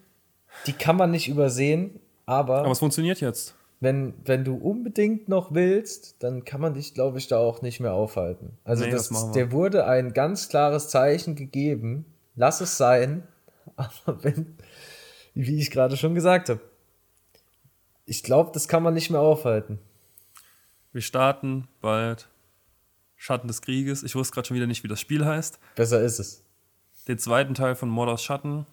die 0.65 0.73
kann 0.73 0.95
man 0.95 1.11
nicht 1.11 1.27
übersehen, 1.27 1.99
aber, 2.25 2.59
Aber 2.59 2.71
es 2.71 2.79
funktioniert 2.79 3.21
jetzt. 3.21 3.55
wenn, 3.79 4.13
wenn 4.25 4.43
du 4.43 4.55
unbedingt 4.55 5.29
noch 5.29 5.53
willst, 5.53 6.15
dann 6.23 6.45
kann 6.45 6.61
man 6.61 6.73
dich, 6.73 6.93
glaube 6.93 7.17
ich, 7.17 7.27
da 7.27 7.37
auch 7.37 7.61
nicht 7.61 7.79
mehr 7.79 7.93
aufhalten. 7.93 8.57
Also 8.63 8.85
Nee, 8.85 8.91
das, 8.91 9.09
das 9.09 9.31
der 9.31 9.51
wurde 9.51 9.85
ein 9.85 10.13
ganz 10.13 10.49
klares 10.49 10.89
Zeichen 10.89 11.35
gegeben, 11.35 12.05
lass 12.35 12.61
es 12.61 12.77
sein, 12.77 13.23
aber 13.75 14.23
wenn, 14.23 14.57
wie 15.33 15.59
ich 15.59 15.71
gerade 15.71 15.97
schon 15.97 16.15
gesagt 16.15 16.49
habe, 16.49 16.61
ich 18.05 18.23
glaube, 18.23 18.51
das 18.53 18.67
kann 18.67 18.83
man 18.83 18.93
nicht 18.93 19.09
mehr 19.09 19.19
aufhalten. 19.19 19.79
Wir 20.91 21.01
starten 21.01 21.67
bald 21.81 22.29
Schatten 23.15 23.47
des 23.47 23.61
Krieges. 23.61 24.03
Ich 24.03 24.15
wusste 24.15 24.33
gerade 24.33 24.47
schon 24.47 24.55
wieder 24.55 24.67
nicht, 24.67 24.83
wie 24.83 24.87
das 24.87 24.99
Spiel 25.01 25.25
heißt. 25.25 25.59
Besser 25.75 26.01
ist 26.01 26.19
es. 26.19 26.43
Den 27.07 27.17
zweiten 27.17 27.53
Teil 27.53 27.75
von 27.75 27.89
Mordors 27.89 28.23
Schatten. 28.23 28.65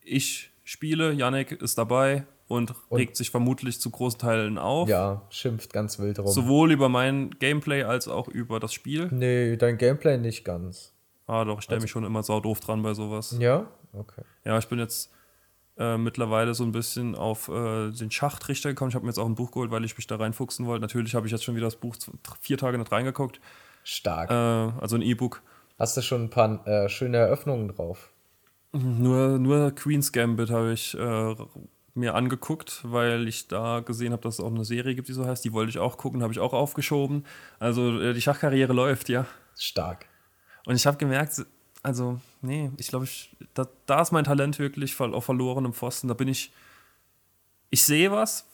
Ich 0.00 0.50
spiele, 0.64 1.12
Yannick 1.12 1.52
ist 1.52 1.78
dabei 1.78 2.26
und, 2.48 2.74
regt 2.90 3.16
sich 3.16 3.30
vermutlich 3.30 3.80
zu 3.80 3.90
großen 3.90 4.18
Teilen 4.18 4.58
auf. 4.58 4.88
Ja, 4.88 5.22
schimpft 5.30 5.72
ganz 5.72 5.98
wild 5.98 6.18
rum. 6.18 6.28
Sowohl 6.28 6.70
über 6.72 6.88
mein 6.88 7.30
Gameplay 7.38 7.82
als 7.82 8.08
auch 8.08 8.28
über 8.28 8.60
das 8.60 8.72
Spiel. 8.72 9.08
nee, 9.10 9.56
dein 9.56 9.78
Gameplay 9.78 10.18
nicht 10.18 10.44
ganz. 10.44 10.92
Ah, 11.26 11.44
doch, 11.44 11.58
ich 11.58 11.64
stelle 11.64 11.80
mich 11.80 11.90
schon 11.90 12.04
immer 12.04 12.22
sau 12.22 12.38
doof 12.40 12.60
dran 12.60 12.82
bei 12.82 12.94
sowas. 12.94 13.36
Ja? 13.40 13.66
Okay. 13.92 14.22
Ja, 14.44 14.58
ich 14.58 14.68
bin 14.68 14.78
jetzt 14.78 15.10
äh, 15.78 15.98
mittlerweile 15.98 16.54
so 16.54 16.64
ein 16.64 16.72
bisschen 16.72 17.14
auf 17.14 17.48
äh, 17.48 17.90
den 17.90 18.10
Schachtrichter 18.10 18.70
gekommen. 18.70 18.90
Ich 18.90 18.94
habe 18.94 19.04
mir 19.04 19.10
jetzt 19.10 19.18
auch 19.18 19.26
ein 19.26 19.34
Buch 19.34 19.50
geholt, 19.50 19.70
weil 19.70 19.84
ich 19.84 19.96
mich 19.96 20.06
da 20.06 20.16
reinfuchsen 20.16 20.66
wollte. 20.66 20.80
Natürlich 20.80 21.14
habe 21.14 21.26
ich 21.26 21.32
jetzt 21.32 21.44
schon 21.44 21.54
wieder 21.54 21.66
das 21.66 21.76
Buch 21.76 21.96
vier 22.40 22.58
Tage 22.58 22.78
nicht 22.78 22.90
reingeguckt. 22.90 23.40
Stark. 23.84 24.30
Äh, 24.30 24.34
also 24.34 24.96
ein 24.96 25.02
E-Book. 25.02 25.42
Hast 25.78 25.96
du 25.96 26.02
schon 26.02 26.24
ein 26.24 26.30
paar 26.30 26.66
äh, 26.66 26.88
schöne 26.88 27.18
Eröffnungen 27.18 27.68
drauf? 27.68 28.10
Nur, 28.72 29.38
nur 29.38 29.70
Queen's 29.74 30.12
Gambit 30.12 30.50
habe 30.50 30.72
ich 30.72 30.94
mir 31.94 32.14
angeguckt, 32.14 32.80
weil 32.82 33.26
ich 33.26 33.48
da 33.48 33.80
gesehen 33.80 34.12
habe, 34.12 34.22
dass 34.22 34.34
es 34.34 34.40
auch 34.40 34.50
eine 34.50 34.66
Serie 34.66 34.94
gibt, 34.94 35.08
die 35.08 35.14
so 35.14 35.24
heißt. 35.24 35.44
Die 35.44 35.52
wollte 35.54 35.70
ich 35.70 35.78
auch 35.78 35.96
gucken, 35.96 36.22
habe 36.22 36.32
ich 36.32 36.40
auch 36.40 36.52
aufgeschoben. 36.52 37.24
Also 37.58 38.12
die 38.12 38.20
Schachkarriere 38.20 38.74
läuft, 38.74 39.08
ja. 39.08 39.24
Stark. 39.58 40.06
Und 40.66 40.74
ich 40.74 40.86
habe 40.86 40.98
gemerkt, 40.98 41.46
also, 41.86 42.18
nee, 42.42 42.72
ich 42.78 42.88
glaube, 42.88 43.06
da, 43.54 43.68
da 43.86 44.02
ist 44.02 44.10
mein 44.10 44.24
Talent 44.24 44.58
wirklich 44.58 44.98
auf 45.00 45.24
verlorenem 45.24 45.72
Pfosten. 45.72 46.08
Da 46.08 46.14
bin 46.14 46.26
ich, 46.26 46.50
ich 47.70 47.84
sehe 47.84 48.10
was, 48.10 48.44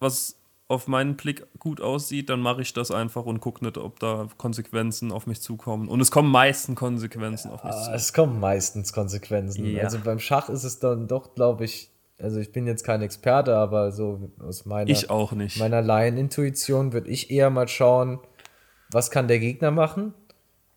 was 0.00 0.34
auf 0.66 0.88
meinen 0.88 1.16
Blick 1.16 1.46
gut 1.60 1.80
aussieht, 1.80 2.28
dann 2.28 2.40
mache 2.40 2.62
ich 2.62 2.72
das 2.72 2.90
einfach 2.90 3.24
und 3.24 3.38
gucke 3.38 3.64
nicht, 3.64 3.78
ob 3.78 4.00
da 4.00 4.26
Konsequenzen 4.36 5.12
auf 5.12 5.28
mich 5.28 5.40
zukommen. 5.40 5.86
Und 5.86 6.00
es 6.00 6.10
kommen 6.10 6.28
meistens 6.28 6.74
Konsequenzen 6.74 7.52
auf 7.52 7.62
mich 7.62 7.72
zu. 7.72 7.92
es 7.92 8.12
kommen 8.12 8.40
meistens 8.40 8.92
Konsequenzen. 8.92 9.64
Ja. 9.66 9.84
Also 9.84 10.00
beim 10.00 10.18
Schach 10.18 10.48
ist 10.48 10.64
es 10.64 10.80
dann 10.80 11.06
doch, 11.06 11.36
glaube 11.36 11.66
ich, 11.66 11.92
also 12.18 12.40
ich 12.40 12.50
bin 12.50 12.66
jetzt 12.66 12.82
kein 12.82 13.00
Experte, 13.00 13.54
aber 13.54 13.92
so 13.92 14.32
aus 14.40 14.66
meiner, 14.66 14.90
Ich 14.90 15.08
auch 15.08 15.30
nicht. 15.30 15.56
meiner 15.56 15.82
Laienintuition 15.82 16.92
würde 16.92 17.10
ich 17.10 17.30
eher 17.30 17.48
mal 17.50 17.68
schauen, 17.68 18.18
was 18.90 19.12
kann 19.12 19.28
der 19.28 19.38
Gegner 19.38 19.70
machen 19.70 20.14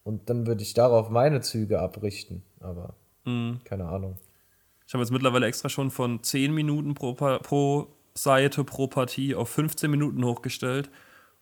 und 0.09 0.27
dann 0.29 0.47
würde 0.47 0.63
ich 0.63 0.73
darauf 0.73 1.09
meine 1.09 1.41
Züge 1.41 1.79
abrichten. 1.79 2.41
Aber 2.59 2.95
Mhm. 3.25 3.59
keine 3.63 3.87
Ahnung. 3.87 4.17
Ich 4.87 4.93
habe 4.93 5.03
jetzt 5.03 5.11
mittlerweile 5.11 5.45
extra 5.45 5.69
schon 5.69 5.91
von 5.91 6.23
10 6.23 6.51
Minuten 6.51 6.95
pro, 6.95 7.13
pro 7.13 7.87
Seite, 8.15 8.63
pro 8.63 8.87
Partie 8.87 9.35
auf 9.35 9.49
15 9.49 9.89
Minuten 9.91 10.25
hochgestellt. 10.25 10.89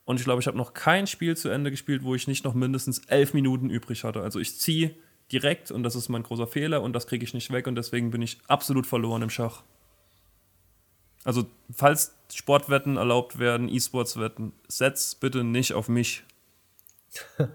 Und 0.03 0.19
ich 0.19 0.25
glaube, 0.25 0.41
ich 0.41 0.47
habe 0.47 0.57
noch 0.57 0.73
kein 0.73 1.07
Spiel 1.07 1.37
zu 1.37 1.47
Ende 1.49 1.71
gespielt, 1.71 2.03
wo 2.03 2.13
ich 2.13 2.27
nicht 2.27 2.43
noch 2.43 2.53
mindestens 2.53 2.99
11 3.07 3.33
Minuten 3.33 3.69
übrig 3.69 4.03
hatte. 4.03 4.21
Also 4.21 4.39
ich 4.39 4.57
ziehe 4.59 4.93
direkt 5.31 5.71
und 5.71 5.83
das 5.83 5.95
ist 5.95 6.09
mein 6.09 6.23
großer 6.23 6.47
Fehler 6.47 6.81
und 6.81 6.91
das 6.93 7.07
kriege 7.07 7.23
ich 7.23 7.33
nicht 7.33 7.51
weg 7.51 7.67
und 7.67 7.75
deswegen 7.75 8.11
bin 8.11 8.21
ich 8.21 8.37
absolut 8.47 8.85
verloren 8.85 9.21
im 9.21 9.29
Schach. 9.29 9.63
Also, 11.23 11.45
falls 11.73 12.15
Sportwetten 12.33 12.95
erlaubt 12.97 13.39
werden, 13.39 13.67
E-Sports-Wetten, 13.67 14.53
setz 14.67 15.15
bitte 15.15 15.43
nicht 15.43 15.73
auf 15.73 15.89
mich. 15.89 16.23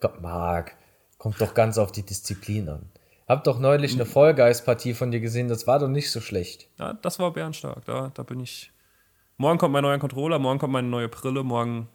Gott, 0.00 0.20
Marc, 0.20 0.76
kommt 1.18 1.40
doch 1.40 1.54
ganz 1.54 1.78
auf 1.78 1.92
die 1.92 2.02
Disziplin 2.04 2.68
an. 2.68 2.90
Hab 3.28 3.44
doch 3.44 3.58
neulich 3.58 3.94
eine 3.94 4.06
Vollgeist-Partie 4.06 4.94
von 4.94 5.10
dir 5.10 5.20
gesehen, 5.20 5.48
das 5.48 5.66
war 5.66 5.78
doch 5.78 5.88
nicht 5.88 6.10
so 6.12 6.20
schlecht. 6.20 6.68
Ja, 6.78 6.92
das 6.92 7.18
war 7.18 7.32
bärenstark. 7.32 7.84
Da, 7.86 8.10
da 8.14 8.22
bin 8.22 8.40
ich. 8.40 8.70
Morgen 9.36 9.58
kommt 9.58 9.72
mein 9.72 9.82
neuer 9.82 9.98
Controller, 9.98 10.38
morgen 10.38 10.58
kommt 10.58 10.72
meine 10.72 10.88
neue 10.88 11.08
Brille, 11.08 11.42
morgen. 11.42 11.88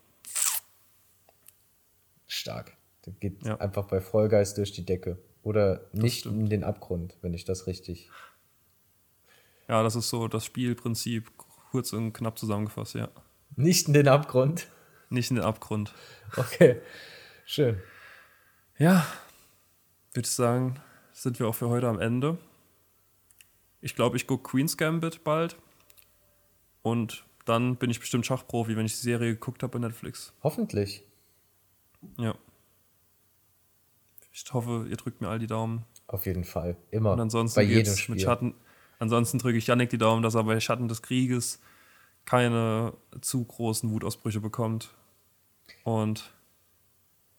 Stark. 2.27 2.75
Das 3.03 3.13
geht 3.19 3.43
Ja. 3.45 3.57
einfach 3.59 3.85
bei 3.85 4.01
Vollgeist 4.01 4.57
durch 4.57 4.71
die 4.73 4.85
Decke. 4.85 5.17
Oder 5.43 5.81
nicht 5.91 6.25
in 6.25 6.49
den 6.49 6.63
Abgrund, 6.63 7.17
wenn 7.21 7.33
ich 7.33 7.45
das 7.45 7.65
richtig. 7.65 8.09
Ja, 9.67 9.81
das 9.83 9.95
ist 9.95 10.09
so 10.09 10.27
das 10.27 10.45
Spielprinzip, 10.45 11.31
kurz 11.71 11.93
und 11.93 12.13
knapp 12.13 12.37
zusammengefasst, 12.37 12.95
ja. 12.95 13.09
Nicht 13.55 13.87
in 13.87 13.93
den 13.93 14.07
Abgrund. 14.07 14.67
Nicht 15.09 15.29
in 15.31 15.37
den 15.37 15.45
Abgrund. 15.45 15.93
Okay. 16.37 16.81
Schön. 17.45 17.81
Ja, 18.81 19.05
würde 20.13 20.25
ich 20.25 20.31
sagen, 20.31 20.79
sind 21.13 21.37
wir 21.37 21.47
auch 21.47 21.53
für 21.53 21.69
heute 21.69 21.87
am 21.87 21.99
Ende. 21.99 22.39
Ich 23.79 23.93
glaube, 23.93 24.17
ich 24.17 24.25
gucke 24.25 24.49
Queen's 24.49 24.75
Gambit 24.75 25.23
bald. 25.23 25.55
Und 26.81 27.23
dann 27.45 27.75
bin 27.75 27.91
ich 27.91 27.99
bestimmt 27.99 28.25
Schachprofi, 28.25 28.75
wenn 28.75 28.87
ich 28.87 28.93
die 28.93 29.03
Serie 29.03 29.33
geguckt 29.33 29.61
habe 29.61 29.77
bei 29.77 29.87
Netflix. 29.87 30.33
Hoffentlich. 30.41 31.03
Ja. 32.17 32.33
Ich 34.33 34.51
hoffe, 34.51 34.87
ihr 34.89 34.97
drückt 34.97 35.21
mir 35.21 35.27
all 35.27 35.37
die 35.37 35.45
Daumen. 35.45 35.85
Auf 36.07 36.25
jeden 36.25 36.43
Fall. 36.43 36.75
Immer. 36.89 37.13
Und 37.13 37.19
ansonsten 37.19 37.59
bei 37.59 37.63
jedem 37.63 37.95
Spiel. 37.95 38.15
mit 38.15 38.23
Schatten. 38.23 38.55
Ansonsten 38.97 39.37
drücke 39.37 39.59
ich 39.59 39.67
Yannick 39.67 39.91
die 39.91 39.99
Daumen, 39.99 40.23
dass 40.23 40.33
er 40.33 40.43
bei 40.45 40.59
Schatten 40.59 40.87
des 40.87 41.03
Krieges 41.03 41.61
keine 42.25 42.93
zu 43.21 43.43
großen 43.43 43.91
Wutausbrüche 43.91 44.39
bekommt. 44.39 44.95
Und 45.83 46.33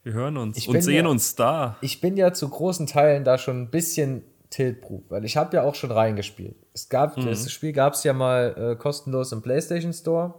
wir 0.02 0.12
hören 0.12 0.36
uns 0.36 0.56
Ich 0.56 0.68
und 0.68 0.80
sehen 0.82 1.04
ja- 1.04 1.10
uns 1.10 1.34
da. 1.34 1.76
Ich 1.80 2.00
bin 2.00 2.16
ja 2.16 2.32
zu 2.32 2.48
großen 2.48 2.86
Teilen 2.86 3.24
da 3.24 3.38
schon 3.38 3.62
ein 3.62 3.70
bisschen 3.70 4.24
Tiltproof, 4.50 5.02
weil 5.08 5.24
ich 5.24 5.36
habe 5.36 5.56
ja 5.56 5.62
auch 5.62 5.74
schon 5.74 5.90
reingespielt. 5.90 6.56
Es 6.74 6.88
gab, 6.88 7.16
Mhm. 7.16 7.26
das 7.26 7.50
Spiel 7.50 7.72
gab 7.72 7.94
es 7.94 8.04
ja 8.04 8.12
mal 8.12 8.54
äh, 8.72 8.76
kostenlos 8.76 9.32
im 9.32 9.40
PlayStation 9.42 9.92
Store. 9.92 10.34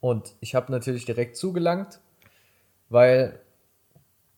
Und 0.00 0.34
ich 0.40 0.54
habe 0.54 0.70
natürlich 0.70 1.04
direkt 1.06 1.36
zugelangt, 1.36 1.98
weil 2.90 3.40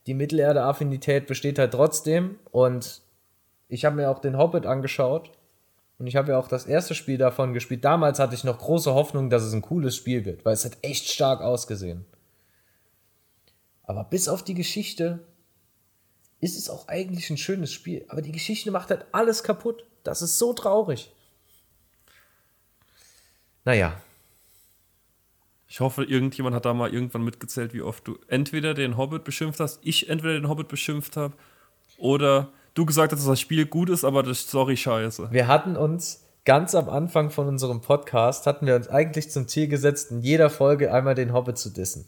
die 0.06 0.14
Mittelerde-Affinität 0.14 1.26
besteht 1.26 1.58
halt 1.58 1.72
trotzdem. 1.72 2.36
Und 2.52 3.02
ich 3.68 3.84
habe 3.84 3.96
mir 3.96 4.08
auch 4.10 4.20
den 4.20 4.38
Hobbit 4.38 4.64
angeschaut. 4.66 5.32
Und 5.98 6.06
ich 6.06 6.14
habe 6.14 6.30
ja 6.32 6.38
auch 6.38 6.46
das 6.48 6.66
erste 6.66 6.94
Spiel 6.94 7.18
davon 7.18 7.52
gespielt. 7.54 7.84
Damals 7.84 8.18
hatte 8.20 8.34
ich 8.34 8.44
noch 8.44 8.58
große 8.58 8.94
Hoffnung, 8.94 9.28
dass 9.30 9.42
es 9.42 9.52
ein 9.54 9.62
cooles 9.62 9.96
Spiel 9.96 10.24
wird, 10.24 10.44
weil 10.44 10.52
es 10.52 10.64
hat 10.64 10.76
echt 10.82 11.08
stark 11.08 11.40
ausgesehen. 11.40 12.04
Aber 13.86 14.04
bis 14.04 14.28
auf 14.28 14.42
die 14.42 14.54
Geschichte 14.54 15.26
ist 16.40 16.58
es 16.58 16.68
auch 16.68 16.88
eigentlich 16.88 17.30
ein 17.30 17.38
schönes 17.38 17.72
Spiel. 17.72 18.04
Aber 18.08 18.20
die 18.20 18.32
Geschichte 18.32 18.70
macht 18.70 18.90
halt 18.90 19.06
alles 19.12 19.42
kaputt. 19.42 19.84
Das 20.04 20.22
ist 20.22 20.38
so 20.38 20.52
traurig. 20.52 21.12
Naja, 23.64 24.00
Ich 25.68 25.80
hoffe, 25.80 26.04
irgendjemand 26.04 26.54
hat 26.54 26.64
da 26.64 26.72
mal 26.72 26.94
irgendwann 26.94 27.24
mitgezählt, 27.24 27.74
wie 27.74 27.82
oft 27.82 28.06
du 28.06 28.16
entweder 28.28 28.72
den 28.72 28.96
Hobbit 28.96 29.24
beschimpft 29.24 29.58
hast, 29.58 29.80
ich 29.82 30.08
entweder 30.08 30.34
den 30.34 30.48
Hobbit 30.48 30.68
beschimpft 30.68 31.16
habe, 31.16 31.34
oder 31.98 32.52
du 32.74 32.86
gesagt 32.86 33.12
hast, 33.12 33.20
dass 33.20 33.26
das 33.26 33.40
Spiel 33.40 33.66
gut 33.66 33.90
ist, 33.90 34.04
aber 34.04 34.22
das 34.22 34.40
Story 34.40 34.76
scheiße. 34.76 35.28
wir 35.32 35.48
hatten 35.48 35.76
uns 35.76 36.24
ganz 36.44 36.74
am 36.74 36.88
Anfang 36.88 37.30
von 37.30 37.48
unserem 37.48 37.80
Podcast, 37.80 38.46
hatten 38.46 38.66
wir 38.66 38.76
uns 38.76 38.88
eigentlich 38.88 39.30
zum 39.30 39.48
Ziel 39.48 39.66
gesetzt, 39.66 40.12
in 40.12 40.20
jeder 40.20 40.50
Folge 40.50 40.92
einmal 40.92 41.16
den 41.16 41.32
Hobbit 41.32 41.58
zu 41.58 41.70
dissen. 41.70 42.06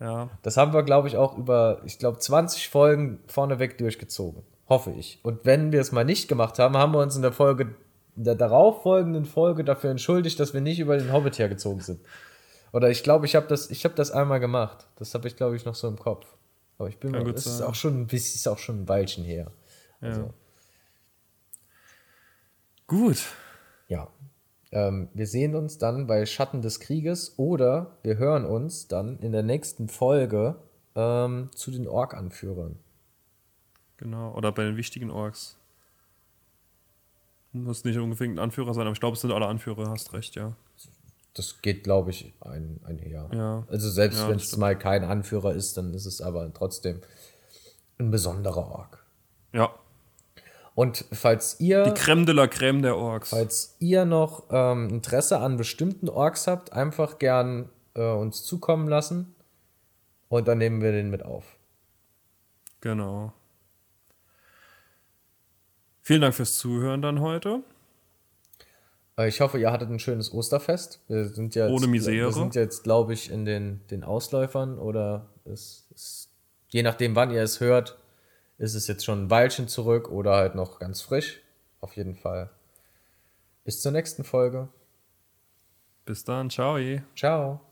Ja, 0.00 0.30
Das 0.42 0.56
haben 0.56 0.72
wir, 0.72 0.82
glaube 0.82 1.08
ich, 1.08 1.16
auch 1.16 1.36
über, 1.36 1.82
ich 1.84 1.98
glaube, 1.98 2.18
20 2.18 2.68
Folgen 2.68 3.20
vorneweg 3.26 3.76
durchgezogen. 3.76 4.42
Hoffe 4.68 4.92
ich. 4.92 5.18
Und 5.22 5.44
wenn 5.44 5.72
wir 5.72 5.80
es 5.80 5.92
mal 5.92 6.04
nicht 6.04 6.28
gemacht 6.28 6.58
haben, 6.58 6.76
haben 6.76 6.92
wir 6.92 7.00
uns 7.00 7.16
in 7.16 7.22
der 7.22 7.32
Folge, 7.32 7.74
in 8.16 8.24
der 8.24 8.34
darauffolgenden 8.34 9.26
Folge 9.26 9.62
dafür 9.62 9.90
entschuldigt, 9.90 10.40
dass 10.40 10.54
wir 10.54 10.60
nicht 10.62 10.78
über 10.78 10.96
den 10.96 11.12
Hobbit 11.12 11.38
hergezogen 11.38 11.82
sind. 11.82 12.00
Oder 12.72 12.88
ich 12.88 13.02
glaube, 13.02 13.26
ich 13.26 13.34
habe 13.36 13.46
das, 13.46 13.68
ich 13.70 13.84
habe 13.84 13.94
das 13.94 14.10
einmal 14.10 14.40
gemacht. 14.40 14.86
Das 14.96 15.12
habe 15.14 15.28
ich, 15.28 15.36
glaube 15.36 15.56
ich, 15.56 15.64
noch 15.64 15.74
so 15.74 15.88
im 15.88 15.98
Kopf. 15.98 16.26
Aber 16.78 16.88
ich 16.88 16.98
bin 16.98 17.12
Kann 17.12 17.22
mir, 17.22 17.26
gut 17.26 17.36
das 17.36 17.46
ist 17.46 17.60
auch 17.60 17.74
schon 17.74 18.00
ein 18.00 18.06
bisschen, 18.06 18.36
ist 18.36 18.48
auch 18.48 18.58
schon 18.58 18.82
ein 18.82 18.88
Weilchen 18.88 19.24
her. 19.24 19.50
Also, 20.00 20.32
gut. 22.86 23.22
ja. 23.88 24.08
Ähm, 24.72 25.08
wir 25.14 25.26
sehen 25.26 25.54
uns 25.54 25.78
dann 25.78 26.06
bei 26.06 26.26
Schatten 26.26 26.62
des 26.62 26.80
Krieges 26.80 27.34
oder 27.38 27.98
wir 28.02 28.18
hören 28.18 28.44
uns 28.44 28.86
dann 28.88 29.18
in 29.18 29.32
der 29.32 29.42
nächsten 29.42 29.88
Folge 29.88 30.56
ähm, 30.94 31.50
zu 31.54 31.70
den 31.70 31.88
Ork-Anführern. 31.88 32.78
Genau, 33.96 34.32
oder 34.34 34.52
bei 34.52 34.62
den 34.62 34.76
wichtigen 34.76 35.10
Orks. 35.10 35.56
Muss 37.52 37.84
nicht 37.84 37.98
unbedingt 37.98 38.36
ein 38.36 38.38
Anführer 38.38 38.72
sein, 38.74 38.86
aber 38.86 38.92
ich 38.92 39.00
glaube, 39.00 39.14
es 39.14 39.20
sind 39.20 39.32
alle 39.32 39.46
Anführer, 39.46 39.90
hast 39.90 40.12
recht, 40.12 40.36
ja. 40.36 40.54
Das 41.34 41.62
geht, 41.62 41.84
glaube 41.84 42.10
ich, 42.10 42.32
ein, 42.40 42.80
einher. 42.84 43.28
Ja. 43.32 43.64
Also 43.68 43.90
selbst 43.90 44.20
Ja, 44.20 44.28
wenn 44.28 44.36
es 44.36 44.56
mal 44.56 44.78
kein 44.78 45.04
Anführer 45.04 45.52
ist, 45.52 45.76
dann 45.76 45.94
ist 45.94 46.06
es 46.06 46.20
aber 46.20 46.52
trotzdem 46.52 47.00
ein 47.98 48.10
besonderer 48.10 48.68
Ork. 48.68 49.04
Ja, 49.52 49.74
Und 50.80 51.04
falls 51.12 51.60
ihr, 51.60 51.84
die 51.84 51.92
Creme 51.92 52.24
de 52.24 52.34
la 52.34 52.46
Creme 52.46 52.80
der 52.80 52.96
Orks. 52.96 53.28
falls 53.28 53.76
ihr 53.80 54.06
noch 54.06 54.44
ähm, 54.50 54.88
Interesse 54.88 55.38
an 55.38 55.58
bestimmten 55.58 56.08
Orks 56.08 56.46
habt, 56.46 56.72
einfach 56.72 57.18
gern 57.18 57.68
äh, 57.92 58.10
uns 58.10 58.44
zukommen 58.44 58.88
lassen 58.88 59.34
und 60.30 60.48
dann 60.48 60.56
nehmen 60.56 60.80
wir 60.80 60.92
den 60.92 61.10
mit 61.10 61.22
auf. 61.22 61.44
Genau. 62.80 63.34
Vielen 66.00 66.22
Dank 66.22 66.34
fürs 66.34 66.56
Zuhören 66.56 67.02
dann 67.02 67.20
heute. 67.20 67.62
Äh, 69.18 69.28
ich 69.28 69.42
hoffe, 69.42 69.58
ihr 69.58 69.70
hattet 69.72 69.90
ein 69.90 69.98
schönes 69.98 70.32
Osterfest. 70.32 71.02
Wir 71.08 71.28
sind 71.28 71.54
ja 71.54 71.66
jetzt, 71.66 71.76
Ohne 71.76 71.88
Misere. 71.88 72.16
Wir 72.16 72.32
sind 72.32 72.54
jetzt, 72.54 72.84
glaube 72.84 73.12
ich, 73.12 73.30
in 73.30 73.44
den, 73.44 73.82
den 73.90 74.02
Ausläufern 74.02 74.78
oder 74.78 75.26
es, 75.44 75.86
es, 75.94 76.30
je 76.70 76.82
nachdem, 76.82 77.14
wann 77.16 77.30
ihr 77.30 77.42
es 77.42 77.60
hört, 77.60 77.99
ist 78.60 78.74
es 78.74 78.86
jetzt 78.86 79.06
schon 79.06 79.24
ein 79.24 79.30
Weilchen 79.30 79.68
zurück 79.68 80.10
oder 80.10 80.36
halt 80.36 80.54
noch 80.54 80.78
ganz 80.78 81.00
frisch. 81.00 81.40
Auf 81.80 81.96
jeden 81.96 82.14
Fall. 82.14 82.50
Bis 83.64 83.80
zur 83.80 83.90
nächsten 83.90 84.22
Folge. 84.22 84.68
Bis 86.04 86.24
dann, 86.24 86.50
ciao. 86.50 86.78
Ciao. 87.16 87.69